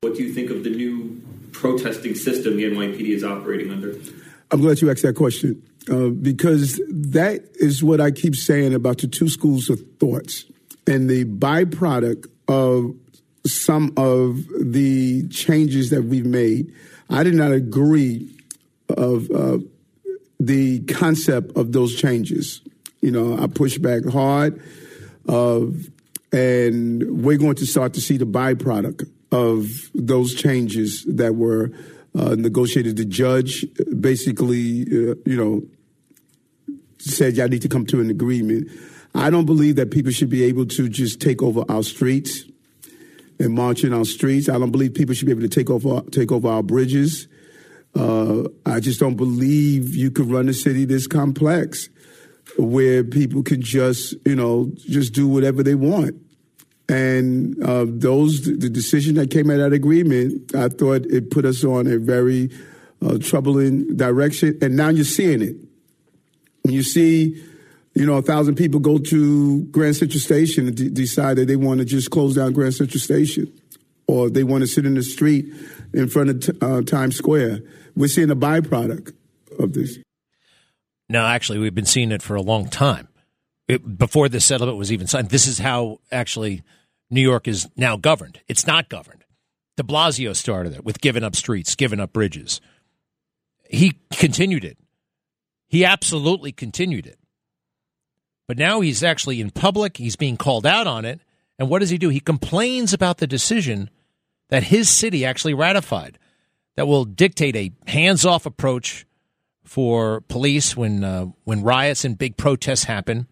What 0.00 0.14
do 0.14 0.22
you 0.22 0.32
think 0.32 0.50
of 0.50 0.64
the 0.64 0.70
new 0.70 1.22
protesting 1.52 2.14
system 2.14 2.56
the 2.56 2.64
NYPD 2.64 3.08
is 3.08 3.24
operating 3.24 3.70
under? 3.70 3.94
I'm 4.50 4.60
glad 4.60 4.80
you 4.80 4.90
asked 4.90 5.02
that 5.02 5.16
question. 5.16 5.62
Uh, 5.90 6.08
because 6.10 6.80
that 6.88 7.42
is 7.54 7.82
what 7.82 8.00
I 8.00 8.10
keep 8.10 8.36
saying 8.36 8.74
about 8.74 8.98
the 8.98 9.06
two 9.06 9.28
schools 9.28 9.70
of 9.70 9.80
thoughts 9.98 10.44
and 10.86 11.08
the 11.08 11.24
byproduct 11.24 12.26
of 12.46 12.94
some 13.46 13.94
of 13.96 14.44
the 14.60 15.26
changes 15.28 15.90
that 15.90 16.02
we've 16.02 16.26
made. 16.26 16.74
I 17.08 17.22
did 17.22 17.34
not 17.34 17.52
agree 17.52 18.30
of 18.90 19.30
uh, 19.30 19.58
the 20.38 20.80
concept 20.80 21.56
of 21.56 21.72
those 21.72 21.94
changes. 21.98 22.60
You 23.00 23.10
know, 23.10 23.38
I 23.38 23.46
pushed 23.46 23.80
back 23.80 24.04
hard, 24.04 24.62
uh, 25.28 25.66
and 26.32 27.24
we're 27.24 27.38
going 27.38 27.56
to 27.56 27.66
start 27.66 27.94
to 27.94 28.00
see 28.00 28.18
the 28.18 28.26
byproduct 28.26 29.08
of 29.32 29.68
those 29.94 30.34
changes 30.34 31.04
that 31.08 31.34
were 31.34 31.70
uh, 32.18 32.34
negotiated. 32.34 32.96
The 32.96 33.04
judge 33.04 33.64
basically, 34.00 34.82
uh, 34.82 35.14
you 35.24 35.36
know, 35.36 35.62
said 37.08 37.36
y'all 37.36 37.48
need 37.48 37.62
to 37.62 37.68
come 37.68 37.86
to 37.86 38.00
an 38.00 38.10
agreement. 38.10 38.68
I 39.14 39.30
don't 39.30 39.46
believe 39.46 39.76
that 39.76 39.90
people 39.90 40.12
should 40.12 40.30
be 40.30 40.44
able 40.44 40.66
to 40.66 40.88
just 40.88 41.20
take 41.20 41.42
over 41.42 41.64
our 41.68 41.82
streets 41.82 42.44
and 43.40 43.54
march 43.54 43.84
in 43.84 43.92
our 43.92 44.04
streets. 44.04 44.48
I 44.48 44.58
don't 44.58 44.70
believe 44.70 44.94
people 44.94 45.14
should 45.14 45.26
be 45.26 45.32
able 45.32 45.42
to 45.42 45.48
take 45.48 45.70
over 45.70 46.02
take 46.10 46.32
over 46.32 46.48
our 46.48 46.62
bridges. 46.62 47.28
Uh, 47.94 48.44
I 48.66 48.80
just 48.80 49.00
don't 49.00 49.16
believe 49.16 49.94
you 49.94 50.10
could 50.10 50.30
run 50.30 50.48
a 50.48 50.52
city 50.52 50.84
this 50.84 51.06
complex 51.06 51.88
where 52.58 53.04
people 53.04 53.42
can 53.42 53.62
just, 53.62 54.14
you 54.24 54.36
know, 54.36 54.70
just 54.76 55.12
do 55.12 55.26
whatever 55.26 55.62
they 55.62 55.74
want. 55.74 56.14
And 56.88 57.62
uh, 57.62 57.84
those, 57.86 58.42
the 58.42 58.70
decision 58.70 59.16
that 59.16 59.30
came 59.30 59.50
out 59.50 59.60
of 59.60 59.70
that 59.70 59.72
agreement, 59.74 60.54
I 60.54 60.68
thought 60.68 61.04
it 61.06 61.30
put 61.30 61.44
us 61.44 61.62
on 61.62 61.86
a 61.86 61.98
very 61.98 62.50
uh, 63.04 63.18
troubling 63.18 63.96
direction. 63.96 64.58
And 64.62 64.76
now 64.76 64.88
you're 64.88 65.04
seeing 65.04 65.42
it. 65.42 65.56
You 66.64 66.82
see, 66.82 67.42
you 67.94 68.06
know, 68.06 68.16
a 68.16 68.22
thousand 68.22 68.56
people 68.56 68.80
go 68.80 68.98
to 68.98 69.62
Grand 69.64 69.96
Central 69.96 70.20
Station 70.20 70.68
and 70.68 70.76
d- 70.76 70.88
decide 70.88 71.36
that 71.38 71.46
they 71.46 71.56
want 71.56 71.78
to 71.78 71.84
just 71.84 72.10
close 72.10 72.34
down 72.34 72.52
Grand 72.52 72.74
Central 72.74 73.00
Station, 73.00 73.52
or 74.06 74.30
they 74.30 74.44
want 74.44 74.62
to 74.62 74.68
sit 74.68 74.86
in 74.86 74.94
the 74.94 75.02
street 75.02 75.52
in 75.92 76.08
front 76.08 76.30
of 76.30 76.40
t- 76.40 76.52
uh, 76.60 76.82
Times 76.82 77.16
Square. 77.16 77.60
We're 77.96 78.08
seeing 78.08 78.30
a 78.30 78.36
byproduct 78.36 79.14
of 79.58 79.72
this. 79.72 79.98
No, 81.08 81.24
actually, 81.24 81.58
we've 81.58 81.74
been 81.74 81.86
seeing 81.86 82.12
it 82.12 82.22
for 82.22 82.34
a 82.34 82.42
long 82.42 82.68
time. 82.68 83.08
It, 83.66 83.98
before 83.98 84.28
this 84.28 84.44
settlement 84.44 84.78
was 84.78 84.92
even 84.92 85.06
signed, 85.06 85.30
this 85.30 85.46
is 85.46 85.58
how 85.58 86.00
actually 86.12 86.62
New 87.10 87.20
York 87.20 87.48
is 87.48 87.68
now 87.76 87.96
governed. 87.96 88.40
It's 88.48 88.66
not 88.66 88.88
governed. 88.88 89.24
De 89.76 89.82
Blasio 89.82 90.34
started 90.34 90.74
it 90.74 90.84
with 90.84 91.00
giving 91.00 91.22
up 91.24 91.36
streets, 91.36 91.74
giving 91.74 92.00
up 92.00 92.12
bridges. 92.12 92.60
He 93.70 93.94
continued 94.12 94.64
it. 94.64 94.78
He 95.68 95.84
absolutely 95.84 96.50
continued 96.50 97.06
it. 97.06 97.18
But 98.48 98.58
now 98.58 98.80
he's 98.80 99.04
actually 99.04 99.40
in 99.40 99.50
public. 99.50 99.98
He's 99.98 100.16
being 100.16 100.38
called 100.38 100.66
out 100.66 100.86
on 100.86 101.04
it. 101.04 101.20
And 101.58 101.68
what 101.68 101.80
does 101.80 101.90
he 101.90 101.98
do? 101.98 102.08
He 102.08 102.20
complains 102.20 102.92
about 102.92 103.18
the 103.18 103.26
decision 103.26 103.90
that 104.48 104.64
his 104.64 104.88
city 104.88 105.24
actually 105.24 105.54
ratified 105.54 106.18
that 106.76 106.86
will 106.86 107.04
dictate 107.04 107.56
a 107.56 107.72
hands 107.86 108.24
off 108.24 108.46
approach 108.46 109.04
for 109.64 110.22
police 110.22 110.76
when 110.76 111.04
uh, 111.04 111.26
when 111.44 111.62
riots 111.62 112.04
and 112.04 112.16
big 112.16 112.36
protests 112.36 112.84
happen. 112.84 113.26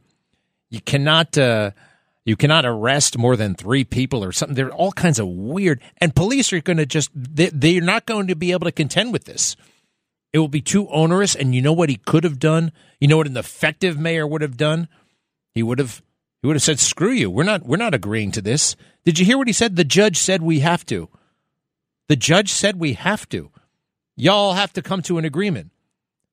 You 0.69 0.81
cannot 0.83 1.39
uh, 1.39 1.71
you 2.25 2.37
cannot 2.37 2.67
arrest 2.67 3.17
more 3.17 3.37
than 3.37 3.55
three 3.55 3.85
people 3.85 4.23
or 4.23 4.33
something. 4.33 4.57
There 4.57 4.67
are 4.67 4.73
all 4.73 4.93
kinds 4.93 5.19
of 5.19 5.29
weird, 5.29 5.81
and 5.99 6.15
police 6.15 6.53
are 6.53 6.61
going 6.61 6.77
to 6.77 6.85
just 6.85 7.11
they, 7.15 7.51
they're 7.51 7.81
not 7.81 8.05
going 8.05 8.27
to 8.27 8.37
be 8.37 8.53
able 8.53 8.67
to 8.67 8.73
contend 8.73 9.13
with 9.13 9.25
this. 9.25 9.57
It 10.33 10.39
will 10.39 10.49
be 10.49 10.61
too 10.61 10.89
onerous. 10.89 11.35
And 11.35 11.55
you 11.55 11.63
know 11.63 11.73
what 11.73 11.89
he 11.89 11.97
could 11.97 12.25
have 12.25 12.39
done? 12.39 12.73
You 13.01 13.09
know 13.09 13.17
what 13.17 13.27
an 13.27 13.37
effective 13.37 13.99
mayor 13.99 14.27
would 14.27 14.43
have 14.43 14.57
done? 14.57 14.89
He 15.55 15.63
would 15.63 15.79
have 15.79 16.03
he 16.43 16.47
would 16.47 16.57
have 16.57 16.63
said, 16.63 16.79
"Screw 16.79 17.11
you. 17.11 17.31
We're 17.31 17.45
not 17.45 17.65
we're 17.65 17.77
not 17.77 17.95
agreeing 17.95 18.31
to 18.33 18.43
this." 18.43 18.77
Did 19.05 19.19
you 19.19 19.25
hear 19.25 19.39
what 19.39 19.47
he 19.47 19.53
said? 19.53 19.77
The 19.77 19.85
judge 19.85 20.19
said 20.19 20.43
we 20.43 20.61
have 20.61 20.85
to. 20.87 21.09
The 22.09 22.17
judge 22.17 22.53
said 22.53 22.79
we 22.79 22.93
have 22.93 23.29
to. 23.31 23.51
Y'all 24.17 24.55
have 24.55 24.73
to 24.75 24.83
come 24.83 25.03
to 25.03 25.19
an 25.19 25.25
agreement. 25.25 25.73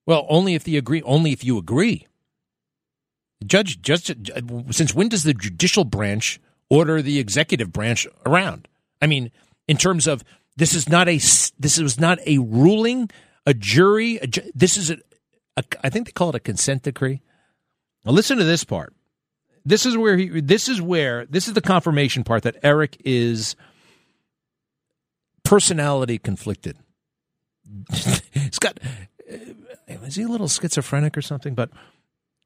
Well, 0.05 0.25
only 0.29 0.55
if 0.55 0.63
the 0.63 0.77
agree 0.77 1.01
only 1.03 1.31
if 1.31 1.43
you 1.43 1.57
agree. 1.57 2.07
Judge 3.45 3.81
just 3.81 4.11
since 4.71 4.93
when 4.93 5.09
does 5.09 5.23
the 5.23 5.33
judicial 5.33 5.83
branch 5.83 6.39
order 6.69 7.01
the 7.01 7.19
executive 7.19 7.71
branch 7.71 8.07
around? 8.25 8.67
I 9.01 9.07
mean, 9.07 9.31
in 9.67 9.77
terms 9.77 10.07
of 10.07 10.23
this 10.55 10.73
is 10.73 10.87
not 10.87 11.07
a 11.07 11.17
this 11.59 11.79
was 11.79 11.99
not 11.99 12.19
a 12.25 12.37
ruling, 12.37 13.09
a 13.45 13.53
jury. 13.53 14.17
A, 14.17 14.27
this 14.53 14.77
is 14.77 14.91
a, 14.91 14.97
a 15.57 15.63
I 15.83 15.89
think 15.89 16.05
they 16.07 16.11
call 16.11 16.29
it 16.29 16.35
a 16.35 16.39
consent 16.39 16.83
decree. 16.83 17.21
Now 18.05 18.11
listen 18.11 18.37
to 18.37 18.43
this 18.43 18.63
part. 18.63 18.93
This 19.65 19.85
is 19.85 19.97
where 19.97 20.17
he. 20.17 20.41
This 20.41 20.67
is 20.67 20.81
where 20.81 21.25
this 21.25 21.47
is 21.47 21.53
the 21.53 21.61
confirmation 21.61 22.23
part 22.23 22.43
that 22.43 22.57
Eric 22.63 22.97
is 23.05 23.55
personality 25.43 26.17
conflicted. 26.17 26.77
He's 28.33 28.59
got 28.59 28.79
eh, 29.27 29.53
is 29.87 30.15
he 30.15 30.23
a 30.23 30.27
little 30.27 30.47
schizophrenic 30.47 31.17
or 31.17 31.21
something? 31.21 31.53
But 31.53 31.69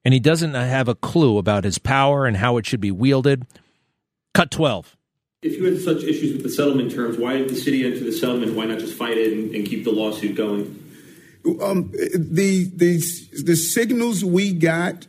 and 0.06 0.14
he 0.14 0.20
doesn't 0.20 0.54
have 0.54 0.88
a 0.88 0.96
clue 0.96 1.38
about 1.38 1.64
his 1.64 1.80
power 1.80 2.26
and 2.26 2.38
how 2.38 2.58
it 2.58 2.66
should 2.66 2.82
be 2.82 2.92
wielded. 2.92 3.46
Cut 4.34 4.52
twelve. 4.52 4.96
If 5.42 5.58
you 5.58 5.66
had 5.66 5.80
such 5.80 6.04
issues 6.04 6.34
with 6.34 6.44
the 6.44 6.50
settlement 6.50 6.92
terms, 6.92 7.18
why 7.18 7.38
did 7.38 7.50
the 7.50 7.56
city 7.56 7.86
enter 7.86 8.04
the 8.04 8.12
settlement? 8.12 8.56
Why 8.56 8.66
not 8.66 8.80
just 8.80 8.94
fight 8.94 9.18
it 9.18 9.34
and, 9.34 9.56
and 9.56 9.66
keep 9.66 9.84
the 9.84 9.92
lawsuit 9.92 10.36
going? 10.36 10.84
Um, 11.62 11.91
the 11.91 12.69
the 12.76 12.97
the 13.43 13.56
signals 13.56 14.23
we 14.23 14.54
got 14.54 15.08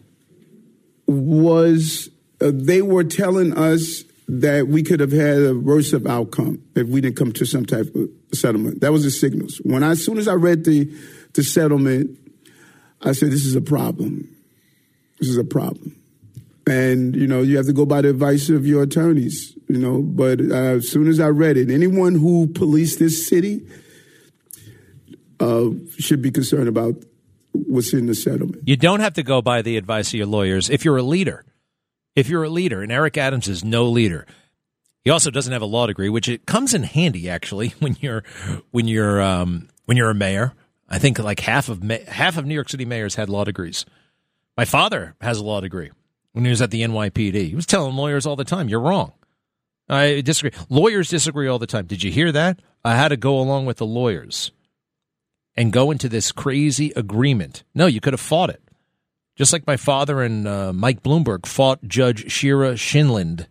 was 1.07 2.11
uh, 2.41 2.51
they 2.55 2.83
were 2.83 3.05
telling 3.05 3.57
us 3.57 4.05
that 4.29 4.69
we 4.69 4.83
could 4.83 5.01
have 5.01 5.11
had 5.11 5.43
a 5.43 5.55
worse 5.55 5.93
of 5.93 6.07
outcome 6.07 6.63
if 6.77 6.87
we 6.87 7.01
didn't 7.01 7.17
come 7.17 7.33
to 7.33 7.47
some 7.47 7.65
type 7.65 7.87
of 7.95 8.11
settlement. 8.33 8.83
That 8.83 8.93
was 8.93 9.05
the 9.05 9.11
signals. 9.11 9.59
When 9.65 9.83
I, 9.83 9.93
as 9.93 10.05
soon 10.05 10.19
as 10.19 10.29
I 10.29 10.35
read 10.35 10.65
the 10.65 10.85
the 11.33 11.43
settlement, 11.43 12.19
I 13.03 13.13
said, 13.13 13.31
"This 13.31 13.47
is 13.47 13.57
a 13.57 13.61
problem. 13.61 14.29
This 15.19 15.29
is 15.29 15.39
a 15.39 15.45
problem." 15.45 15.97
And 16.67 17.17
you 17.17 17.27
know, 17.27 17.41
you 17.41 17.57
have 17.57 17.67
to 17.67 17.73
go 17.73 17.87
by 17.87 18.03
the 18.03 18.11
advice 18.11 18.51
of 18.51 18.67
your 18.67 18.83
attorneys. 18.83 19.57
You 19.69 19.79
know, 19.79 20.03
but 20.03 20.41
uh, 20.41 20.77
as 20.77 20.89
soon 20.89 21.09
as 21.09 21.21
I 21.21 21.29
read 21.29 21.57
it, 21.57 21.71
anyone 21.71 22.15
who 22.15 22.47
policed 22.49 22.99
this 22.99 23.27
city 23.27 23.67
uh, 25.41 25.71
should 25.99 26.23
be 26.23 26.31
concerned 26.31 26.69
about 26.69 26.95
what's 27.53 27.93
in 27.93 28.07
the 28.07 28.15
settlement. 28.15 28.63
You 28.67 28.77
don't 28.77 29.01
have 29.01 29.15
to 29.15 29.23
go 29.23 29.43
by 29.43 29.63
the 29.63 29.77
advice 29.77 30.09
of 30.09 30.15
your 30.15 30.27
lawyers 30.27 30.71
if 30.71 30.85
you're 30.85 30.97
a 30.97 31.03
leader. 31.03 31.45
If 32.15 32.29
you're 32.29 32.45
a 32.45 32.51
leader, 32.51 32.83
and 32.83 32.91
Eric 32.91 33.17
Adams 33.17 33.47
is 33.47 33.63
no 33.63 33.87
leader. 33.89 34.27
He 35.05 35.11
also 35.11 35.31
doesn't 35.31 35.53
have 35.53 35.63
a 35.63 35.67
law 35.67 35.87
degree, 35.87 36.09
which 36.09 36.29
it 36.29 36.47
comes 36.47 36.75
in 36.75 36.83
handy 36.83 37.31
actually 37.31 37.69
when 37.79 37.97
you're 38.01 38.25
when 38.71 38.89
you're 38.89 39.23
um, 39.23 39.69
when 39.87 39.97
you're 39.97 40.11
a 40.11 40.15
mayor. 40.15 40.53
I 40.89 40.99
think 40.99 41.19
like 41.19 41.41
half 41.41 41.69
of 41.69 41.83
half 42.09 42.37
of 42.37 42.47
New 42.47 42.55
York 42.55 42.69
City 42.69 42.85
mayors 42.85 43.15
had 43.15 43.29
law 43.29 43.45
degrees. 43.45 43.85
My 44.57 44.65
father 44.65 45.15
has 45.21 45.39
a 45.39 45.45
law 45.45 45.61
degree 45.61 45.91
when 46.33 46.45
he 46.45 46.51
was 46.51 46.63
at 46.63 46.71
the 46.71 46.83
NYPD. 46.83 47.49
He 47.49 47.55
was 47.55 47.67
telling 47.67 47.95
lawyers 47.95 48.27
all 48.27 48.37
the 48.37 48.45
time, 48.45 48.69
"You're 48.69 48.81
wrong." 48.81 49.13
I 49.89 50.21
disagree. 50.21 50.51
Lawyers 50.69 51.09
disagree 51.09 51.49
all 51.49 51.59
the 51.59 51.67
time. 51.67 51.87
Did 51.87 52.03
you 52.03 52.11
hear 52.11 52.33
that? 52.33 52.61
I 52.85 52.97
had 52.97 53.09
to 53.09 53.17
go 53.17 53.39
along 53.39 53.67
with 53.67 53.79
the 53.79 53.87
lawyers 53.87 54.51
and 55.59 55.73
go 55.73 55.91
into 55.91 56.09
this 56.09 56.31
crazy 56.31 56.93
agreement. 56.95 57.65
No, 57.75 57.87
you 57.87 58.01
could 58.01 58.13
have 58.13 58.21
fought 58.21 58.49
it. 58.49 58.63
Just 59.35 59.53
like 59.53 59.67
my 59.67 59.77
father 59.77 60.23
and 60.23 60.47
uh, 60.47 60.73
Mike 60.73 61.03
Bloomberg 61.03 61.47
fought 61.47 61.83
Judge 61.83 62.31
Shira 62.31 62.75
Scheindlin 62.75 63.45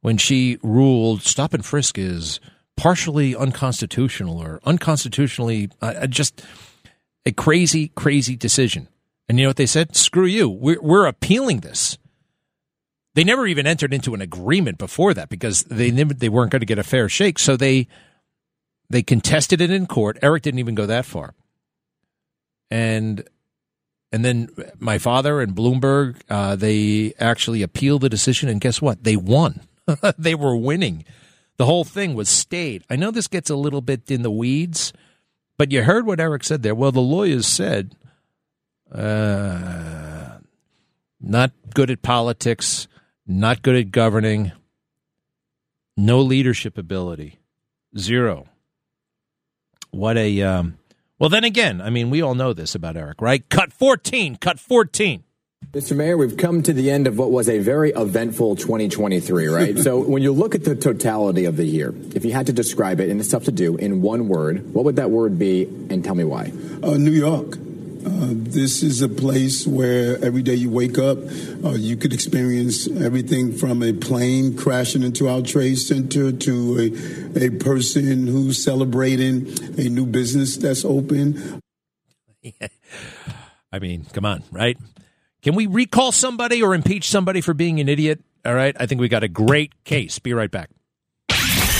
when 0.00 0.16
she 0.16 0.58
ruled 0.62 1.20
stop 1.20 1.52
and 1.52 1.62
frisk 1.62 1.98
is 1.98 2.40
partially 2.78 3.36
unconstitutional 3.36 4.38
or 4.38 4.58
unconstitutionally 4.64 5.68
uh, 5.82 6.06
just 6.06 6.42
a 7.26 7.32
crazy, 7.32 7.88
crazy 7.88 8.36
decision. 8.36 8.88
And 9.28 9.38
you 9.38 9.44
know 9.44 9.50
what 9.50 9.56
they 9.56 9.66
said? 9.66 9.94
Screw 9.94 10.26
you. 10.26 10.48
We're, 10.48 10.80
we're 10.80 11.06
appealing 11.06 11.60
this. 11.60 11.98
They 13.14 13.24
never 13.24 13.46
even 13.46 13.66
entered 13.66 13.92
into 13.92 14.14
an 14.14 14.22
agreement 14.22 14.78
before 14.78 15.12
that 15.12 15.28
because 15.28 15.64
they 15.64 15.90
never, 15.90 16.14
they 16.14 16.30
weren't 16.30 16.52
going 16.52 16.60
to 16.60 16.66
get 16.66 16.78
a 16.78 16.82
fair 16.82 17.10
shake. 17.10 17.38
So 17.38 17.54
they 17.58 17.86
they 18.90 19.02
contested 19.02 19.60
it 19.60 19.70
in 19.70 19.86
court. 19.86 20.18
Eric 20.22 20.42
didn't 20.42 20.60
even 20.60 20.74
go 20.74 20.86
that 20.86 21.04
far. 21.04 21.34
And 22.70 23.28
and 24.12 24.24
then 24.24 24.48
my 24.78 24.98
father 24.98 25.40
and 25.40 25.56
Bloomberg, 25.56 26.20
uh, 26.30 26.54
they 26.54 27.14
actually 27.18 27.62
appealed 27.62 28.02
the 28.02 28.08
decision, 28.08 28.48
and 28.48 28.60
guess 28.60 28.80
what? 28.80 29.02
They 29.02 29.16
won. 29.16 29.62
they 30.18 30.36
were 30.36 30.56
winning. 30.56 31.04
The 31.56 31.66
whole 31.66 31.82
thing 31.82 32.14
was 32.14 32.28
stayed. 32.28 32.84
I 32.88 32.94
know 32.94 33.10
this 33.10 33.26
gets 33.26 33.50
a 33.50 33.56
little 33.56 33.80
bit 33.80 34.10
in 34.10 34.22
the 34.22 34.30
weeds, 34.30 34.92
but 35.58 35.72
you 35.72 35.82
heard 35.82 36.06
what 36.06 36.20
Eric 36.20 36.44
said 36.44 36.62
there. 36.62 36.76
Well, 36.76 36.92
the 36.92 37.00
lawyers 37.00 37.46
said, 37.46 37.96
uh, 38.92 40.38
not 41.20 41.50
good 41.74 41.90
at 41.90 42.02
politics, 42.02 42.86
not 43.26 43.62
good 43.62 43.74
at 43.76 43.90
governing, 43.90 44.52
no 45.96 46.20
leadership 46.20 46.78
ability, 46.78 47.40
zero. 47.98 48.46
What 49.94 50.16
a 50.18 50.42
um, 50.42 50.78
well. 51.18 51.30
Then 51.30 51.44
again, 51.44 51.80
I 51.80 51.90
mean, 51.90 52.10
we 52.10 52.22
all 52.22 52.34
know 52.34 52.52
this 52.52 52.74
about 52.74 52.96
Eric, 52.96 53.20
right? 53.20 53.48
Cut 53.48 53.72
fourteen, 53.72 54.36
cut 54.36 54.58
fourteen. 54.58 55.24
Mr. 55.72 55.96
Mayor, 55.96 56.16
we've 56.16 56.36
come 56.36 56.62
to 56.62 56.72
the 56.72 56.90
end 56.90 57.06
of 57.06 57.18
what 57.18 57.30
was 57.30 57.48
a 57.48 57.58
very 57.58 57.90
eventful 57.90 58.54
2023, 58.54 59.46
right? 59.48 59.78
so 59.86 59.98
when 59.98 60.22
you 60.22 60.30
look 60.30 60.54
at 60.54 60.62
the 60.62 60.76
totality 60.76 61.46
of 61.46 61.56
the 61.56 61.64
year, 61.64 61.92
if 62.14 62.24
you 62.24 62.32
had 62.32 62.46
to 62.46 62.52
describe 62.52 63.00
it, 63.00 63.08
and 63.08 63.18
it's 63.18 63.30
tough 63.30 63.44
to 63.44 63.52
do, 63.52 63.76
in 63.76 64.02
one 64.02 64.28
word, 64.28 64.72
what 64.72 64.84
would 64.84 64.96
that 64.96 65.10
word 65.10 65.38
be, 65.38 65.64
and 65.64 66.04
tell 66.04 66.14
me 66.14 66.22
why? 66.22 66.52
Uh, 66.82 66.98
New 66.98 67.10
York. 67.10 67.56
Uh, 68.04 68.28
this 68.32 68.82
is 68.82 69.00
a 69.00 69.08
place 69.08 69.66
where 69.66 70.22
every 70.22 70.42
day 70.42 70.54
you 70.54 70.68
wake 70.68 70.98
up, 70.98 71.18
uh, 71.64 71.70
you 71.70 71.96
could 71.96 72.12
experience 72.12 72.86
everything 72.88 73.52
from 73.52 73.82
a 73.82 73.92
plane 73.92 74.56
crashing 74.56 75.02
into 75.02 75.28
our 75.28 75.40
trade 75.40 75.76
center 75.76 76.30
to 76.30 76.78
a, 77.34 77.46
a 77.46 77.50
person 77.50 78.26
who's 78.26 78.62
celebrating 78.62 79.46
a 79.78 79.88
new 79.88 80.04
business 80.04 80.56
that's 80.58 80.84
open. 80.84 81.60
I 83.72 83.78
mean, 83.78 84.04
come 84.12 84.26
on, 84.26 84.42
right? 84.52 84.76
Can 85.42 85.54
we 85.54 85.66
recall 85.66 86.12
somebody 86.12 86.62
or 86.62 86.74
impeach 86.74 87.08
somebody 87.08 87.40
for 87.40 87.54
being 87.54 87.80
an 87.80 87.88
idiot? 87.88 88.20
All 88.44 88.54
right. 88.54 88.76
I 88.78 88.86
think 88.86 89.00
we 89.00 89.08
got 89.08 89.22
a 89.22 89.28
great 89.28 89.84
case. 89.84 90.18
Be 90.18 90.32
right 90.34 90.50
back. 90.50 90.70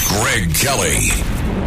Greg 0.08 0.54
Kelly. 0.54 1.63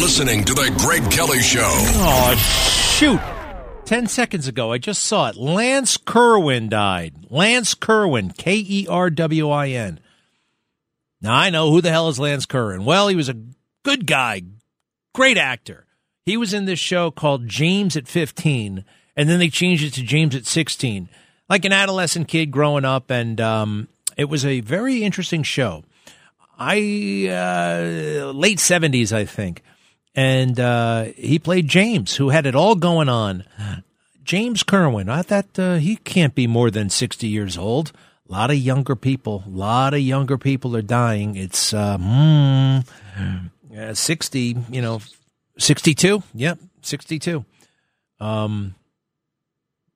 Listening 0.00 0.44
to 0.44 0.54
The 0.54 0.72
Greg 0.78 1.10
Kelly 1.10 1.40
Show. 1.40 1.60
Oh, 1.64 2.34
shoot. 2.96 3.20
10 3.84 4.06
seconds 4.06 4.46
ago, 4.46 4.70
I 4.70 4.78
just 4.78 5.02
saw 5.02 5.28
it. 5.28 5.36
Lance 5.36 5.96
Kerwin 5.96 6.68
died. 6.68 7.26
Lance 7.30 7.74
Kerwin, 7.74 8.30
K 8.30 8.56
E 8.56 8.86
R 8.88 9.10
W 9.10 9.50
I 9.50 9.68
N. 9.68 9.98
Now, 11.20 11.34
I 11.34 11.50
know 11.50 11.70
who 11.70 11.80
the 11.80 11.90
hell 11.90 12.08
is 12.08 12.20
Lance 12.20 12.46
Kerwin. 12.46 12.84
Well, 12.84 13.08
he 13.08 13.16
was 13.16 13.28
a 13.28 13.42
good 13.82 14.06
guy, 14.06 14.42
great 15.14 15.36
actor. 15.36 15.86
He 16.24 16.36
was 16.36 16.54
in 16.54 16.66
this 16.66 16.78
show 16.78 17.10
called 17.10 17.48
James 17.48 17.96
at 17.96 18.06
15, 18.06 18.84
and 19.16 19.28
then 19.28 19.38
they 19.38 19.48
changed 19.48 19.82
it 19.82 19.94
to 19.94 20.02
James 20.02 20.36
at 20.36 20.46
16, 20.46 21.08
like 21.48 21.64
an 21.64 21.72
adolescent 21.72 22.28
kid 22.28 22.50
growing 22.50 22.84
up, 22.84 23.10
and 23.10 23.40
um, 23.40 23.88
it 24.16 24.26
was 24.26 24.44
a 24.44 24.60
very 24.60 25.02
interesting 25.02 25.42
show. 25.42 25.82
I, 26.58 26.76
uh, 27.30 28.30
late 28.32 28.58
70s, 28.58 29.12
I 29.12 29.24
think 29.24 29.62
and 30.18 30.58
uh, 30.58 31.04
he 31.16 31.38
played 31.38 31.68
James, 31.68 32.16
who 32.16 32.30
had 32.30 32.44
it 32.44 32.56
all 32.56 32.74
going 32.74 33.08
on. 33.08 33.44
James 34.24 34.64
Kerwin, 34.64 35.08
I 35.08 35.22
thought 35.22 35.56
uh, 35.56 35.76
he 35.76 35.94
can't 35.94 36.34
be 36.34 36.48
more 36.48 36.72
than 36.72 36.90
60 36.90 37.28
years 37.28 37.56
old. 37.56 37.92
A 38.28 38.32
lot 38.32 38.50
of 38.50 38.56
younger 38.56 38.96
people, 38.96 39.44
a 39.46 39.48
lot 39.48 39.94
of 39.94 40.00
younger 40.00 40.36
people 40.36 40.76
are 40.76 40.82
dying. 40.82 41.36
It's 41.36 41.72
uh, 41.72 41.98
mm, 41.98 42.84
uh, 43.78 43.94
60, 43.94 44.56
you 44.68 44.82
know, 44.82 45.00
62. 45.56 46.24
Yep, 46.34 46.58
62. 46.82 47.44
Um, 48.18 48.74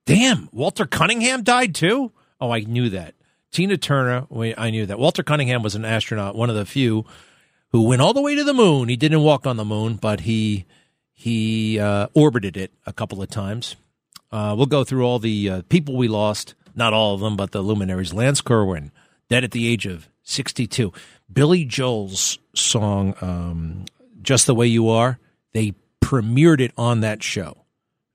damn, 0.05 0.47
Walter 0.53 0.85
Cunningham 0.85 1.43
died 1.43 1.75
too? 1.75 2.13
Oh, 2.39 2.49
I 2.49 2.61
knew 2.61 2.87
that. 2.91 3.13
Tina 3.51 3.75
Turner, 3.75 4.25
I 4.57 4.69
knew 4.69 4.85
that. 4.85 4.97
Walter 4.97 5.21
Cunningham 5.21 5.63
was 5.63 5.75
an 5.75 5.83
astronaut, 5.83 6.33
one 6.33 6.49
of 6.49 6.55
the 6.55 6.65
few 6.65 7.03
who 7.73 7.81
went 7.81 8.01
all 8.01 8.13
the 8.13 8.21
way 8.21 8.35
to 8.35 8.43
the 8.43 8.53
moon. 8.53 8.87
He 8.87 8.95
didn't 8.95 9.21
walk 9.21 9.45
on 9.45 9.57
the 9.57 9.65
moon, 9.65 9.95
but 9.95 10.21
he 10.21 10.65
he 11.11 11.79
uh, 11.79 12.07
orbited 12.13 12.55
it 12.55 12.71
a 12.85 12.93
couple 12.93 13.21
of 13.21 13.29
times. 13.29 13.75
Uh, 14.31 14.53
we'll 14.55 14.67
go 14.67 14.83
through 14.83 15.03
all 15.05 15.19
the 15.19 15.49
uh, 15.49 15.61
people 15.69 15.97
we 15.97 16.07
lost, 16.07 16.55
not 16.75 16.93
all 16.93 17.15
of 17.15 17.21
them, 17.21 17.35
but 17.35 17.51
the 17.51 17.61
luminaries. 17.61 18.13
Lance 18.13 18.41
Kerwin, 18.41 18.91
dead 19.29 19.43
at 19.43 19.51
the 19.51 19.67
age 19.67 19.85
of 19.85 20.07
62. 20.23 20.93
Billy 21.31 21.65
Joel's 21.65 22.39
song, 22.55 23.15
um, 23.21 23.85
Just 24.21 24.47
the 24.47 24.55
Way 24.55 24.67
You 24.67 24.89
Are, 24.89 25.19
they 25.53 25.73
premiered 26.01 26.61
it 26.61 26.73
on 26.77 27.01
that 27.01 27.21
show. 27.21 27.65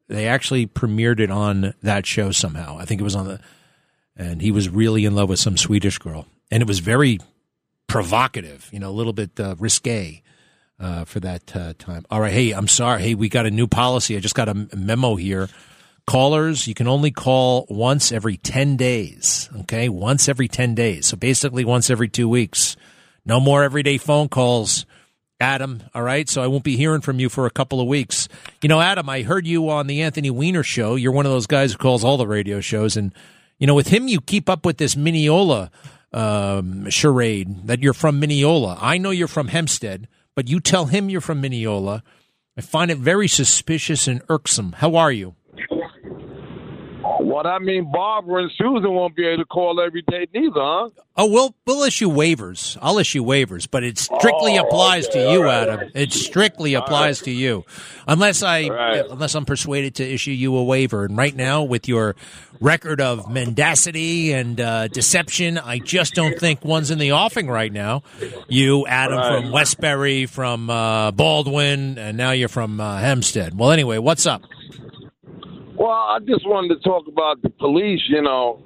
They 0.08 0.26
actually 0.26 0.66
premiered 0.66 1.20
it 1.20 1.30
on 1.30 1.74
that 1.82 2.06
show 2.06 2.30
somehow. 2.30 2.78
I 2.78 2.84
think 2.84 3.00
it 3.00 3.04
was 3.04 3.16
on 3.16 3.26
the, 3.26 3.40
and 4.16 4.40
he 4.40 4.50
was 4.50 4.68
really 4.68 5.04
in 5.04 5.14
love 5.14 5.28
with 5.28 5.38
some 5.38 5.56
Swedish 5.56 5.98
girl. 5.98 6.26
And 6.50 6.62
it 6.62 6.66
was 6.66 6.78
very 6.80 7.20
provocative, 7.88 8.68
you 8.72 8.78
know, 8.78 8.90
a 8.90 8.92
little 8.92 9.12
bit 9.12 9.38
uh, 9.40 9.56
risque 9.58 10.22
uh, 10.78 11.04
for 11.04 11.18
that 11.20 11.56
uh, 11.56 11.72
time. 11.78 12.04
All 12.10 12.20
right. 12.20 12.32
Hey, 12.32 12.52
I'm 12.52 12.68
sorry. 12.68 13.02
Hey, 13.02 13.14
we 13.14 13.28
got 13.28 13.46
a 13.46 13.50
new 13.50 13.66
policy. 13.66 14.16
I 14.16 14.20
just 14.20 14.34
got 14.34 14.48
a 14.48 14.54
memo 14.76 15.16
here. 15.16 15.48
Callers, 16.06 16.66
you 16.66 16.74
can 16.74 16.86
only 16.86 17.10
call 17.10 17.66
once 17.68 18.12
every 18.12 18.36
10 18.36 18.76
days. 18.76 19.50
Okay. 19.60 19.88
Once 19.88 20.28
every 20.28 20.48
10 20.48 20.74
days. 20.74 21.06
So 21.06 21.16
basically 21.16 21.64
once 21.64 21.90
every 21.90 22.08
two 22.08 22.28
weeks. 22.28 22.76
No 23.26 23.40
more 23.40 23.64
everyday 23.64 23.98
phone 23.98 24.28
calls. 24.28 24.86
Adam, 25.40 25.82
all 25.94 26.02
right? 26.02 26.28
So 26.28 26.42
I 26.42 26.48
won't 26.48 26.64
be 26.64 26.76
hearing 26.76 27.00
from 27.00 27.20
you 27.20 27.28
for 27.28 27.46
a 27.46 27.50
couple 27.50 27.80
of 27.80 27.86
weeks. 27.86 28.28
You 28.60 28.68
know, 28.68 28.80
Adam, 28.80 29.08
I 29.08 29.22
heard 29.22 29.46
you 29.46 29.70
on 29.70 29.86
the 29.86 30.02
Anthony 30.02 30.30
Weiner 30.30 30.64
show. 30.64 30.96
You're 30.96 31.12
one 31.12 31.26
of 31.26 31.32
those 31.32 31.46
guys 31.46 31.72
who 31.72 31.78
calls 31.78 32.02
all 32.02 32.16
the 32.16 32.26
radio 32.26 32.60
shows. 32.60 32.96
And, 32.96 33.14
you 33.58 33.66
know, 33.66 33.74
with 33.74 33.88
him, 33.88 34.08
you 34.08 34.20
keep 34.20 34.48
up 34.48 34.66
with 34.66 34.78
this 34.78 34.96
Mineola 34.96 35.70
um, 36.12 36.88
charade 36.90 37.66
that 37.66 37.82
you're 37.82 37.92
from 37.92 38.20
Mineola. 38.20 38.78
I 38.80 38.98
know 38.98 39.10
you're 39.10 39.28
from 39.28 39.48
Hempstead, 39.48 40.08
but 40.34 40.48
you 40.48 40.60
tell 40.60 40.86
him 40.86 41.10
you're 41.10 41.20
from 41.20 41.40
Mineola. 41.40 42.02
I 42.56 42.60
find 42.60 42.90
it 42.90 42.98
very 42.98 43.28
suspicious 43.28 44.08
and 44.08 44.22
irksome. 44.28 44.72
How 44.72 44.96
are 44.96 45.12
you? 45.12 45.34
What 47.38 47.46
I 47.46 47.60
mean, 47.60 47.92
Barbara 47.92 48.42
and 48.42 48.52
Susan 48.58 48.92
won't 48.92 49.14
be 49.14 49.24
able 49.24 49.44
to 49.44 49.46
call 49.46 49.80
every 49.80 50.02
day 50.02 50.26
neither, 50.34 50.54
huh? 50.56 50.88
Oh, 51.16 51.26
we'll 51.30 51.54
we'll 51.64 51.84
issue 51.84 52.10
waivers. 52.10 52.76
I'll 52.82 52.98
issue 52.98 53.22
waivers, 53.22 53.68
but 53.70 53.84
it 53.84 53.96
strictly 53.96 54.58
oh, 54.58 54.64
applies 54.64 55.06
okay. 55.06 55.24
to 55.24 55.30
you, 55.30 55.44
right. 55.44 55.68
Adam. 55.68 55.90
It 55.94 56.12
strictly 56.12 56.74
applies 56.74 57.20
right. 57.20 57.26
to 57.26 57.30
you, 57.30 57.64
unless 58.08 58.42
I 58.42 58.66
right. 58.66 59.04
unless 59.08 59.36
I'm 59.36 59.44
persuaded 59.44 59.94
to 59.94 60.04
issue 60.04 60.32
you 60.32 60.56
a 60.56 60.64
waiver. 60.64 61.04
And 61.04 61.16
right 61.16 61.36
now, 61.36 61.62
with 61.62 61.86
your 61.86 62.16
record 62.60 63.00
of 63.00 63.30
mendacity 63.30 64.32
and 64.32 64.60
uh, 64.60 64.88
deception, 64.88 65.58
I 65.58 65.78
just 65.78 66.14
don't 66.14 66.36
think 66.36 66.64
one's 66.64 66.90
in 66.90 66.98
the 66.98 67.12
offing 67.12 67.48
right 67.48 67.72
now. 67.72 68.02
You, 68.48 68.84
Adam, 68.88 69.20
from 69.22 69.52
Westbury, 69.52 70.26
from 70.26 70.70
uh, 70.70 71.12
Baldwin, 71.12 71.98
and 71.98 72.16
now 72.16 72.32
you're 72.32 72.48
from 72.48 72.80
uh, 72.80 72.98
Hempstead. 72.98 73.56
Well, 73.56 73.70
anyway, 73.70 73.98
what's 73.98 74.26
up? 74.26 74.42
Well, 75.78 75.90
I 75.90 76.18
just 76.26 76.46
wanted 76.46 76.74
to 76.74 76.80
talk 76.82 77.06
about 77.06 77.40
the 77.42 77.50
police. 77.50 78.02
You 78.08 78.22
know, 78.22 78.62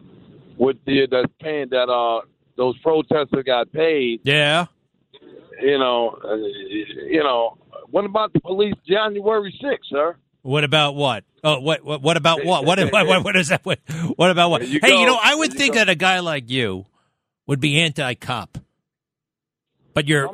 with 0.56 0.78
the 0.86 1.06
that 1.10 1.28
paying 1.40 1.68
that 1.70 1.88
uh 1.88 2.22
those 2.56 2.78
protesters 2.78 3.44
got 3.44 3.70
paid. 3.72 4.20
Yeah. 4.24 4.66
You 5.60 5.78
know, 5.78 6.18
uh, 6.24 6.34
you 6.36 7.22
know. 7.22 7.58
What 7.90 8.06
about 8.06 8.32
the 8.32 8.40
police 8.40 8.74
January 8.88 9.52
sixth, 9.60 9.90
sir? 9.90 10.16
What 10.40 10.64
about 10.64 10.94
what? 10.94 11.24
Oh, 11.44 11.60
what? 11.60 11.84
What, 11.84 12.00
what 12.00 12.16
about 12.16 12.42
what? 12.42 12.64
What, 12.64 12.78
what, 12.90 13.06
what, 13.06 13.24
what 13.24 13.36
is 13.36 13.48
that? 13.48 13.64
What, 13.64 13.80
what 14.16 14.30
about 14.30 14.50
what? 14.50 14.66
You 14.66 14.80
hey, 14.82 14.88
go. 14.88 15.00
you 15.00 15.06
know, 15.06 15.18
I 15.22 15.34
would 15.34 15.52
think 15.52 15.74
that 15.74 15.90
a 15.90 15.94
guy 15.94 16.20
like 16.20 16.48
you 16.50 16.86
would 17.46 17.60
be 17.60 17.80
anti-cop, 17.80 18.56
but 19.92 20.08
you're. 20.08 20.26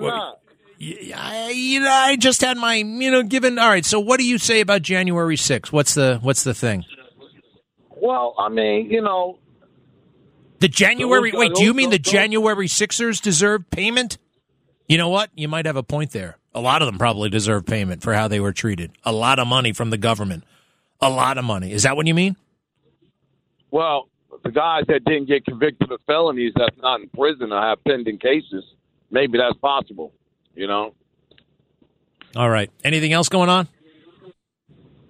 I, 0.81 1.51
you 1.55 1.81
know, 1.81 1.91
I 1.91 2.17
just 2.17 2.41
had 2.41 2.57
my, 2.57 2.77
you 2.77 3.11
know, 3.11 3.23
given. 3.23 3.59
All 3.59 3.69
right, 3.69 3.85
so 3.85 3.99
what 3.99 4.21
do 4.21 4.27
you 4.27 4.39
say 4.39 4.61
about 4.61 4.83
January 4.83 5.37
6th? 5.37 5.73
What's 5.73 5.95
the 5.95 6.19
what's 6.23 6.45
the 6.45 6.55
thing? 6.55 6.85
Well, 8.01 8.35
I 8.39 8.49
mean, 8.49 8.89
you 8.89 9.03
know, 9.03 9.39
the 10.61 10.69
January. 10.69 11.33
Wait, 11.35 11.55
do 11.55 11.65
you 11.65 11.75
mean 11.75 11.91
the 11.91 11.99
January 11.99 12.69
Sixers 12.69 13.21
deserve 13.21 13.69
payment? 13.71 14.19
You 14.87 14.99
know 14.99 15.09
what? 15.09 15.31
You 15.35 15.49
might 15.49 15.67
have 15.67 15.77
a 15.77 15.83
point 15.83 16.13
there. 16.13 16.39
A 16.55 16.61
lot 16.61 16.81
of 16.81 16.87
them 16.87 16.97
probably 16.97 17.29
deserve 17.29 17.67
payment 17.67 18.03
for 18.03 18.15
how 18.15 18.29
they 18.29 18.41
were 18.41 18.53
treated. 18.53 18.93
A 19.05 19.13
lot 19.13 19.39
of 19.39 19.49
money 19.49 19.73
from 19.73 19.91
the 19.91 19.99
government. 19.99 20.45
A 21.01 21.11
lot 21.11 21.39
of 21.39 21.45
money. 21.45 21.73
Is 21.73 21.83
that 21.83 21.97
what 21.97 22.07
you 22.07 22.15
mean? 22.15 22.37
Well, 23.71 24.09
the 24.45 24.51
guys 24.51 24.85
that 24.89 25.05
didn't 25.05 25.27
get 25.27 25.45
convicted 25.45 25.91
of 25.91 26.01
felonies 26.07 26.53
that's 26.57 26.77
not 26.79 27.01
in 27.01 27.09
prison 27.11 27.53
or 27.53 27.61
have 27.61 27.83
pending 27.85 28.19
cases, 28.19 28.65
maybe 29.11 29.39
that's 29.39 29.59
possible 29.59 30.13
you 30.59 30.67
know. 30.67 30.93
All 32.37 32.51
right. 32.51 32.71
Anything 32.85 33.13
else 33.13 33.29
going 33.29 33.49
on? 33.49 33.69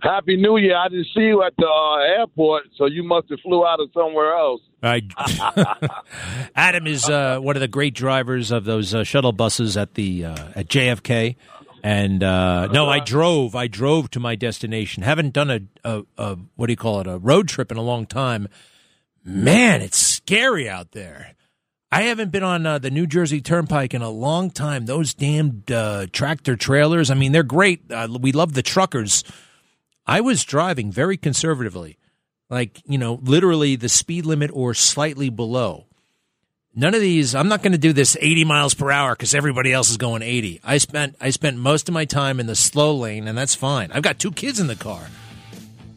Happy 0.01 0.37
New 0.37 0.59
Year. 0.59 0.77
I 0.77 0.89
didn't 0.89 1.09
see 1.15 1.23
you 1.23 1.43
at 1.43 1.55
the 1.59 1.67
uh, 1.67 2.21
airport, 2.21 2.65
so 2.77 2.87
you 2.87 3.03
must 3.03 3.29
have 3.31 3.41
flew 3.41 3.67
out 3.67 3.81
of 3.81 3.91
somewhere 3.93 4.37
else. 4.37 4.61
I, 4.81 5.03
Adam 6.55 6.87
is 6.87 7.09
uh, 7.09 7.41
one 7.41 7.57
of 7.57 7.61
the 7.61 7.67
great 7.67 7.95
drivers 7.95 8.53
of 8.53 8.65
those 8.65 8.95
uh, 8.95 9.03
shuttle 9.03 9.33
buses 9.33 9.77
at 9.77 9.95
the 9.95 10.27
uh, 10.27 10.49
at 10.55 10.69
JFK. 10.69 11.35
And 11.83 12.23
uh, 12.23 12.67
no, 12.69 12.89
I 12.89 13.01
drove. 13.01 13.57
I 13.57 13.67
drove 13.67 14.11
to 14.11 14.21
my 14.21 14.37
destination. 14.37 15.03
Haven't 15.03 15.33
done 15.33 15.51
a, 15.51 15.61
a, 15.85 16.03
a 16.17 16.37
what 16.55 16.67
do 16.67 16.73
you 16.73 16.77
call 16.77 17.01
it? 17.01 17.07
A 17.09 17.19
road 17.19 17.49
trip 17.49 17.73
in 17.73 17.79
a 17.79 17.83
long 17.83 18.07
time. 18.07 18.49
Man, 19.25 19.81
it's 19.81 19.99
scary 19.99 20.69
out 20.69 20.93
there. 20.93 21.35
I 21.91 22.03
haven't 22.03 22.31
been 22.31 22.43
on 22.43 22.67
uh, 22.67 22.79
the 22.79 22.91
New 22.91 23.07
Jersey 23.07 23.41
Turnpike 23.41 23.95
in 23.95 24.03
a 24.03 24.11
long 24.11 24.51
time. 24.51 24.85
Those 24.85 25.15
damned 25.15 25.73
uh, 25.73 26.07
tractor 26.13 26.55
trailers. 26.55 27.11
I 27.11 27.15
mean, 27.15 27.33
they're 27.33 27.43
great. 27.43 27.91
Uh, 27.91 28.09
we 28.21 28.33
love 28.33 28.53
the 28.53 28.63
truckers. 28.63 29.25
I 30.07 30.21
was 30.21 30.45
driving 30.45 30.93
very 30.93 31.17
conservatively, 31.17 31.99
like, 32.51 32.83
you 32.87 32.99
know, 32.99 33.19
literally 33.23 33.77
the 33.77 33.89
speed 33.89 34.27
limit 34.27 34.51
or 34.53 34.75
slightly 34.75 35.31
below. 35.31 35.87
None 36.75 36.95
of 36.95 37.01
these, 37.01 37.35
I'm 37.35 37.49
not 37.49 37.63
going 37.63 37.73
to 37.73 37.79
do 37.79 37.93
this 37.93 38.17
80 38.21 38.45
miles 38.45 38.75
per 38.75 38.91
hour 38.91 39.15
because 39.15 39.35
everybody 39.35 39.73
else 39.73 39.91
is 39.91 39.97
going 39.97 40.23
80. 40.23 40.61
I 40.63 40.79
spent, 40.79 41.17
I 41.21 41.31
spent 41.31 41.57
most 41.57 41.89
of 41.89 41.95
my 41.95 42.05
time 42.05 42.39
in 42.39 42.47
the 42.47 42.55
slow 42.55 42.95
lane, 42.95 43.27
and 43.27 43.37
that's 43.37 43.55
fine. 43.55 43.91
I've 43.93 44.03
got 44.03 44.19
two 44.19 44.31
kids 44.31 44.61
in 44.61 44.67
the 44.67 44.77
car. 44.77 45.09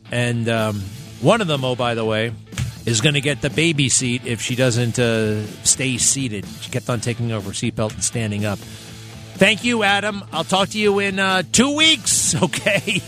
And 0.10 0.48
um, 0.50 0.82
one 1.22 1.42
of 1.42 1.48
them, 1.48 1.64
oh, 1.64 1.76
by 1.76 1.94
the 1.96 2.04
way, 2.04 2.34
is 2.86 3.02
going 3.02 3.14
to 3.14 3.22
get 3.22 3.42
the 3.42 3.50
baby 3.50 3.90
seat 3.90 4.26
if 4.26 4.42
she 4.42 4.56
doesn't 4.56 4.98
uh, 4.98 5.46
stay 5.64 5.98
seated. 5.98 6.46
She 6.62 6.72
kept 6.72 6.90
on 6.90 7.00
taking 7.00 7.32
over 7.32 7.52
seatbelt 7.52 7.94
and 7.94 8.04
standing 8.04 8.46
up. 8.46 8.60
Thank 8.60 9.64
you, 9.64 9.84
Adam. 9.84 10.24
I'll 10.32 10.44
talk 10.44 10.70
to 10.70 10.78
you 10.78 11.00
in 11.00 11.20
uh, 11.20 11.44
two 11.52 11.76
weeks, 11.76 12.36
okay? 12.44 13.02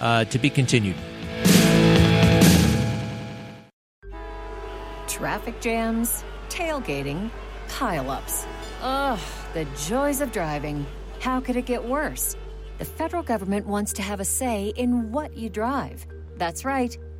Uh, 0.00 0.24
to 0.26 0.38
be 0.38 0.50
continued. 0.50 0.96
Traffic 5.08 5.60
jams, 5.60 6.24
tailgating, 6.48 7.30
pileups. 7.68 8.46
Ugh, 8.82 9.18
the 9.54 9.66
joys 9.86 10.20
of 10.20 10.30
driving. 10.32 10.86
How 11.20 11.40
could 11.40 11.56
it 11.56 11.64
get 11.66 11.84
worse? 11.84 12.36
The 12.78 12.84
federal 12.84 13.22
government 13.22 13.66
wants 13.66 13.94
to 13.94 14.02
have 14.02 14.20
a 14.20 14.24
say 14.24 14.72
in 14.76 15.10
what 15.10 15.36
you 15.36 15.48
drive. 15.48 16.06
That's 16.36 16.64
right. 16.64 16.96